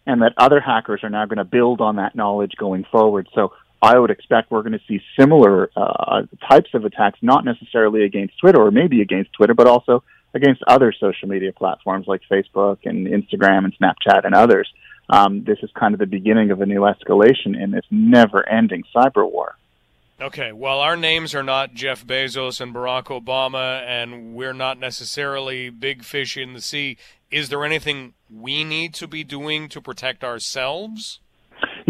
and 0.06 0.22
that 0.22 0.32
other 0.38 0.60
hackers 0.60 1.00
are 1.02 1.10
now 1.10 1.26
going 1.26 1.38
to 1.38 1.44
build 1.44 1.80
on 1.80 1.96
that 1.96 2.14
knowledge 2.14 2.52
going 2.56 2.84
forward. 2.90 3.28
So 3.34 3.52
I 3.82 3.98
would 3.98 4.10
expect 4.10 4.50
we're 4.50 4.62
going 4.62 4.72
to 4.72 4.80
see 4.88 5.00
similar 5.18 5.70
uh, 5.76 6.22
types 6.48 6.70
of 6.74 6.84
attacks, 6.84 7.18
not 7.22 7.44
necessarily 7.44 8.04
against 8.04 8.38
Twitter 8.38 8.60
or 8.60 8.70
maybe 8.70 9.02
against 9.02 9.32
Twitter, 9.34 9.54
but 9.54 9.66
also 9.66 10.02
against 10.34 10.62
other 10.66 10.92
social 10.92 11.28
media 11.28 11.52
platforms 11.52 12.06
like 12.06 12.20
Facebook 12.30 12.78
and 12.84 13.06
Instagram 13.06 13.64
and 13.64 13.74
Snapchat 13.78 14.24
and 14.24 14.34
others. 14.34 14.68
Um, 15.10 15.44
this 15.44 15.58
is 15.62 15.70
kind 15.78 15.94
of 15.94 16.00
the 16.00 16.06
beginning 16.06 16.50
of 16.50 16.60
a 16.60 16.66
new 16.66 16.80
escalation 16.80 17.60
in 17.60 17.70
this 17.70 17.84
never-ending 17.90 18.84
cyber 18.94 19.30
war. 19.30 19.56
Okay, 20.20 20.52
well, 20.52 20.80
our 20.80 20.96
names 20.96 21.34
are 21.34 21.44
not 21.44 21.74
Jeff 21.74 22.04
Bezos 22.04 22.60
and 22.60 22.74
Barack 22.74 23.04
Obama, 23.04 23.82
and 23.86 24.34
we're 24.34 24.52
not 24.52 24.78
necessarily 24.78 25.70
big 25.70 26.02
fish 26.02 26.36
in 26.36 26.54
the 26.54 26.60
sea. 26.60 26.98
Is 27.30 27.48
there 27.48 27.64
anything 27.64 28.14
we 28.28 28.64
need 28.64 28.94
to 28.94 29.06
be 29.06 29.22
doing 29.22 29.68
to 29.68 29.80
protect 29.80 30.24
ourselves? 30.24 31.20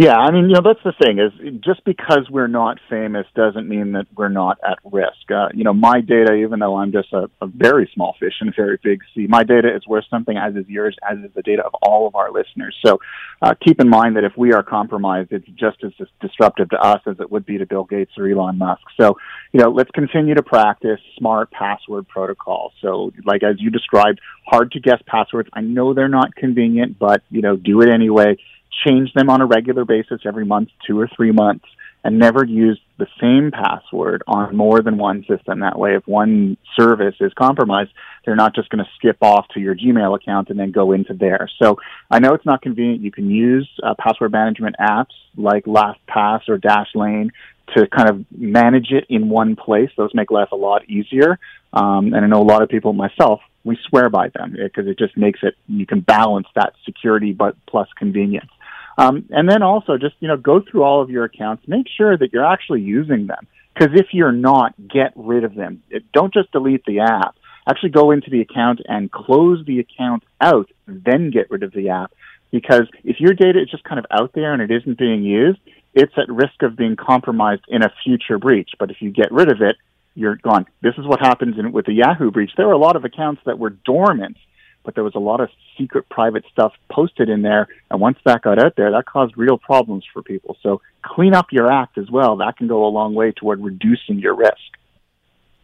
Yeah, 0.00 0.14
I 0.14 0.30
mean, 0.30 0.44
you 0.44 0.54
know, 0.54 0.60
that's 0.62 0.78
the 0.84 0.92
thing 1.04 1.18
is 1.18 1.32
just 1.60 1.84
because 1.84 2.28
we're 2.30 2.46
not 2.46 2.78
famous 2.88 3.26
doesn't 3.34 3.68
mean 3.68 3.90
that 3.94 4.06
we're 4.16 4.28
not 4.28 4.56
at 4.64 4.78
risk. 4.84 5.28
Uh, 5.28 5.48
you 5.52 5.64
know, 5.64 5.74
my 5.74 6.00
data, 6.00 6.34
even 6.34 6.60
though 6.60 6.76
I'm 6.76 6.92
just 6.92 7.12
a, 7.12 7.28
a 7.42 7.48
very 7.48 7.90
small 7.94 8.14
fish 8.20 8.34
in 8.40 8.46
a 8.46 8.52
very 8.56 8.78
big 8.80 9.00
sea, 9.12 9.26
my 9.28 9.42
data 9.42 9.74
is 9.74 9.84
worth 9.88 10.04
something 10.08 10.36
as 10.36 10.54
is 10.54 10.68
yours, 10.68 10.96
as 11.02 11.18
is 11.18 11.32
the 11.34 11.42
data 11.42 11.64
of 11.64 11.74
all 11.82 12.06
of 12.06 12.14
our 12.14 12.30
listeners. 12.30 12.76
So 12.86 13.00
uh, 13.42 13.54
keep 13.60 13.80
in 13.80 13.88
mind 13.88 14.14
that 14.14 14.22
if 14.22 14.34
we 14.36 14.52
are 14.52 14.62
compromised, 14.62 15.32
it's 15.32 15.48
just 15.48 15.82
as 15.82 15.90
disruptive 16.20 16.70
to 16.70 16.76
us 16.76 17.00
as 17.04 17.16
it 17.18 17.32
would 17.32 17.44
be 17.44 17.58
to 17.58 17.66
Bill 17.66 17.82
Gates 17.82 18.12
or 18.16 18.28
Elon 18.28 18.56
Musk. 18.56 18.82
So, 19.00 19.16
you 19.52 19.58
know, 19.60 19.70
let's 19.70 19.90
continue 19.90 20.36
to 20.36 20.44
practice 20.44 21.00
smart 21.18 21.50
password 21.50 22.06
protocols. 22.06 22.72
So, 22.80 23.10
like 23.24 23.42
as 23.42 23.56
you 23.58 23.70
described, 23.70 24.20
hard 24.46 24.70
to 24.72 24.80
guess 24.80 25.02
passwords. 25.08 25.48
I 25.54 25.62
know 25.62 25.92
they're 25.92 26.08
not 26.08 26.36
convenient, 26.36 27.00
but, 27.00 27.22
you 27.30 27.42
know, 27.42 27.56
do 27.56 27.80
it 27.80 27.88
anyway 27.92 28.36
change 28.86 29.12
them 29.14 29.30
on 29.30 29.40
a 29.40 29.46
regular 29.46 29.84
basis 29.84 30.20
every 30.24 30.44
month, 30.44 30.70
two 30.86 30.98
or 30.98 31.08
three 31.14 31.32
months, 31.32 31.64
and 32.04 32.18
never 32.18 32.44
use 32.44 32.80
the 32.98 33.06
same 33.20 33.50
password 33.50 34.22
on 34.26 34.56
more 34.56 34.82
than 34.82 34.98
one 34.98 35.24
system. 35.28 35.60
That 35.60 35.78
way, 35.78 35.94
if 35.96 36.06
one 36.06 36.56
service 36.78 37.16
is 37.20 37.32
compromised, 37.34 37.90
they're 38.24 38.36
not 38.36 38.54
just 38.54 38.70
going 38.70 38.84
to 38.84 38.90
skip 38.96 39.18
off 39.20 39.46
to 39.54 39.60
your 39.60 39.74
Gmail 39.74 40.16
account 40.16 40.50
and 40.50 40.58
then 40.58 40.70
go 40.70 40.92
into 40.92 41.14
there. 41.14 41.48
So 41.60 41.76
I 42.10 42.18
know 42.18 42.34
it's 42.34 42.46
not 42.46 42.62
convenient. 42.62 43.02
You 43.02 43.12
can 43.12 43.30
use 43.30 43.68
uh, 43.82 43.94
password 43.98 44.32
management 44.32 44.76
apps 44.80 45.14
like 45.36 45.64
LastPass 45.64 46.48
or 46.48 46.58
Dashlane 46.58 47.30
to 47.76 47.86
kind 47.86 48.08
of 48.08 48.24
manage 48.30 48.90
it 48.90 49.04
in 49.08 49.28
one 49.28 49.56
place. 49.56 49.90
Those 49.96 50.14
make 50.14 50.30
life 50.30 50.48
a 50.52 50.56
lot 50.56 50.88
easier. 50.88 51.38
Um, 51.72 52.14
and 52.14 52.24
I 52.24 52.26
know 52.26 52.40
a 52.40 52.44
lot 52.44 52.62
of 52.62 52.68
people, 52.68 52.92
myself, 52.92 53.40
we 53.64 53.78
swear 53.88 54.08
by 54.08 54.28
them 54.28 54.56
because 54.56 54.86
it 54.86 54.98
just 54.98 55.16
makes 55.16 55.40
it, 55.42 55.54
you 55.66 55.84
can 55.84 56.00
balance 56.00 56.46
that 56.54 56.72
security 56.86 57.32
but 57.32 57.54
plus 57.66 57.88
convenience. 57.98 58.50
Um, 58.98 59.26
and 59.30 59.48
then 59.48 59.62
also 59.62 59.96
just, 59.96 60.16
you 60.18 60.26
know, 60.26 60.36
go 60.36 60.60
through 60.60 60.82
all 60.82 61.00
of 61.00 61.08
your 61.08 61.24
accounts, 61.24 61.62
make 61.68 61.86
sure 61.96 62.18
that 62.18 62.32
you're 62.32 62.44
actually 62.44 62.80
using 62.82 63.28
them. 63.28 63.46
Because 63.72 63.94
if 63.94 64.08
you're 64.12 64.32
not, 64.32 64.74
get 64.88 65.12
rid 65.14 65.44
of 65.44 65.54
them. 65.54 65.84
It, 65.88 66.10
don't 66.12 66.34
just 66.34 66.50
delete 66.50 66.84
the 66.84 66.98
app. 66.98 67.36
Actually 67.68 67.90
go 67.90 68.10
into 68.10 68.28
the 68.28 68.40
account 68.40 68.80
and 68.86 69.10
close 69.10 69.64
the 69.64 69.78
account 69.78 70.24
out, 70.40 70.68
then 70.86 71.30
get 71.30 71.48
rid 71.48 71.62
of 71.62 71.72
the 71.72 71.90
app. 71.90 72.12
Because 72.50 72.88
if 73.04 73.20
your 73.20 73.34
data 73.34 73.60
is 73.62 73.70
just 73.70 73.84
kind 73.84 74.00
of 74.00 74.06
out 74.10 74.32
there 74.34 74.52
and 74.52 74.60
it 74.60 74.70
isn't 74.70 74.98
being 74.98 75.22
used, 75.22 75.60
it's 75.94 76.12
at 76.16 76.28
risk 76.28 76.62
of 76.62 76.76
being 76.76 76.96
compromised 76.96 77.62
in 77.68 77.82
a 77.82 77.92
future 78.02 78.38
breach. 78.38 78.70
But 78.80 78.90
if 78.90 79.00
you 79.00 79.10
get 79.10 79.30
rid 79.30 79.52
of 79.52 79.62
it, 79.62 79.76
you're 80.16 80.36
gone. 80.36 80.66
This 80.82 80.94
is 80.98 81.06
what 81.06 81.20
happens 81.20 81.56
in, 81.56 81.70
with 81.70 81.86
the 81.86 81.92
Yahoo 81.92 82.32
breach. 82.32 82.50
There 82.56 82.66
were 82.66 82.72
a 82.72 82.78
lot 82.78 82.96
of 82.96 83.04
accounts 83.04 83.42
that 83.46 83.60
were 83.60 83.70
dormant 83.70 84.38
but 84.84 84.94
there 84.94 85.04
was 85.04 85.14
a 85.14 85.20
lot 85.20 85.40
of 85.40 85.50
secret 85.76 86.08
private 86.08 86.44
stuff 86.50 86.72
posted 86.90 87.28
in 87.28 87.42
there. 87.42 87.68
And 87.90 88.00
once 88.00 88.18
that 88.24 88.42
got 88.42 88.62
out 88.62 88.74
there, 88.76 88.90
that 88.90 89.06
caused 89.06 89.36
real 89.36 89.58
problems 89.58 90.04
for 90.12 90.22
people. 90.22 90.56
So 90.62 90.80
clean 91.02 91.34
up 91.34 91.52
your 91.52 91.70
act 91.70 91.98
as 91.98 92.10
well. 92.10 92.36
That 92.36 92.56
can 92.56 92.68
go 92.68 92.86
a 92.86 92.88
long 92.88 93.14
way 93.14 93.32
toward 93.32 93.62
reducing 93.62 94.18
your 94.18 94.34
risk. 94.34 94.78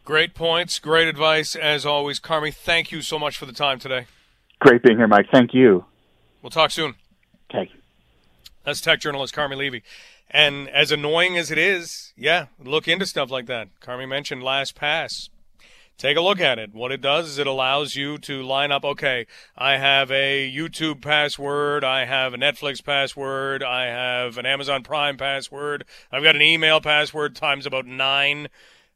Great 0.05 0.35
points, 0.35 0.79
great 0.79 1.09
advice 1.09 1.57
as 1.57 1.87
always. 1.87 2.21
Carmi, 2.21 2.53
thank 2.55 2.93
you 2.93 3.01
so 3.01 3.19
much 3.19 3.39
for 3.39 3.47
the 3.47 3.53
time 3.53 3.79
today. 3.79 4.07
Great 4.61 4.83
being 4.83 4.99
here, 4.99 5.09
Mike. 5.09 5.27
Thank 5.33 5.55
you. 5.55 5.87
We'll 6.43 6.51
talk 6.51 6.71
soon. 6.71 6.95
Okay. 7.51 7.73
That's 8.65 8.81
tech 8.81 9.01
journalist 9.01 9.35
Carmi 9.35 9.57
Levy. 9.57 9.83
And 10.31 10.69
as 10.69 10.91
annoying 10.91 11.39
as 11.39 11.51
it 11.51 11.59
is, 11.59 12.13
yeah, 12.17 12.47
look 12.63 12.89
into 12.89 13.07
stuff 13.07 13.31
like 13.31 13.47
that. 13.47 13.69
Carmi 13.81 14.09
mentioned 14.09 14.43
LastPass 14.43 15.29
take 15.99 16.17
a 16.17 16.21
look 16.21 16.41
at 16.41 16.59
it. 16.59 16.75
What 16.75 16.93
it 16.93 17.01
does 17.01 17.29
is 17.29 17.39
it 17.39 17.47
allows 17.47 17.95
you 17.95 18.19
to 18.19 18.43
line 18.43 18.73
up, 18.73 18.85
okay, 18.85 19.27
I 19.57 19.77
have 19.77 20.11
a 20.11 20.51
YouTube 20.53 21.01
password, 21.01 21.85
I 21.85 22.05
have 22.05 22.35
a 22.35 22.39
Netflix 22.39 22.85
password, 22.85 23.63
I 23.63 23.87
have 23.87 24.39
an 24.39 24.47
Amazon 24.47 24.83
Prime 24.83 25.17
password, 25.17 25.85
I've 26.11 26.23
got 26.23 26.37
an 26.37 26.43
email 26.43 26.81
password 26.81 27.37
times 27.37 27.67
about 27.67 27.87
nine. 27.87 28.49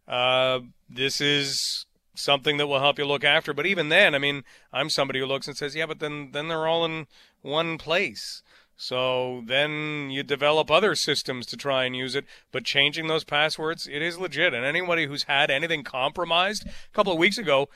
Uh, 0.07 0.61
this 0.89 1.21
is 1.21 1.87
something 2.15 2.57
that 2.57 2.67
will 2.67 2.81
help 2.81 2.99
you 2.99 3.07
look 3.07 3.25
after. 3.25 3.55
But 3.55 3.67
even 3.67 3.89
then, 3.89 4.15
I 4.15 4.19
mean, 4.19 4.43
I'm 4.73 4.91
somebody 4.91 5.21
who 5.21 5.27
looks 5.27 5.47
and 5.47 5.57
says, 5.57 5.77
yeah, 5.77 5.87
but 5.87 6.01
then, 6.01 6.31
then 6.33 6.49
they're 6.49 6.67
all 6.67 6.85
in 6.85 7.07
one 7.43 7.79
place. 7.79 8.43
So 8.81 9.43
then 9.45 10.09
you 10.13 10.23
develop 10.23 10.71
other 10.71 10.95
systems 10.95 11.47
to 11.47 11.57
try 11.57 11.85
and 11.85 11.97
use 11.97 12.15
it. 12.15 12.25
But 12.53 12.65
changing 12.65 13.09
those 13.09 13.25
passwords, 13.25 13.89
it 13.89 14.03
is 14.03 14.19
legit. 14.19 14.55
And 14.55 14.65
anybody 14.65 15.07
who's 15.07 15.25
had 15.25 15.51
anything 15.51 15.83
compromised, 15.83 16.65
a 16.65 16.95
couple 16.95 17.13
of 17.13 17.19
weeks 17.19 17.39
ago, 17.39 17.69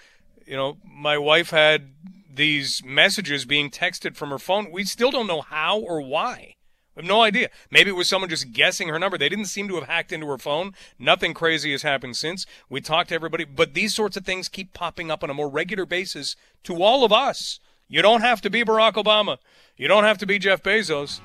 you 0.47 0.57
know, 0.57 0.77
my 0.85 1.19
wife 1.19 1.51
had 1.51 1.91
these 2.33 2.85
messages 2.85 3.45
being 3.45 3.69
texted 3.69 4.15
from 4.15 4.31
her 4.31 4.39
phone. 4.39 4.71
We 4.71 4.85
still 4.85 5.11
don't 5.11 5.27
know 5.27 5.41
how 5.41 5.81
or 5.81 6.01
why. 6.01 6.55
We 6.95 7.03
have 7.03 7.09
no 7.09 7.23
idea. 7.23 7.51
Maybe 7.69 7.91
it 7.91 7.97
was 7.97 8.09
someone 8.09 8.31
just 8.31 8.53
guessing 8.53 8.87
her 8.89 8.99
number. 8.99 9.19
They 9.19 9.29
didn't 9.29 9.47
seem 9.47 9.67
to 9.69 9.75
have 9.75 9.89
hacked 9.89 10.13
into 10.13 10.29
her 10.29 10.39
phone. 10.39 10.73
Nothing 11.01 11.35
crazy 11.35 11.73
has 11.73 11.83
happened 11.83 12.17
since. 12.17 12.47
We 12.71 12.81
talked 12.81 13.09
to 13.09 13.17
everybody, 13.17 13.45
but 13.45 13.75
these 13.75 13.93
sorts 13.93 14.17
of 14.17 14.25
things 14.25 14.49
keep 14.49 14.73
popping 14.73 15.11
up 15.11 15.25
on 15.25 15.31
a 15.31 15.35
more 15.35 15.49
regular 15.49 15.85
basis 15.85 16.37
to 16.63 16.81
all 16.81 17.05
of 17.05 17.13
us. 17.13 17.59
You 17.93 18.01
don't 18.01 18.23
have 18.23 18.41
to 18.41 18.49
be 18.49 18.65
Barack 18.65 18.95
Obama. 18.95 19.37
You 19.77 19.87
don't 19.87 20.05
have 20.05 20.17
to 20.19 20.27
be 20.27 20.39
Jeff 20.39 20.63
Bezos. 20.63 21.21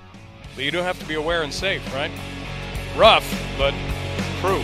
But 0.53 0.65
you 0.65 0.71
do 0.71 0.79
have 0.79 0.99
to 0.99 1.05
be 1.05 1.13
aware 1.13 1.41
and 1.41 1.53
safe, 1.53 1.81
right? 1.93 2.11
Rough, 2.97 3.25
but 3.57 3.73
true. 4.41 4.61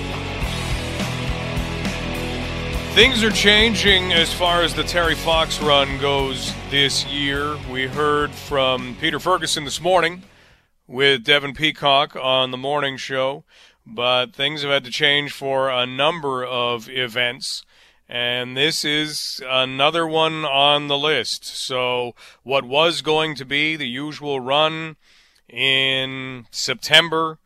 Things 2.94 3.24
are 3.24 3.32
changing 3.32 4.12
as 4.12 4.34
far 4.34 4.64
as 4.64 4.74
the 4.74 4.84
Terry 4.84 5.16
Fox 5.16 5.62
run 5.62 5.98
goes 6.00 6.54
this 6.70 7.06
year. 7.06 7.56
We 7.72 7.88
heard 7.88 8.32
from 8.32 8.98
Peter 9.00 9.18
Ferguson 9.18 9.64
this 9.64 9.80
morning 9.80 10.24
with 10.88 11.24
Devin 11.24 11.54
Peacock 11.54 12.18
on 12.18 12.52
the 12.52 12.58
morning 12.58 12.98
show, 12.98 13.46
but 13.86 14.34
things 14.34 14.62
have 14.64 14.72
had 14.72 14.84
to 14.84 14.92
change 14.92 15.32
for 15.32 15.70
a 15.70 15.86
number 15.86 16.44
of 16.44 16.90
events. 16.90 17.64
And 18.10 18.56
this 18.58 18.84
is 18.84 19.42
another 19.48 20.06
one 20.06 20.46
on 20.46 20.88
the 20.88 20.98
list. 20.98 21.46
So, 21.46 22.16
what 22.44 22.66
was 22.66 23.02
going 23.02 23.36
to 23.36 23.46
be 23.46 23.76
the 23.76 23.88
usual 23.88 24.40
run 24.40 24.98
in 25.50 26.46
September 26.52 27.40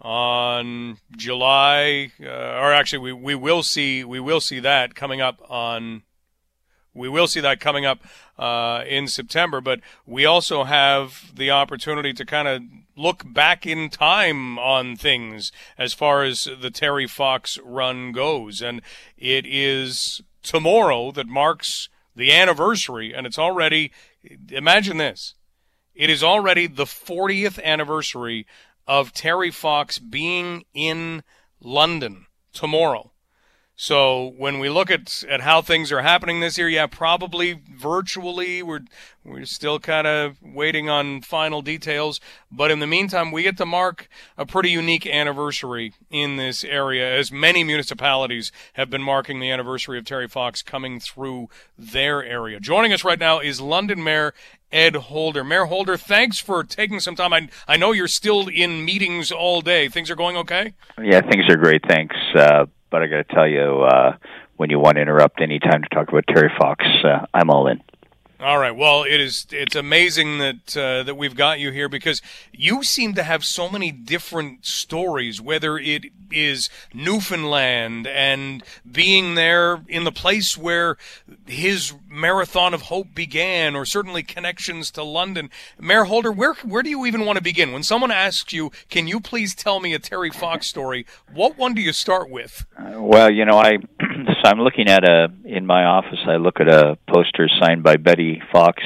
on 0.00 0.98
July, 1.16 2.12
uh, 2.22 2.26
or 2.26 2.72
actually, 2.72 2.98
we, 2.98 3.12
we 3.12 3.34
will 3.34 3.62
see 3.62 4.04
we 4.04 4.20
will 4.20 4.40
see 4.40 4.60
that 4.60 4.94
coming 4.94 5.20
up 5.20 5.42
on 5.50 6.02
we 6.96 7.08
will 7.08 7.26
see 7.26 7.40
that 7.40 7.60
coming 7.60 7.84
up 7.84 8.00
uh, 8.38 8.82
in 8.86 9.06
September. 9.06 9.60
But 9.60 9.80
we 10.06 10.24
also 10.24 10.64
have 10.64 11.32
the 11.34 11.50
opportunity 11.50 12.12
to 12.14 12.24
kind 12.24 12.48
of 12.48 12.62
look 12.96 13.22
back 13.26 13.66
in 13.66 13.90
time 13.90 14.58
on 14.58 14.96
things 14.96 15.52
as 15.76 15.92
far 15.92 16.24
as 16.24 16.48
the 16.60 16.70
Terry 16.70 17.06
Fox 17.06 17.58
run 17.62 18.12
goes. 18.12 18.62
And 18.62 18.80
it 19.16 19.44
is 19.46 20.22
tomorrow 20.42 21.10
that 21.12 21.26
marks 21.26 21.88
the 22.14 22.32
anniversary, 22.32 23.14
and 23.14 23.26
it's 23.26 23.38
already, 23.38 23.92
imagine 24.50 24.96
this, 24.96 25.34
it 25.94 26.08
is 26.08 26.22
already 26.22 26.66
the 26.66 26.84
40th 26.84 27.62
anniversary 27.62 28.46
of 28.86 29.12
Terry 29.12 29.50
Fox 29.50 29.98
being 29.98 30.64
in 30.72 31.22
London 31.60 32.26
tomorrow. 32.52 33.12
So 33.78 34.32
when 34.38 34.58
we 34.58 34.70
look 34.70 34.90
at 34.90 35.22
at 35.28 35.42
how 35.42 35.60
things 35.60 35.92
are 35.92 36.00
happening 36.00 36.40
this 36.40 36.56
year, 36.56 36.68
yeah, 36.68 36.86
probably 36.86 37.60
virtually. 37.70 38.62
We're 38.62 38.80
we're 39.22 39.44
still 39.44 39.78
kind 39.78 40.06
of 40.06 40.38
waiting 40.42 40.88
on 40.88 41.20
final 41.20 41.60
details, 41.60 42.18
but 42.50 42.70
in 42.70 42.78
the 42.78 42.86
meantime, 42.86 43.32
we 43.32 43.42
get 43.42 43.58
to 43.58 43.66
mark 43.66 44.08
a 44.38 44.46
pretty 44.46 44.70
unique 44.70 45.06
anniversary 45.06 45.92
in 46.10 46.36
this 46.36 46.64
area, 46.64 47.18
as 47.18 47.30
many 47.30 47.64
municipalities 47.64 48.50
have 48.74 48.88
been 48.88 49.02
marking 49.02 49.40
the 49.40 49.50
anniversary 49.50 49.98
of 49.98 50.06
Terry 50.06 50.28
Fox 50.28 50.62
coming 50.62 50.98
through 50.98 51.50
their 51.76 52.24
area. 52.24 52.58
Joining 52.60 52.94
us 52.94 53.04
right 53.04 53.18
now 53.18 53.40
is 53.40 53.60
London 53.60 54.02
Mayor 54.02 54.32
Ed 54.72 54.96
Holder. 54.96 55.44
Mayor 55.44 55.66
Holder, 55.66 55.98
thanks 55.98 56.38
for 56.38 56.64
taking 56.64 56.98
some 56.98 57.14
time. 57.14 57.32
I, 57.34 57.48
I 57.68 57.76
know 57.76 57.92
you're 57.92 58.08
still 58.08 58.48
in 58.48 58.86
meetings 58.86 59.30
all 59.30 59.60
day. 59.60 59.88
Things 59.88 60.10
are 60.10 60.16
going 60.16 60.36
okay? 60.38 60.74
Yeah, 61.02 61.20
things 61.20 61.44
are 61.50 61.56
great. 61.56 61.82
Thanks. 61.86 62.16
Uh, 62.34 62.66
but 62.90 63.02
I 63.02 63.06
got 63.06 63.28
to 63.28 63.34
tell 63.34 63.48
you, 63.48 63.82
uh, 63.82 64.16
when 64.56 64.70
you 64.70 64.78
want 64.78 64.96
to 64.96 65.02
interrupt 65.02 65.40
any 65.40 65.58
time 65.58 65.82
to 65.82 65.88
talk 65.88 66.08
about 66.08 66.24
Terry 66.28 66.50
Fox, 66.58 66.84
uh, 67.04 67.26
I'm 67.34 67.50
all 67.50 67.68
in. 67.68 67.82
All 68.38 68.58
right. 68.58 68.74
Well, 68.76 69.02
it 69.04 69.18
is. 69.18 69.46
It's 69.50 69.74
amazing 69.74 70.38
that 70.38 70.76
uh, 70.76 71.02
that 71.04 71.14
we've 71.16 71.34
got 71.34 71.58
you 71.58 71.70
here 71.70 71.88
because 71.88 72.20
you 72.52 72.82
seem 72.84 73.14
to 73.14 73.22
have 73.22 73.44
so 73.46 73.70
many 73.70 73.90
different 73.90 74.66
stories. 74.66 75.40
Whether 75.40 75.78
it 75.78 76.04
is 76.30 76.68
Newfoundland 76.92 78.06
and 78.06 78.62
being 78.90 79.36
there 79.36 79.82
in 79.88 80.04
the 80.04 80.12
place 80.12 80.56
where 80.56 80.96
his 81.46 81.94
marathon 82.08 82.74
of 82.74 82.82
hope 82.82 83.14
began, 83.14 83.74
or 83.74 83.84
certainly 83.84 84.22
connections 84.22 84.90
to 84.92 85.02
London. 85.02 85.50
Mayor 85.80 86.04
Holder, 86.04 86.32
where 86.32 86.54
where 86.54 86.82
do 86.82 86.90
you 86.90 87.06
even 87.06 87.24
want 87.24 87.36
to 87.36 87.42
begin? 87.42 87.72
When 87.72 87.82
someone 87.82 88.10
asks 88.10 88.52
you, 88.52 88.70
"Can 88.90 89.06
you 89.06 89.20
please 89.20 89.54
tell 89.54 89.80
me 89.80 89.94
a 89.94 89.98
Terry 89.98 90.30
Fox 90.30 90.66
story?" 90.66 91.06
What 91.32 91.56
one 91.56 91.74
do 91.74 91.80
you 91.80 91.92
start 91.92 92.28
with? 92.28 92.66
Uh, 92.78 93.00
well, 93.00 93.30
you 93.30 93.44
know, 93.44 93.58
I 93.58 93.78
so 94.00 94.42
I'm 94.44 94.60
looking 94.60 94.88
at 94.88 95.08
a 95.08 95.28
in 95.44 95.66
my 95.66 95.84
office. 95.84 96.20
I 96.26 96.36
look 96.36 96.60
at 96.60 96.68
a 96.68 96.98
poster 97.08 97.48
signed 97.60 97.82
by 97.82 97.96
Betty 97.96 98.35
Fox, 98.52 98.82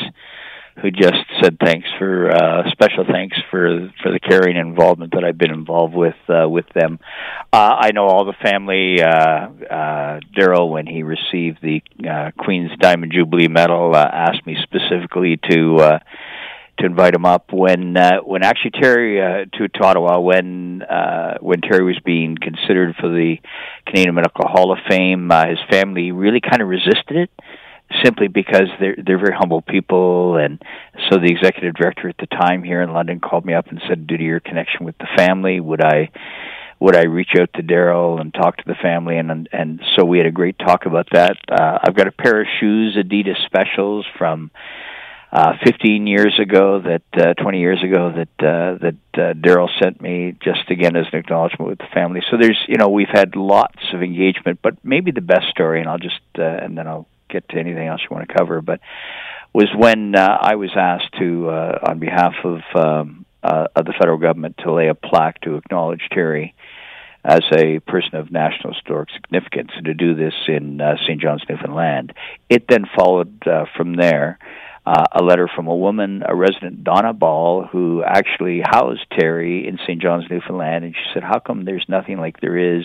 who 0.81 0.91
just 0.91 1.19
said 1.43 1.59
thanks 1.63 1.89
for 1.99 2.31
uh, 2.31 2.71
special 2.71 3.05
thanks 3.11 3.37
for 3.51 3.91
for 4.03 4.11
the 4.13 4.21
caring 4.21 4.57
involvement 4.57 5.13
that 5.15 5.25
I've 5.25 5.39
been 5.39 5.53
involved 5.53 5.95
with 5.95 6.17
uh, 6.29 6.49
with 6.49 6.67
them. 6.75 6.99
Uh, 7.53 7.77
I 7.79 7.93
know 7.93 8.07
all 8.07 8.25
the 8.25 8.35
family. 8.43 9.03
Uh, 9.03 9.75
uh, 9.75 10.21
Darrell, 10.35 10.71
when 10.71 10.87
he 10.87 11.03
received 11.03 11.59
the 11.63 11.83
uh, 12.09 12.31
Queen's 12.39 12.71
Diamond 12.79 13.13
Jubilee 13.13 13.49
Medal, 13.49 13.95
uh, 13.95 14.09
asked 14.11 14.47
me 14.47 14.57
specifically 14.63 15.39
to. 15.51 15.77
Uh, 15.77 15.99
to 16.79 16.87
invite 16.87 17.15
him 17.15 17.27
up 17.27 17.53
when 17.53 17.95
uh, 17.95 18.21
when 18.25 18.43
actually 18.43 18.71
Terry 18.71 19.21
uh, 19.21 19.45
to, 19.53 19.69
to 19.69 19.85
Ottawa 19.85 20.19
when 20.19 20.83
uh, 20.83 21.37
when 21.41 21.61
Terry 21.61 21.85
was 21.85 21.99
being 22.05 22.37
considered 22.41 22.97
for 22.99 23.09
the 23.09 23.37
Canadian 23.85 24.15
Medical 24.15 24.49
Hall 24.49 24.73
of 24.73 24.79
Fame. 24.89 25.31
Uh, 25.31 25.49
his 25.49 25.59
family 25.71 26.11
really 26.11 26.41
kind 26.41 26.63
of 26.63 26.69
resisted 26.69 27.17
it 27.17 27.31
simply 28.05 28.29
because 28.29 28.69
they're 28.79 28.97
they're 28.97 29.19
very 29.19 29.37
humble 29.37 29.63
people. 29.63 30.37
And 30.37 30.63
so 31.09 31.19
the 31.19 31.31
executive 31.31 31.75
director 31.75 32.09
at 32.09 32.17
the 32.19 32.27
time 32.27 32.63
here 32.63 32.83
in 32.83 32.93
London 32.93 33.21
called 33.21 33.45
me 33.45 33.55
up 33.55 33.69
and 33.69 33.81
said 33.89 34.07
due 34.07 34.17
to 34.17 34.25
your 34.25 34.41
connection 34.41 34.85
with 34.85 34.97
the 34.99 35.09
family 35.17 35.61
would 35.61 35.83
I 35.83 36.11
would 36.79 36.97
I 36.97 37.05
reach 37.05 37.33
out 37.39 37.51
to 37.55 37.63
Darrell 37.63 38.21
and 38.21 38.33
talk 38.33 38.57
to 38.59 38.65
the 38.67 38.77
family? 38.81 39.19
And 39.19 39.49
and 39.53 39.81
so 39.97 40.05
we 40.05 40.19
had 40.19 40.27
a 40.27 40.33
great 40.33 40.59
talk 40.59 40.87
about 40.87 41.09
that. 41.13 41.37
Uh 41.51 41.79
I've 41.83 41.97
got 41.97 42.07
a 42.07 42.13
pair 42.13 42.41
of 42.41 42.47
shoes 42.59 42.97
Adidas 42.97 43.45
specials 43.47 44.07
from 44.17 44.51
uh 45.33 45.53
15 45.65 46.07
years 46.07 46.39
ago 46.41 46.81
that 46.81 47.03
uh 47.15 47.35
20 47.35 47.61
years 47.61 47.83
ago 47.83 48.13
that 48.13 48.47
uh 48.47 48.79
that 48.79 48.97
uh, 49.15 49.33
Darrell 49.35 49.71
sent 49.81 50.01
me 50.01 50.37
just 50.43 50.71
again 50.71 50.97
as 50.97 51.07
an 51.13 51.19
acknowledgement 51.19 51.69
with 51.69 51.79
the 51.79 51.89
family. 51.93 52.23
So 52.31 52.37
there's 52.41 52.59
you 52.69 52.77
know 52.77 52.89
we've 52.89 53.13
had 53.13 53.35
lots 53.35 53.83
of 53.93 54.03
engagement 54.03 54.61
but 54.63 54.77
maybe 54.85 55.11
the 55.11 55.21
best 55.21 55.49
story 55.51 55.81
and 55.81 55.89
I'll 55.89 55.99
just 55.99 56.21
uh, 56.39 56.43
and 56.43 56.79
then 56.79 56.87
I'll 56.87 57.07
get 57.33 57.49
to 57.51 57.59
anything 57.59 57.87
else 57.87 58.01
you 58.03 58.15
want 58.15 58.29
to 58.29 58.35
cover, 58.35 58.61
but 58.61 58.81
was 59.53 59.69
when 59.77 60.15
uh, 60.15 60.39
I 60.41 60.55
was 60.57 60.71
asked 60.77 61.15
to, 61.19 61.49
uh, 61.51 61.79
on 61.89 61.99
behalf 61.99 62.35
of, 62.45 62.61
um, 62.75 63.27
uh, 63.43 63.67
of 63.75 63.85
the 63.85 63.95
federal 63.99 64.19
government, 64.19 64.57
to 64.59 64.73
lay 64.73 64.89
a 64.89 64.95
plaque 64.95 65.41
to 65.43 65.57
acknowledge 65.57 66.03
Terry 66.13 66.55
as 67.25 67.41
a 67.53 67.81
person 67.81 68.15
of 68.15 68.31
national 68.31 68.75
historic 68.75 69.11
significance, 69.11 69.71
and 69.75 69.85
to 69.87 69.95
do 69.95 70.15
this 70.15 70.35
in 70.49 70.81
uh, 70.81 70.97
St. 71.05 71.21
John's, 71.21 71.43
Newfoundland. 71.49 72.13
It 72.49 72.67
then 72.69 72.85
followed 72.97 73.47
uh, 73.47 73.67
from 73.77 73.95
there 73.95 74.39
uh, 74.87 75.05
a 75.13 75.23
letter 75.23 75.49
from 75.55 75.67
a 75.67 75.77
woman, 75.77 76.23
a 76.27 76.35
resident, 76.35 76.85
Donna 76.85 77.13
Ball, 77.13 77.67
who 77.71 78.03
actually 78.03 78.63
housed 78.65 79.05
Terry 79.13 79.69
in 79.69 79.79
St. 79.87 80.01
John's, 80.01 80.25
Newfoundland, 80.31 80.85
and 80.85 80.95
she 80.95 81.03
said, 81.13 81.23
"How 81.23 81.39
come 81.39 81.65
there's 81.65 81.85
nothing 81.87 82.17
like 82.17 82.41
there 82.41 82.79
is 82.79 82.85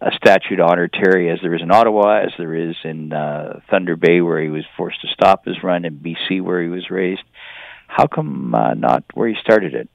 a 0.00 0.12
statue 0.16 0.56
to 0.56 0.62
honor 0.62 0.86
Terry 0.86 1.30
as 1.30 1.40
there 1.42 1.54
is 1.54 1.62
in 1.62 1.72
Ottawa, 1.72 2.20
as 2.20 2.30
there 2.38 2.54
is 2.54 2.76
in 2.84 3.12
uh, 3.12 3.60
Thunder 3.68 3.96
Bay, 3.96 4.20
where 4.20 4.40
he 4.40 4.48
was 4.48 4.64
forced 4.76 5.00
to 5.00 5.08
stop 5.08 5.44
his 5.44 5.62
run, 5.62 5.84
in 5.84 5.98
BC, 5.98 6.40
where 6.40 6.62
he 6.62 6.68
was 6.68 6.88
raised? 6.88 7.24
How 7.88 8.06
come 8.06 8.54
uh, 8.54 8.74
not 8.74 9.02
where 9.14 9.28
he 9.28 9.34
started 9.40 9.74
it?" 9.74 9.88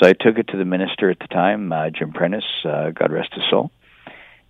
So 0.00 0.08
I 0.08 0.14
took 0.14 0.38
it 0.38 0.48
to 0.48 0.56
the 0.56 0.64
minister 0.64 1.10
at 1.10 1.18
the 1.18 1.28
time, 1.28 1.72
uh, 1.72 1.90
Jim 1.90 2.12
Prentice, 2.12 2.44
uh, 2.64 2.90
God 2.90 3.12
rest 3.12 3.34
his 3.34 3.44
soul, 3.50 3.70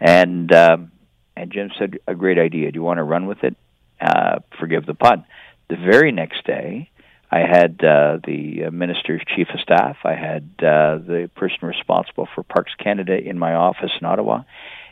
and 0.00 0.52
um, 0.52 0.92
and 1.36 1.50
Jim 1.52 1.70
said, 1.76 1.98
"A 2.06 2.14
great 2.14 2.38
idea. 2.38 2.70
Do 2.70 2.76
you 2.76 2.84
want 2.84 2.98
to 2.98 3.04
run 3.04 3.26
with 3.26 3.42
it?" 3.42 3.56
Uh, 4.00 4.38
forgive 4.58 4.86
the 4.86 4.94
pun 4.94 5.26
the 5.70 5.76
very 5.76 6.12
next 6.12 6.44
day, 6.44 6.90
I 7.30 7.40
had 7.40 7.82
uh, 7.82 8.18
the 8.26 8.64
uh, 8.66 8.70
minister's 8.72 9.22
chief 9.34 9.48
of 9.54 9.60
staff. 9.60 9.98
I 10.04 10.14
had 10.14 10.50
uh, 10.58 10.98
the 10.98 11.30
person 11.36 11.58
responsible 11.62 12.28
for 12.34 12.42
Parks 12.42 12.72
Canada 12.82 13.16
in 13.16 13.38
my 13.38 13.54
office 13.54 13.92
in 14.00 14.06
Ottawa, 14.06 14.42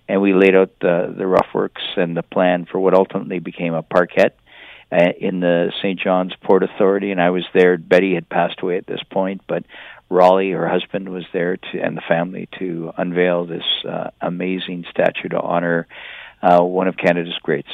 and 0.08 0.22
we 0.22 0.32
laid 0.32 0.54
out 0.54 0.70
the 0.80 1.12
the 1.16 1.26
rough 1.26 1.48
works 1.52 1.82
and 1.96 2.16
the 2.16 2.22
plan 2.22 2.66
for 2.70 2.78
what 2.78 2.94
ultimately 2.94 3.40
became 3.40 3.74
a 3.74 3.82
parquet 3.82 4.30
uh, 4.92 5.10
in 5.20 5.40
the 5.40 5.72
St. 5.78 5.98
John's 5.98 6.32
Port 6.40 6.62
Authority. 6.62 7.10
And 7.10 7.20
I 7.20 7.30
was 7.30 7.44
there. 7.52 7.76
Betty 7.76 8.14
had 8.14 8.28
passed 8.28 8.60
away 8.62 8.76
at 8.78 8.86
this 8.86 9.02
point, 9.10 9.42
but 9.48 9.64
Rolly, 10.08 10.52
her 10.52 10.68
husband, 10.68 11.08
was 11.08 11.24
there 11.32 11.56
to 11.56 11.80
and 11.80 11.96
the 11.96 12.02
family 12.08 12.48
to 12.60 12.92
unveil 12.96 13.46
this 13.46 13.66
uh, 13.86 14.10
amazing 14.20 14.86
statue 14.90 15.28
to 15.30 15.40
honor 15.40 15.88
uh, 16.40 16.62
one 16.62 16.86
of 16.86 16.96
Canada's 16.96 17.38
greats. 17.42 17.68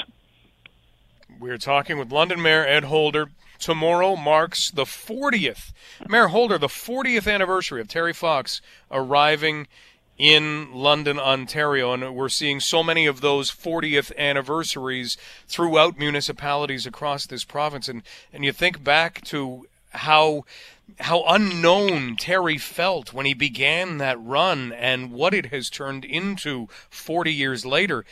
We're 1.44 1.58
talking 1.58 1.98
with 1.98 2.10
London 2.10 2.40
Mayor 2.40 2.66
Ed 2.66 2.84
Holder. 2.84 3.28
Tomorrow 3.58 4.16
marks 4.16 4.70
the 4.70 4.84
40th, 4.84 5.74
Mayor 6.08 6.28
Holder, 6.28 6.56
the 6.56 6.68
40th 6.68 7.30
anniversary 7.30 7.82
of 7.82 7.88
Terry 7.88 8.14
Fox 8.14 8.62
arriving 8.90 9.66
in 10.16 10.72
London, 10.72 11.18
Ontario. 11.18 11.92
And 11.92 12.16
we're 12.16 12.30
seeing 12.30 12.60
so 12.60 12.82
many 12.82 13.04
of 13.04 13.20
those 13.20 13.50
40th 13.50 14.10
anniversaries 14.16 15.18
throughout 15.46 15.98
municipalities 15.98 16.86
across 16.86 17.26
this 17.26 17.44
province. 17.44 17.90
And, 17.90 18.04
and 18.32 18.42
you 18.42 18.50
think 18.50 18.82
back 18.82 19.20
to 19.24 19.66
how 19.90 20.46
how 21.00 21.24
unknown 21.28 22.16
Terry 22.16 22.56
felt 22.56 23.12
when 23.12 23.26
he 23.26 23.34
began 23.34 23.98
that 23.98 24.18
run 24.18 24.72
and 24.72 25.12
what 25.12 25.34
it 25.34 25.46
has 25.46 25.68
turned 25.68 26.06
into 26.06 26.68
40 26.88 27.30
years 27.34 27.66
later. 27.66 28.06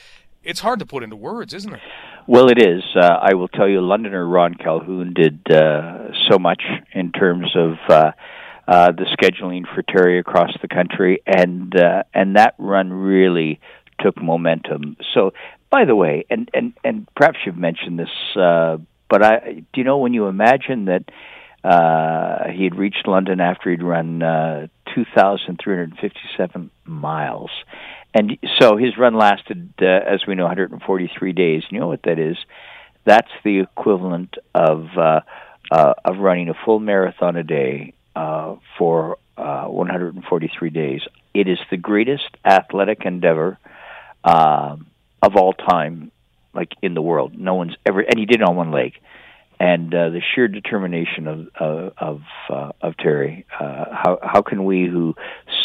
It's 0.45 0.61
hard 0.61 0.81
to 0.81 0.87
put 0.87 1.03
into 1.03 1.17
words, 1.17 1.55
isn't 1.55 1.73
it? 1.73 1.81
Well, 2.27 2.49
it 2.49 2.63
is. 2.63 2.85
Uh, 2.95 3.19
I 3.21 3.35
will 3.35 3.49
tell 3.49 3.69
you, 3.69 3.81
Londoner 3.81 4.25
Ron 4.25 4.55
Calhoun 4.55 5.13
did 5.13 5.41
uh, 5.51 6.13
so 6.31 6.39
much 6.39 6.63
in 6.93 7.11
terms 7.11 7.51
of 7.57 7.73
uh, 7.89 8.13
uh, 8.69 8.93
the 8.93 9.07
scheduling 9.19 9.65
for 9.75 9.83
Terry 9.83 10.21
across 10.21 10.53
the 10.63 10.69
country, 10.69 11.21
and 11.27 11.75
uh, 11.77 12.05
and 12.15 12.37
that 12.37 12.55
run 12.59 12.93
really 12.93 13.61
took 14.01 14.23
momentum. 14.23 14.97
So, 15.15 15.33
by 15.69 15.85
the 15.85 15.97
way, 15.97 16.25
and 16.31 16.49
and 16.55 16.75
and 16.85 17.09
perhaps 17.17 17.39
you've 17.45 17.57
mentioned 17.57 17.99
this, 17.99 18.37
uh, 18.37 18.79
but 19.11 19.25
I 19.25 19.65
do 19.73 19.81
you 19.81 19.85
know 19.85 19.99
when 19.99 20.15
you 20.15 20.27
imagine 20.27 20.85
that 20.85 21.11
uh, 21.65 22.51
he 22.53 22.65
had 22.65 22.77
reached 22.77 23.07
London 23.09 23.41
after 23.41 23.71
he'd 23.71 23.83
run 23.83 24.23
uh, 24.23 24.69
2,357 24.95 26.71
miles 26.85 27.51
and 28.15 28.39
so 28.61 28.77
his 28.77 28.99
run 28.99 29.15
lasted, 29.15 29.73
uh, 29.81 29.87
as 29.87 30.27
we 30.27 30.35
know, 30.35 30.45
143 30.45 31.33
days. 31.33 31.63
And 31.65 31.73
you 31.73 31.81
know 31.81 31.89
what 31.89 32.03
that 32.05 32.19
is? 32.19 32.37
That's 33.05 33.31
the 33.45 33.61
equivalent 33.61 34.37
of 34.55 34.87
uh, 34.97 35.21
uh, 35.71 35.95
of 36.05 36.19
running 36.19 36.49
a 36.49 36.55
full 36.65 36.79
marathon 36.79 37.37
a 37.37 37.43
day 37.43 37.95
uh, 38.15 38.57
for 38.79 39.19
uh, 39.37 39.65
143 39.65 40.71
days. 40.71 41.01
It 41.33 41.49
is 41.49 41.59
the 41.71 41.79
greatest 41.79 42.29
athletic 42.45 43.05
endeavor 43.05 43.59
uh, 44.23 44.77
of 45.23 45.37
all 45.37 45.55
time, 45.55 46.13
like 46.53 46.73
in 46.83 46.95
the 46.95 47.03
world. 47.03 47.39
No 47.39 47.55
one's 47.55 47.75
ever, 47.87 48.01
and 48.01 48.19
he 48.19 48.27
did 48.27 48.41
it 48.41 48.49
on 48.49 48.57
one 48.57 48.71
leg 48.71 48.93
and 49.63 49.95
uh, 49.95 50.09
the 50.09 50.21
sheer 50.35 50.49
determination 50.49 51.29
of 51.29 51.47
of 51.55 51.93
of, 51.97 52.23
uh, 52.51 52.73
of 52.81 52.97
Terry. 52.97 53.47
Uh, 53.61 53.85
how 53.93 54.19
how 54.21 54.43
can 54.43 54.65
we 54.65 54.89
who 54.89 55.15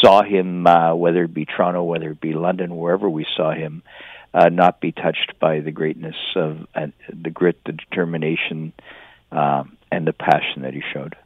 saw 0.00 0.22
him, 0.22 0.68
uh, 0.68 0.94
whether 0.94 1.24
it 1.24 1.34
be 1.34 1.44
Toronto, 1.44 1.82
whether 1.82 2.12
it 2.12 2.20
be 2.20 2.32
London, 2.32 2.76
wherever 2.76 3.10
we 3.10 3.26
saw 3.36 3.52
him, 3.52 3.82
uh, 4.32 4.50
not 4.50 4.80
be 4.80 4.92
touched 4.92 5.32
by 5.40 5.58
the 5.58 5.72
greatness 5.72 6.14
of 6.36 6.58
the 7.12 7.30
grit, 7.30 7.58
the 7.66 7.72
determination, 7.72 8.72
um, 9.32 9.76
and 9.90 10.06
the 10.06 10.12
passion 10.12 10.62
that 10.62 10.74
he 10.74 10.82
showed. 10.92 11.16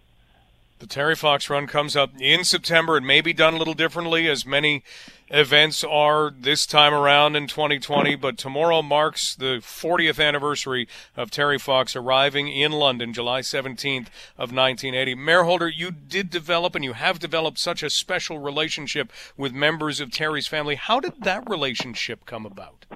The 0.83 0.89
Terry 0.89 1.15
Fox 1.15 1.49
run 1.49 1.69
comes 1.69 1.95
up 1.95 2.11
in 2.19 2.43
September. 2.43 2.97
It 2.97 3.05
may 3.05 3.21
be 3.21 3.33
done 3.33 3.55
a 3.55 3.57
little 3.57 3.73
differently, 3.73 4.27
as 4.27 4.45
many 4.45 4.83
events 5.29 5.85
are 5.85 6.33
this 6.37 6.67
time 6.67 6.93
around 6.93 7.37
in 7.37 7.47
2020. 7.47 8.17
But 8.17 8.37
tomorrow 8.37 8.83
marks 8.83 9.37
the 9.37 9.61
40th 9.63 10.21
anniversary 10.21 10.89
of 11.17 11.31
Terry 11.31 11.57
Fox 11.57 11.95
arriving 11.95 12.49
in 12.49 12.73
London, 12.73 13.13
July 13.13 13.43
17th 13.43 14.09
of 14.37 14.51
1980. 14.51 15.15
Mayor 15.15 15.45
Holder, 15.45 15.69
you 15.69 15.93
did 15.93 16.31
develop 16.31 16.75
and 16.75 16.83
you 16.83 16.95
have 16.95 17.21
developed 17.21 17.61
such 17.61 17.85
a 17.85 17.89
special 17.89 18.41
relationship 18.41 19.13
with 19.37 19.53
members 19.53 20.01
of 20.01 20.11
Terry's 20.11 20.49
family. 20.49 20.75
How 20.75 20.99
did 20.99 21.23
that 21.23 21.49
relationship 21.49 22.27
come 22.27 22.45
about? 22.45 22.87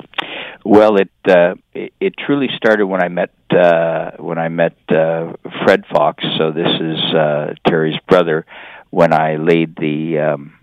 Well, 0.68 0.96
it 0.96 1.10
uh, 1.28 1.54
it, 1.74 2.14
truly 2.18 2.48
started 2.56 2.86
when 2.86 3.00
I 3.00 3.06
met 3.06 3.30
uh, 3.50 4.16
when 4.18 4.36
I 4.36 4.48
met 4.48 4.76
uh, 4.88 5.34
Fred 5.62 5.84
Fox. 5.92 6.24
So 6.38 6.50
this 6.50 6.66
is 6.80 7.14
uh, 7.14 7.54
Terry's 7.68 8.00
brother. 8.08 8.44
When 8.90 9.12
I 9.12 9.36
laid 9.36 9.76
the 9.76 10.18
um, 10.18 10.58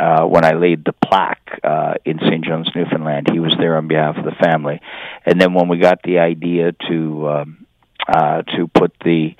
uh, 0.00 0.24
when 0.24 0.44
I 0.44 0.54
laid 0.54 0.84
the 0.84 0.92
plaque 0.92 1.60
uh, 1.62 1.94
in 2.04 2.18
St. 2.18 2.44
John's, 2.44 2.68
Newfoundland, 2.74 3.28
he 3.32 3.38
was 3.38 3.54
there 3.60 3.76
on 3.76 3.86
behalf 3.86 4.16
of 4.16 4.24
the 4.24 4.34
family. 4.42 4.80
And 5.24 5.40
then 5.40 5.54
when 5.54 5.68
we 5.68 5.78
got 5.78 6.02
the 6.02 6.18
idea 6.18 6.72
to 6.88 7.28
um, 7.28 7.66
uh, 8.08 8.42
to 8.56 8.66
put 8.66 8.92
the 9.04 9.36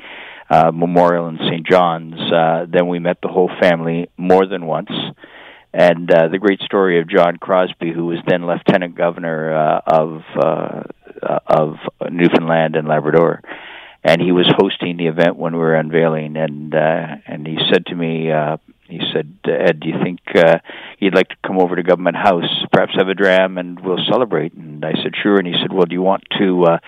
uh, 0.48 0.70
memorial 0.72 1.26
in 1.26 1.38
St. 1.38 1.66
John's, 1.66 2.20
uh, 2.32 2.66
then 2.72 2.86
we 2.86 3.00
met 3.00 3.18
the 3.20 3.28
whole 3.28 3.50
family 3.60 4.08
more 4.16 4.46
than 4.46 4.64
once 4.64 4.92
and 5.72 6.10
uh, 6.10 6.28
the 6.28 6.38
great 6.38 6.60
story 6.60 7.00
of 7.00 7.08
John 7.08 7.36
Crosbie, 7.36 7.92
who 7.92 8.06
was 8.06 8.18
then 8.26 8.46
Lieutenant 8.46 8.96
Governor 8.96 9.54
uh, 9.54 9.80
of 9.86 10.22
uh, 10.36 10.82
of 11.46 11.76
Newfoundland 12.10 12.76
and 12.76 12.88
Labrador, 12.88 13.42
and 14.04 14.20
he 14.20 14.32
was 14.32 14.50
hosting 14.56 14.96
the 14.96 15.06
event 15.06 15.36
when 15.36 15.52
we 15.52 15.58
were 15.58 15.74
unveiling, 15.74 16.36
and 16.36 16.74
uh, 16.74 17.16
and 17.26 17.46
he 17.46 17.58
said 17.72 17.86
to 17.86 17.94
me, 17.94 18.30
uh, 18.30 18.56
he 18.88 19.00
said, 19.12 19.34
Ed, 19.44 19.80
do 19.80 19.88
you 19.88 20.02
think 20.02 20.20
uh, 20.34 20.58
you'd 20.98 21.14
like 21.14 21.28
to 21.28 21.36
come 21.46 21.58
over 21.58 21.76
to 21.76 21.82
Government 21.82 22.16
House, 22.16 22.48
perhaps 22.72 22.94
have 22.96 23.08
a 23.08 23.14
dram, 23.14 23.58
and 23.58 23.78
we'll 23.78 24.04
celebrate? 24.10 24.54
And 24.54 24.82
I 24.82 24.92
said, 25.02 25.12
sure. 25.22 25.36
And 25.36 25.46
he 25.46 25.54
said, 25.60 25.72
well, 25.72 25.84
do 25.84 25.94
you 25.94 26.00
want 26.00 26.24
to 26.38 26.64
uh, 26.64 26.78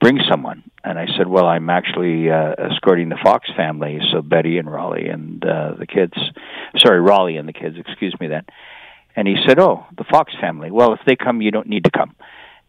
bring 0.00 0.20
someone? 0.30 0.62
And 0.84 0.98
I 0.98 1.06
said, 1.16 1.26
well, 1.26 1.46
I'm 1.46 1.68
actually 1.68 2.30
uh, 2.30 2.54
escorting 2.70 3.08
the 3.08 3.18
Fox 3.22 3.50
family, 3.56 3.98
so 4.12 4.22
Betty 4.22 4.58
and 4.58 4.70
Rolly 4.70 5.08
and 5.08 5.44
uh, 5.44 5.74
the 5.76 5.86
kids. 5.86 6.14
Sorry, 6.88 7.00
Rolly 7.02 7.36
and 7.36 7.46
the 7.46 7.52
kids. 7.52 7.76
Excuse 7.78 8.18
me, 8.18 8.28
then. 8.28 8.44
And 9.14 9.28
he 9.28 9.36
said, 9.46 9.58
oh, 9.58 9.84
the 9.94 10.04
Fox 10.04 10.32
family. 10.40 10.70
Well, 10.70 10.94
if 10.94 11.00
they 11.04 11.16
come, 11.16 11.42
you 11.42 11.50
don't 11.50 11.68
need 11.68 11.84
to 11.84 11.90
come. 11.90 12.16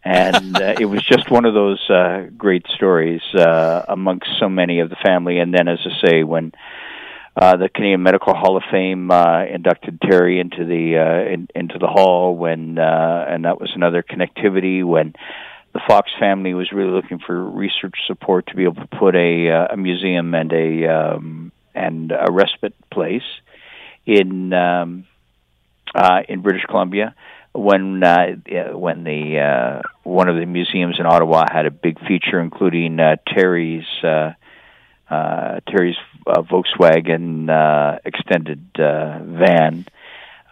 and 0.04 0.60
uh, 0.60 0.74
it 0.78 0.84
was 0.84 1.02
just 1.02 1.30
one 1.30 1.46
of 1.46 1.54
those 1.54 1.80
uh, 1.88 2.26
great 2.36 2.66
stories 2.74 3.22
uh, 3.34 3.84
amongst 3.88 4.28
so 4.38 4.50
many 4.50 4.80
of 4.80 4.90
the 4.90 4.96
family. 5.02 5.38
And 5.38 5.54
then, 5.54 5.68
as 5.68 5.78
I 5.86 6.06
say, 6.06 6.22
when 6.22 6.52
uh, 7.34 7.56
the 7.56 7.70
Canadian 7.70 8.02
Medical 8.02 8.34
Hall 8.34 8.58
of 8.58 8.62
Fame 8.70 9.10
uh, 9.10 9.44
inducted 9.46 10.02
Terry 10.02 10.38
into 10.38 10.66
the 10.66 10.98
uh, 10.98 11.32
in, 11.32 11.48
into 11.54 11.78
the 11.78 11.86
hall 11.86 12.36
when, 12.36 12.78
uh, 12.78 13.24
and 13.26 13.46
that 13.46 13.58
was 13.58 13.70
another 13.74 14.02
connectivity 14.02 14.84
when 14.84 15.14
the 15.72 15.80
Fox 15.88 16.10
family 16.18 16.52
was 16.52 16.72
really 16.72 16.90
looking 16.90 17.20
for 17.20 17.42
research 17.42 17.94
support 18.06 18.48
to 18.48 18.54
be 18.54 18.64
able 18.64 18.74
to 18.74 18.88
put 18.98 19.14
a 19.14 19.50
uh, 19.50 19.68
a 19.70 19.76
museum 19.78 20.34
and 20.34 20.52
a 20.52 20.86
um, 20.88 21.52
and 21.74 22.12
a 22.12 22.30
respite 22.30 22.74
place 22.90 23.22
in 24.06 24.52
um, 24.52 25.06
uh, 25.94 26.20
in 26.28 26.40
British 26.40 26.64
Columbia 26.64 27.14
when 27.52 28.02
uh, 28.02 28.36
when 28.72 29.04
the 29.04 29.38
uh, 29.38 29.88
one 30.04 30.28
of 30.28 30.36
the 30.36 30.46
museums 30.46 30.96
in 30.98 31.06
Ottawa 31.06 31.44
had 31.50 31.66
a 31.66 31.70
big 31.70 31.98
feature 32.06 32.40
including 32.40 33.00
uh, 33.00 33.16
Terry's 33.26 33.86
uh, 34.04 34.32
uh, 35.10 35.60
Terry's 35.66 35.96
uh, 36.26 36.42
Volkswagen 36.42 37.50
uh, 37.50 37.98
extended 38.04 38.64
uh, 38.78 39.18
van. 39.24 39.86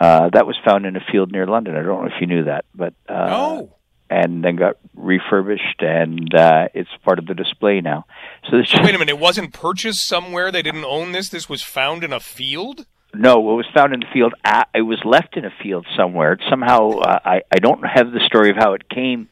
Uh, 0.01 0.31
that 0.31 0.47
was 0.47 0.57
found 0.65 0.87
in 0.87 0.97
a 0.97 1.01
field 1.13 1.33
near 1.33 1.47
London. 1.47 1.77
I 1.77 1.83
don't 1.83 2.03
know 2.03 2.07
if 2.09 2.21
you 2.21 2.27
knew 2.27 2.45
that, 2.45 2.65
but 2.75 2.95
uh, 3.09 3.27
no. 3.27 3.75
And 4.11 4.43
then 4.43 4.57
got 4.57 4.79
refurbished, 4.97 5.81
and 5.83 6.35
uh, 6.35 6.69
it's 6.73 6.89
part 7.05 7.19
of 7.19 7.27
the 7.27 7.35
display 7.35 7.83
now. 7.83 8.07
So, 8.49 8.57
this 8.57 8.73
wait 8.75 8.81
a 8.95 8.99
minute, 8.99 9.11
it 9.11 9.19
wasn't 9.19 9.53
purchased 9.53 10.07
somewhere. 10.07 10.51
They 10.51 10.63
didn't 10.63 10.85
own 10.85 11.13
this. 11.13 11.29
This 11.29 11.49
was 11.49 11.63
found 11.63 12.03
in 12.03 12.13
a 12.13 12.21
field. 12.21 12.87
No, 13.15 13.53
it 13.53 13.57
was 13.57 13.67
found 13.75 13.95
in 13.95 14.01
the 14.01 14.07
field. 14.13 14.35
It 14.75 14.83
was 14.83 15.01
left 15.05 15.37
in 15.37 15.45
a 15.45 15.53
field 15.63 15.87
somewhere. 15.97 16.39
Somehow, 16.51 16.99
uh, 16.99 17.19
I 17.25 17.43
I 17.51 17.59
don't 17.59 17.83
have 17.83 18.13
the 18.13 18.21
story 18.27 18.51
of 18.51 18.57
how 18.57 18.75
it 18.75 18.89
came 18.89 19.29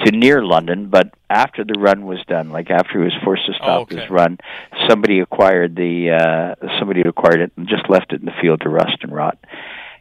to 0.00 0.10
near 0.10 0.42
London, 0.44 0.88
but 0.88 1.14
after 1.30 1.64
the 1.64 1.78
run 1.78 2.04
was 2.04 2.18
done, 2.26 2.50
like 2.50 2.70
after 2.70 2.98
he 2.98 3.04
was 3.04 3.14
forced 3.24 3.46
to 3.46 3.54
stop 3.54 3.68
oh, 3.68 3.82
okay. 3.82 4.00
his 4.00 4.10
run, 4.10 4.38
somebody 4.88 5.20
acquired 5.20 5.76
the 5.76 6.10
uh 6.10 6.68
somebody 6.78 7.00
acquired 7.02 7.40
it 7.40 7.52
and 7.56 7.68
just 7.68 7.88
left 7.88 8.12
it 8.12 8.20
in 8.20 8.26
the 8.26 8.34
field 8.42 8.60
to 8.62 8.68
rust 8.68 8.98
and 9.02 9.12
rot. 9.12 9.38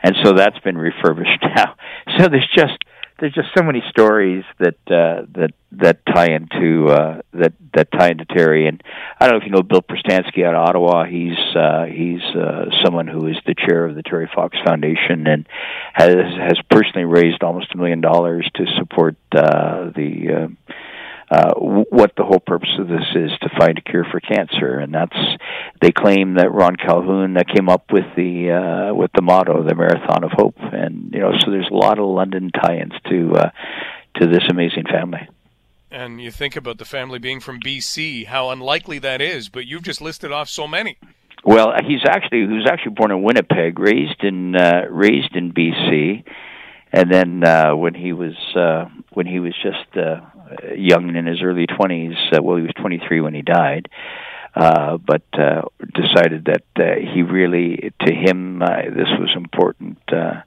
And 0.02 0.16
so 0.24 0.34
that's 0.34 0.60
been 0.60 0.78
refurbished 0.78 1.42
now. 1.56 1.76
So 2.18 2.28
there's 2.28 2.50
just 2.54 2.78
there's 3.20 3.34
just 3.34 3.50
so 3.56 3.64
many 3.64 3.84
stories 3.90 4.44
that 4.60 4.76
uh, 4.88 5.26
that 5.34 5.52
that 5.74 6.06
tie 6.06 6.32
into 6.32 6.88
uh, 6.88 7.22
that 7.34 7.54
that 7.74 7.92
tie 7.92 8.10
into 8.10 8.26
Terry. 8.26 8.68
And 8.68 8.82
I 9.20 9.28
don't 9.28 9.36
know 9.36 9.42
if 9.42 9.46
you 9.46 9.52
know 9.52 9.64
Bill 9.64 9.82
Prestansky 9.82 10.46
out 10.46 10.56
of 10.56 10.68
Ottawa. 10.68 11.06
He's 11.06 11.38
uh, 11.56 11.86
he's 11.86 12.22
uh, 12.36 12.66
someone 12.84 13.08
who 13.08 13.28
is 13.28 13.38
the 13.46 13.56
chair 13.56 13.86
of 13.86 13.96
the 13.96 14.04
Terry 14.04 14.30
Fox 14.34 14.58
Foundation 14.66 15.28
and 15.28 15.48
has 15.94 16.16
has 16.16 16.60
personally 16.70 17.06
raised 17.06 17.44
almost 17.44 17.74
a 17.74 17.78
million 17.78 18.02
dollars 18.02 18.50
to 18.56 18.66
support 18.78 19.16
uh, 19.32 19.92
the. 19.96 20.50
Uh, 20.50 20.74
uh, 21.34 21.54
what 21.56 22.12
the 22.16 22.24
whole 22.24 22.40
purpose 22.40 22.70
of 22.78 22.88
this 22.88 23.06
is 23.16 23.32
to 23.42 23.50
find 23.58 23.80
a 23.80 23.82
cure 23.82 24.06
for 24.12 24.20
cancer, 24.20 24.78
and 24.78 24.94
that's 24.94 25.18
they 25.82 25.92
claim 25.92 26.36
that 26.36 26.52
Ron 26.52 26.76
Calhoun 26.76 27.34
that 27.34 27.48
came 27.48 27.70
up 27.70 27.92
with 27.92 28.06
the 28.16 28.52
uh, 28.52 28.94
with 28.94 29.12
the 29.16 29.24
motto, 29.24 29.64
the 29.64 29.74
Marathon 29.74 30.24
of 30.24 30.32
Hope, 30.32 30.58
and 30.60 31.12
you 31.12 31.20
know, 31.20 31.32
so 31.40 31.50
there's 31.50 31.70
a 31.72 31.76
lot 31.76 31.98
of 31.98 32.06
London 32.06 32.52
tie-ins 32.52 32.94
to 33.10 33.34
uh, 33.36 33.50
to 34.20 34.28
this 34.28 34.44
amazing 34.50 34.84
family. 34.86 35.28
And 35.90 36.22
you 36.22 36.30
think 36.30 36.56
about 36.56 36.78
the 36.78 36.86
family 36.86 37.18
being 37.18 37.40
from 37.40 37.60
BC, 37.60 38.28
how 38.28 38.52
unlikely 38.52 39.00
that 39.00 39.22
is, 39.22 39.50
but 39.50 39.66
you've 39.66 39.84
just 39.84 40.02
listed 40.02 40.32
off 40.32 40.50
so 40.50 40.68
many. 40.68 40.98
Well, 41.44 41.74
he's 41.84 42.06
actually 42.08 42.42
he 42.42 42.54
was 42.54 42.68
actually 42.70 42.94
born 42.94 43.10
in 43.10 43.24
Winnipeg, 43.24 43.80
raised 43.80 44.24
in 44.24 44.56
uh, 44.56 44.84
raised 44.88 45.36
in 45.36 45.52
BC, 45.52 46.24
and 46.92 47.12
then 47.12 47.44
uh, 47.44 47.76
when 47.76 47.96
he 47.96 48.14
was 48.14 48.36
uh, 48.56 48.86
when 49.14 49.26
he 49.26 49.40
was 49.40 49.54
just 49.64 49.98
uh, 49.98 50.22
young 50.76 51.16
in 51.16 51.26
his 51.26 51.42
early 51.42 51.68
20s. 51.68 52.16
Uh, 52.34 52.42
well, 52.42 52.58
he 52.58 52.64
was 52.64 52.74
23 52.80 53.22
when 53.22 53.34
he 53.34 53.42
died. 53.42 53.90
Uh, 54.56 54.98
but 54.98 55.24
uh, 55.34 55.64
decided 55.96 56.46
that 56.46 56.64
uh, 56.78 57.00
he 57.14 57.24
really, 57.24 57.92
to 58.06 58.14
him, 58.14 58.62
uh, 58.62 58.84
this 58.84 59.10
was 59.20 59.32
important 59.36 59.98
uh, 60.10 60.42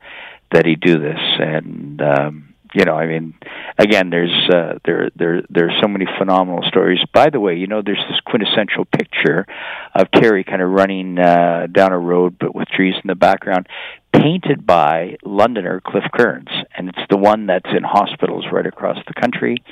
that 0.52 0.64
he 0.64 0.76
do 0.76 1.00
this, 1.00 1.18
and 1.40 2.00
um, 2.00 2.45
you 2.74 2.84
know, 2.84 2.94
I 2.94 3.06
mean, 3.06 3.34
again, 3.78 4.10
there's 4.10 4.50
uh, 4.52 4.78
there 4.84 5.10
there 5.16 5.42
there's 5.48 5.74
so 5.82 5.88
many 5.88 6.06
phenomenal 6.18 6.62
stories. 6.68 7.00
By 7.12 7.30
the 7.30 7.40
way, 7.40 7.56
you 7.56 7.66
know, 7.66 7.82
there's 7.82 8.04
this 8.10 8.20
quintessential 8.20 8.84
picture 8.84 9.46
of 9.94 10.10
Terry 10.12 10.44
kind 10.44 10.62
of 10.62 10.70
running 10.70 11.18
uh, 11.18 11.66
down 11.70 11.92
a 11.92 11.98
road, 11.98 12.36
but 12.38 12.54
with 12.54 12.68
trees 12.68 12.94
in 13.02 13.08
the 13.08 13.14
background, 13.14 13.68
painted 14.12 14.66
by 14.66 15.16
Londoner 15.24 15.80
Cliff 15.84 16.04
Kearns, 16.12 16.50
and 16.76 16.88
it's 16.88 17.06
the 17.10 17.16
one 17.16 17.46
that's 17.46 17.70
in 17.76 17.82
hospitals 17.82 18.44
right 18.50 18.66
across 18.66 18.98
the 19.06 19.14
country 19.20 19.62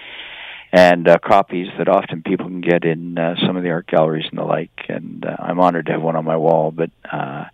and 0.74 1.06
uh, 1.06 1.18
copies 1.24 1.68
that 1.78 1.88
often 1.88 2.20
people 2.22 2.46
can 2.46 2.60
get 2.60 2.84
in 2.84 3.16
uh, 3.16 3.36
some 3.46 3.56
of 3.56 3.62
the 3.62 3.70
art 3.70 3.86
galleries 3.86 4.26
and 4.28 4.38
the 4.38 4.44
like. 4.44 4.72
And 4.88 5.24
uh, 5.24 5.36
I'm 5.38 5.60
honored 5.60 5.86
to 5.86 5.92
have 5.92 6.02
one 6.02 6.16
on 6.16 6.24
my 6.24 6.36
wall. 6.36 6.72
But 6.72 6.90
uh, 7.10 7.44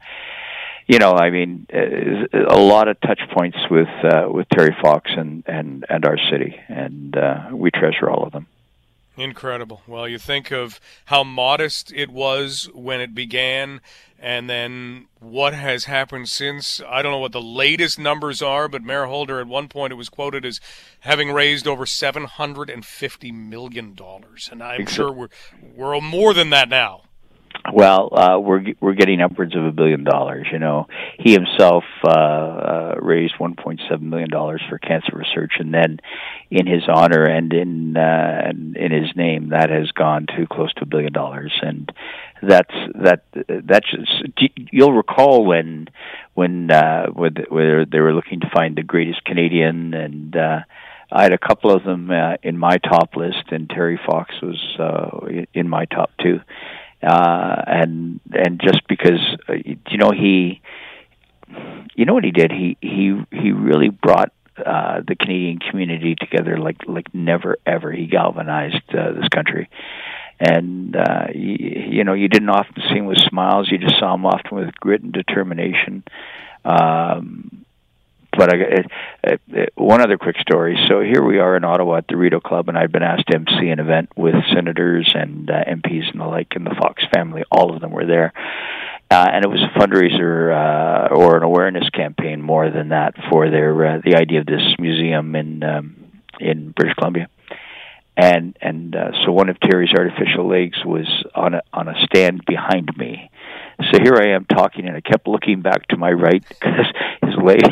you 0.87 0.99
know, 0.99 1.13
I 1.13 1.31
mean, 1.31 1.67
uh, 1.73 2.27
a 2.49 2.59
lot 2.59 2.89
of 2.89 3.01
touch 3.01 3.21
points 3.37 3.59
with 3.71 3.89
uh, 4.05 4.29
with 4.29 4.49
Terry 4.49 4.77
Fox 4.83 5.11
and 5.17 5.45
and 5.47 5.85
and 5.89 6.05
our 6.05 6.19
city, 6.31 6.59
and 6.69 7.17
uh, 7.17 7.49
we 7.53 7.71
treasure 7.71 8.09
all 8.11 8.25
of 8.25 8.33
them. 8.33 8.47
Incredible. 9.17 9.83
Well, 9.87 10.09
you 10.09 10.19
think 10.19 10.51
of 10.51 10.81
how 11.07 11.25
modest 11.25 11.93
it 11.93 12.11
was 12.11 12.71
when 12.73 13.01
it 13.01 13.15
began, 13.15 13.83
and 14.19 14.49
then 14.49 15.09
what 15.19 15.53
has 15.53 15.85
happened 15.85 16.29
since. 16.29 16.81
I 16.89 17.03
don't 17.03 17.13
know 17.13 17.19
what 17.19 17.33
the 17.33 17.43
latest 17.43 17.99
numbers 17.99 18.41
are, 18.41 18.67
but 18.67 18.83
Mayor 18.83 19.05
Holder 19.05 19.39
at 19.41 19.47
one 19.47 19.69
point 19.69 19.93
it 19.93 19.97
was 19.97 20.09
quoted 20.09 20.47
as 20.47 20.61
having 21.01 21.33
raised 21.33 21.67
over 21.67 21.85
seven 21.85 22.25
hundred 22.25 22.71
and 22.71 22.85
fifty 22.85 23.31
million 23.31 23.95
dollars, 23.95 24.49
and 24.51 24.63
I'm 24.63 24.87
sure 24.87 25.13
we're 25.13 25.29
we're 25.75 26.01
more 26.01 26.33
than 26.33 26.51
that 26.51 26.69
now. 26.69 27.03
Well, 27.73 28.09
uh, 28.13 28.39
we're 28.39 28.65
we're 28.81 28.95
getting 28.95 29.21
upwards 29.21 29.55
of 29.55 29.65
a 29.65 29.73
billion 29.73 30.05
dollars. 30.05 30.47
You 30.51 30.59
know, 30.59 30.87
he 31.19 31.33
himself 31.33 31.85
uh, 32.05 32.11
uh, 32.11 32.95
raised 33.01 33.35
1.7 33.39 34.01
million 34.01 34.31
dollars 34.31 34.63
for 34.69 34.79
cancer 34.79 35.13
research, 35.15 35.53
and 35.59 35.73
then 35.73 35.99
in 36.51 36.67
his 36.67 36.83
honor 36.89 37.27
and 37.27 37.53
in 37.53 37.97
uh, 37.97 38.51
in 38.51 38.93
his 38.93 39.15
name, 39.15 39.51
that 39.51 39.71
has 39.71 39.91
gone 39.93 40.27
to 40.37 40.47
close 40.47 40.73
to 40.75 40.83
a 40.83 40.87
billion 40.87 41.13
dollars. 41.13 41.53
And 41.61 41.93
that's 42.43 42.75
that 42.95 43.25
that's 43.33 43.91
just, 43.91 44.51
you'll 44.73 44.95
recall 44.95 45.45
when 45.45 45.89
when 46.35 46.71
uh, 46.71 47.09
where 47.09 47.85
they 47.85 48.01
were 48.01 48.15
looking 48.15 48.41
to 48.41 48.51
find 48.55 48.77
the 48.77 48.83
greatest 48.83 49.25
Canadian 49.25 49.95
and. 49.95 50.37
Uh, 50.37 50.61
I 51.13 51.25
had 51.25 51.33
a 51.33 51.39
couple 51.39 51.75
of 51.75 51.83
them 51.83 52.09
uh, 52.09 52.37
in 52.45 52.57
my 52.57 52.79
top 52.79 53.17
list, 53.17 53.51
and 53.51 53.69
Terry 53.69 53.99
Fox 54.07 54.33
was 54.41 54.77
uh, 54.79 55.43
in 55.53 55.69
my 55.69 55.87
top 55.87 56.13
two 56.23 56.39
uh, 57.03 57.63
and 57.67 58.21
and 58.33 58.61
just 58.63 58.87
because 58.89 59.21
uh, 59.49 59.55
you 59.89 59.99
know 59.99 60.11
he, 60.11 60.61
you 61.95 62.05
know 62.05 62.15
what 62.15 62.25
he 62.25 62.31
did? 62.31 62.53
He 62.53 62.77
he 62.81 63.21
he 63.31 63.53
really 63.53 63.89
brought 63.89 64.33
uh, 64.65 65.01
the 65.07 65.17
Canadian 65.17 65.59
community 65.59 66.15
together 66.15 66.59
like 66.59 66.77
like 66.87 67.15
never 67.15 67.57
ever. 67.67 67.91
He 67.91 68.07
galvanized 68.07 68.95
uh, 68.95 69.13
this 69.13 69.29
country, 69.29 69.71
and 70.39 70.95
uh, 70.95 71.27
you, 71.35 71.57
you 71.91 72.05
know 72.05 72.13
you 72.13 72.29
didn't 72.29 72.51
often 72.51 72.83
see 72.89 72.99
him 72.99 73.07
with 73.07 73.19
smiles. 73.19 73.71
You 73.71 73.79
just 73.79 73.99
saw 73.99 74.15
him 74.15 74.27
often 74.27 74.59
with 74.59 74.75
grit 74.75 75.03
and 75.03 75.13
determination. 75.13 76.05
Um, 76.65 77.65
but 78.37 78.55
I, 78.55 78.57
it, 79.25 79.41
it, 79.49 79.73
one 79.77 80.01
other 80.01 80.19
quick 80.19 80.37
story. 80.41 80.79
So 80.89 81.01
here 81.01 81.25
we 81.25 81.39
are 81.39 81.57
in 81.57 81.65
Ottawa 81.65 81.99
at 81.99 82.09
the 82.09 82.17
Rideau 82.17 82.41
Club, 82.41 82.69
and 82.69 82.79
I'd 82.79 82.93
been 82.93 83.03
asked 83.03 83.27
to 83.29 83.37
MC 83.37 83.69
an 83.69 83.81
event 83.81 84.11
with 84.17 84.35
senators 84.55 85.13
and 85.15 85.51
uh, 85.51 85.65
MPs 85.65 86.11
and 86.11 86.21
the 86.21 86.27
like, 86.27 86.49
and 86.55 86.67
the 86.67 86.75
Fox 86.81 87.03
family. 87.15 87.43
All 87.51 87.75
of 87.75 87.81
them 87.81 87.91
were 87.91 88.07
there, 88.07 88.33
uh, 89.11 89.29
and 89.33 89.45
it 89.45 89.49
was 89.49 89.61
a 89.63 89.79
fundraiser 89.79 90.55
uh, 90.55 91.15
or 91.15 91.37
an 91.37 91.43
awareness 91.43 91.89
campaign 91.91 92.41
more 92.41 92.71
than 92.71 92.91
that 92.91 93.15
for 93.31 93.51
their 93.51 93.87
uh, 93.87 94.01
the 94.05 94.17
idea 94.17 94.41
of 94.41 94.47
this 94.47 94.63
museum 94.79 95.35
in 95.35 95.63
um, 95.63 95.97
in 96.39 96.71
British 96.71 96.95
Columbia. 96.95 97.29
And 98.17 98.57
and 98.61 98.95
uh, 98.95 99.13
so 99.25 99.33
one 99.33 99.49
of 99.49 99.59
Terry's 99.61 99.93
artificial 99.97 100.49
legs 100.49 100.79
was 100.85 101.07
on 101.35 101.55
a 101.55 101.63
on 101.73 101.89
a 101.89 101.95
stand 102.05 102.45
behind 102.47 102.97
me, 102.97 103.31
so 103.91 103.99
here 104.03 104.17
I 104.17 104.35
am 104.35 104.45
talking, 104.45 104.87
and 104.87 104.97
I 104.97 105.01
kept 105.01 105.27
looking 105.27 105.63
back 105.63 105.87
to 105.89 105.97
my 105.97 106.11
right 106.11 106.45
because 106.49 106.87
his 107.23 107.35
leg, 107.43 107.63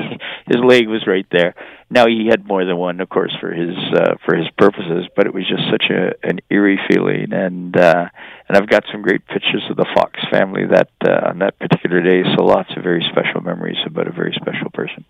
his 0.46 0.56
leg 0.62 0.88
was 0.88 1.06
right 1.06 1.26
there. 1.30 1.54
Now 1.90 2.06
he 2.06 2.26
had 2.28 2.46
more 2.46 2.64
than 2.64 2.76
one, 2.76 3.00
of 3.00 3.09
course, 3.09 3.34
for 3.40 3.52
his 3.52 3.76
uh, 3.94 4.14
for 4.24 4.36
his 4.36 4.48
purposes, 4.59 5.06
but 5.16 5.26
it 5.26 5.34
was 5.34 5.48
just 5.48 5.62
such 5.70 5.90
a 5.90 6.12
an 6.22 6.40
eerie 6.50 6.78
feeling, 6.88 7.32
and 7.32 7.76
uh, 7.76 8.09
and 8.48 8.56
I've 8.56 8.68
got 8.68 8.84
some 8.92 9.02
great 9.02 9.26
pictures 9.26 9.64
of 9.70 9.76
the 9.76 9.86
Fox 9.94 10.20
family 10.30 10.66
that 10.66 10.90
uh, 11.04 11.28
on 11.28 11.38
that 11.38 11.59
particular 11.59 12.02
day. 12.02 12.22
So 12.36 12.44
lots 12.44 12.70
of 12.76 12.82
very 12.82 13.06
special 13.11 13.40
memories 13.40 13.78
about 13.86 14.06
a 14.06 14.12
very 14.12 14.36
special 14.40 14.70
person. 14.70 15.04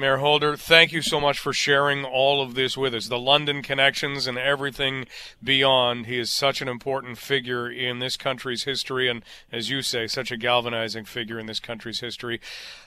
Mayor 0.00 0.16
Holder, 0.16 0.56
thank 0.56 0.92
you 0.92 1.02
so 1.02 1.20
much 1.20 1.38
for 1.38 1.52
sharing 1.52 2.04
all 2.04 2.42
of 2.42 2.54
this 2.54 2.76
with 2.76 2.94
us. 2.94 3.08
The 3.08 3.18
London 3.18 3.62
connections 3.62 4.26
and 4.26 4.38
everything 4.38 5.06
beyond. 5.42 6.06
He 6.06 6.18
is 6.18 6.30
such 6.30 6.62
an 6.62 6.68
important 6.68 7.18
figure 7.18 7.70
in 7.70 7.98
this 7.98 8.16
country's 8.16 8.64
history, 8.64 9.08
and 9.08 9.22
as 9.52 9.68
you 9.68 9.82
say, 9.82 10.06
such 10.06 10.32
a 10.32 10.36
galvanizing 10.36 11.04
figure 11.04 11.38
in 11.38 11.46
this 11.46 11.60
country's 11.60 12.00
history. 12.00 12.40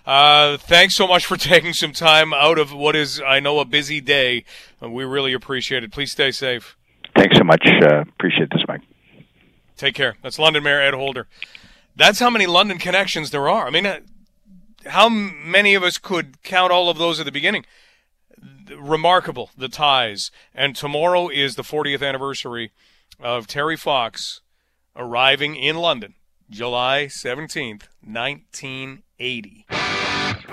Uh, 0.05 0.57
thanks 0.57 0.95
so 0.95 1.07
much 1.07 1.25
for 1.25 1.37
taking 1.37 1.73
some 1.73 1.93
time 1.93 2.33
out 2.33 2.57
of 2.57 2.73
what 2.73 2.95
is, 2.95 3.21
I 3.21 3.39
know, 3.39 3.59
a 3.59 3.65
busy 3.65 4.01
day. 4.01 4.43
We 4.81 5.03
really 5.03 5.33
appreciate 5.33 5.83
it. 5.83 5.91
Please 5.91 6.11
stay 6.11 6.31
safe. 6.31 6.75
Thanks 7.15 7.37
so 7.37 7.43
much. 7.43 7.65
Uh, 7.65 8.01
appreciate 8.01 8.49
this, 8.49 8.63
Mike. 8.67 8.81
Take 9.77 9.95
care. 9.95 10.15
That's 10.23 10.39
London 10.39 10.63
Mayor 10.63 10.81
Ed 10.81 10.93
Holder. 10.93 11.27
That's 11.95 12.19
how 12.19 12.29
many 12.29 12.47
London 12.47 12.79
connections 12.79 13.29
there 13.29 13.47
are. 13.47 13.67
I 13.67 13.69
mean, 13.69 13.85
uh, 13.85 13.99
how 14.85 15.09
many 15.09 15.73
of 15.73 15.83
us 15.83 15.97
could 15.97 16.41
count 16.43 16.71
all 16.71 16.89
of 16.89 16.97
those 16.97 17.19
at 17.19 17.25
the 17.25 17.31
beginning? 17.31 17.65
Remarkable, 18.77 19.51
the 19.57 19.69
ties. 19.69 20.31
And 20.53 20.75
tomorrow 20.75 21.29
is 21.29 21.55
the 21.55 21.63
40th 21.63 22.05
anniversary 22.07 22.71
of 23.19 23.47
Terry 23.47 23.77
Fox 23.77 24.41
arriving 24.95 25.55
in 25.55 25.77
London, 25.77 26.15
July 26.49 27.05
17th, 27.05 27.83
1980. 28.03 29.65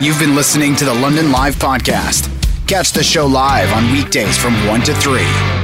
You've 0.01 0.19
been 0.19 0.35
listening 0.35 0.77
to 0.77 0.85
the 0.85 0.95
London 0.95 1.31
Live 1.31 1.57
Podcast. 1.57 2.29
Catch 2.67 2.93
the 2.93 3.03
show 3.03 3.27
live 3.27 3.73
on 3.73 3.93
weekdays 3.93 4.39
from 4.39 4.55
1 4.67 4.83
to 4.83 4.95
3. 4.95 5.60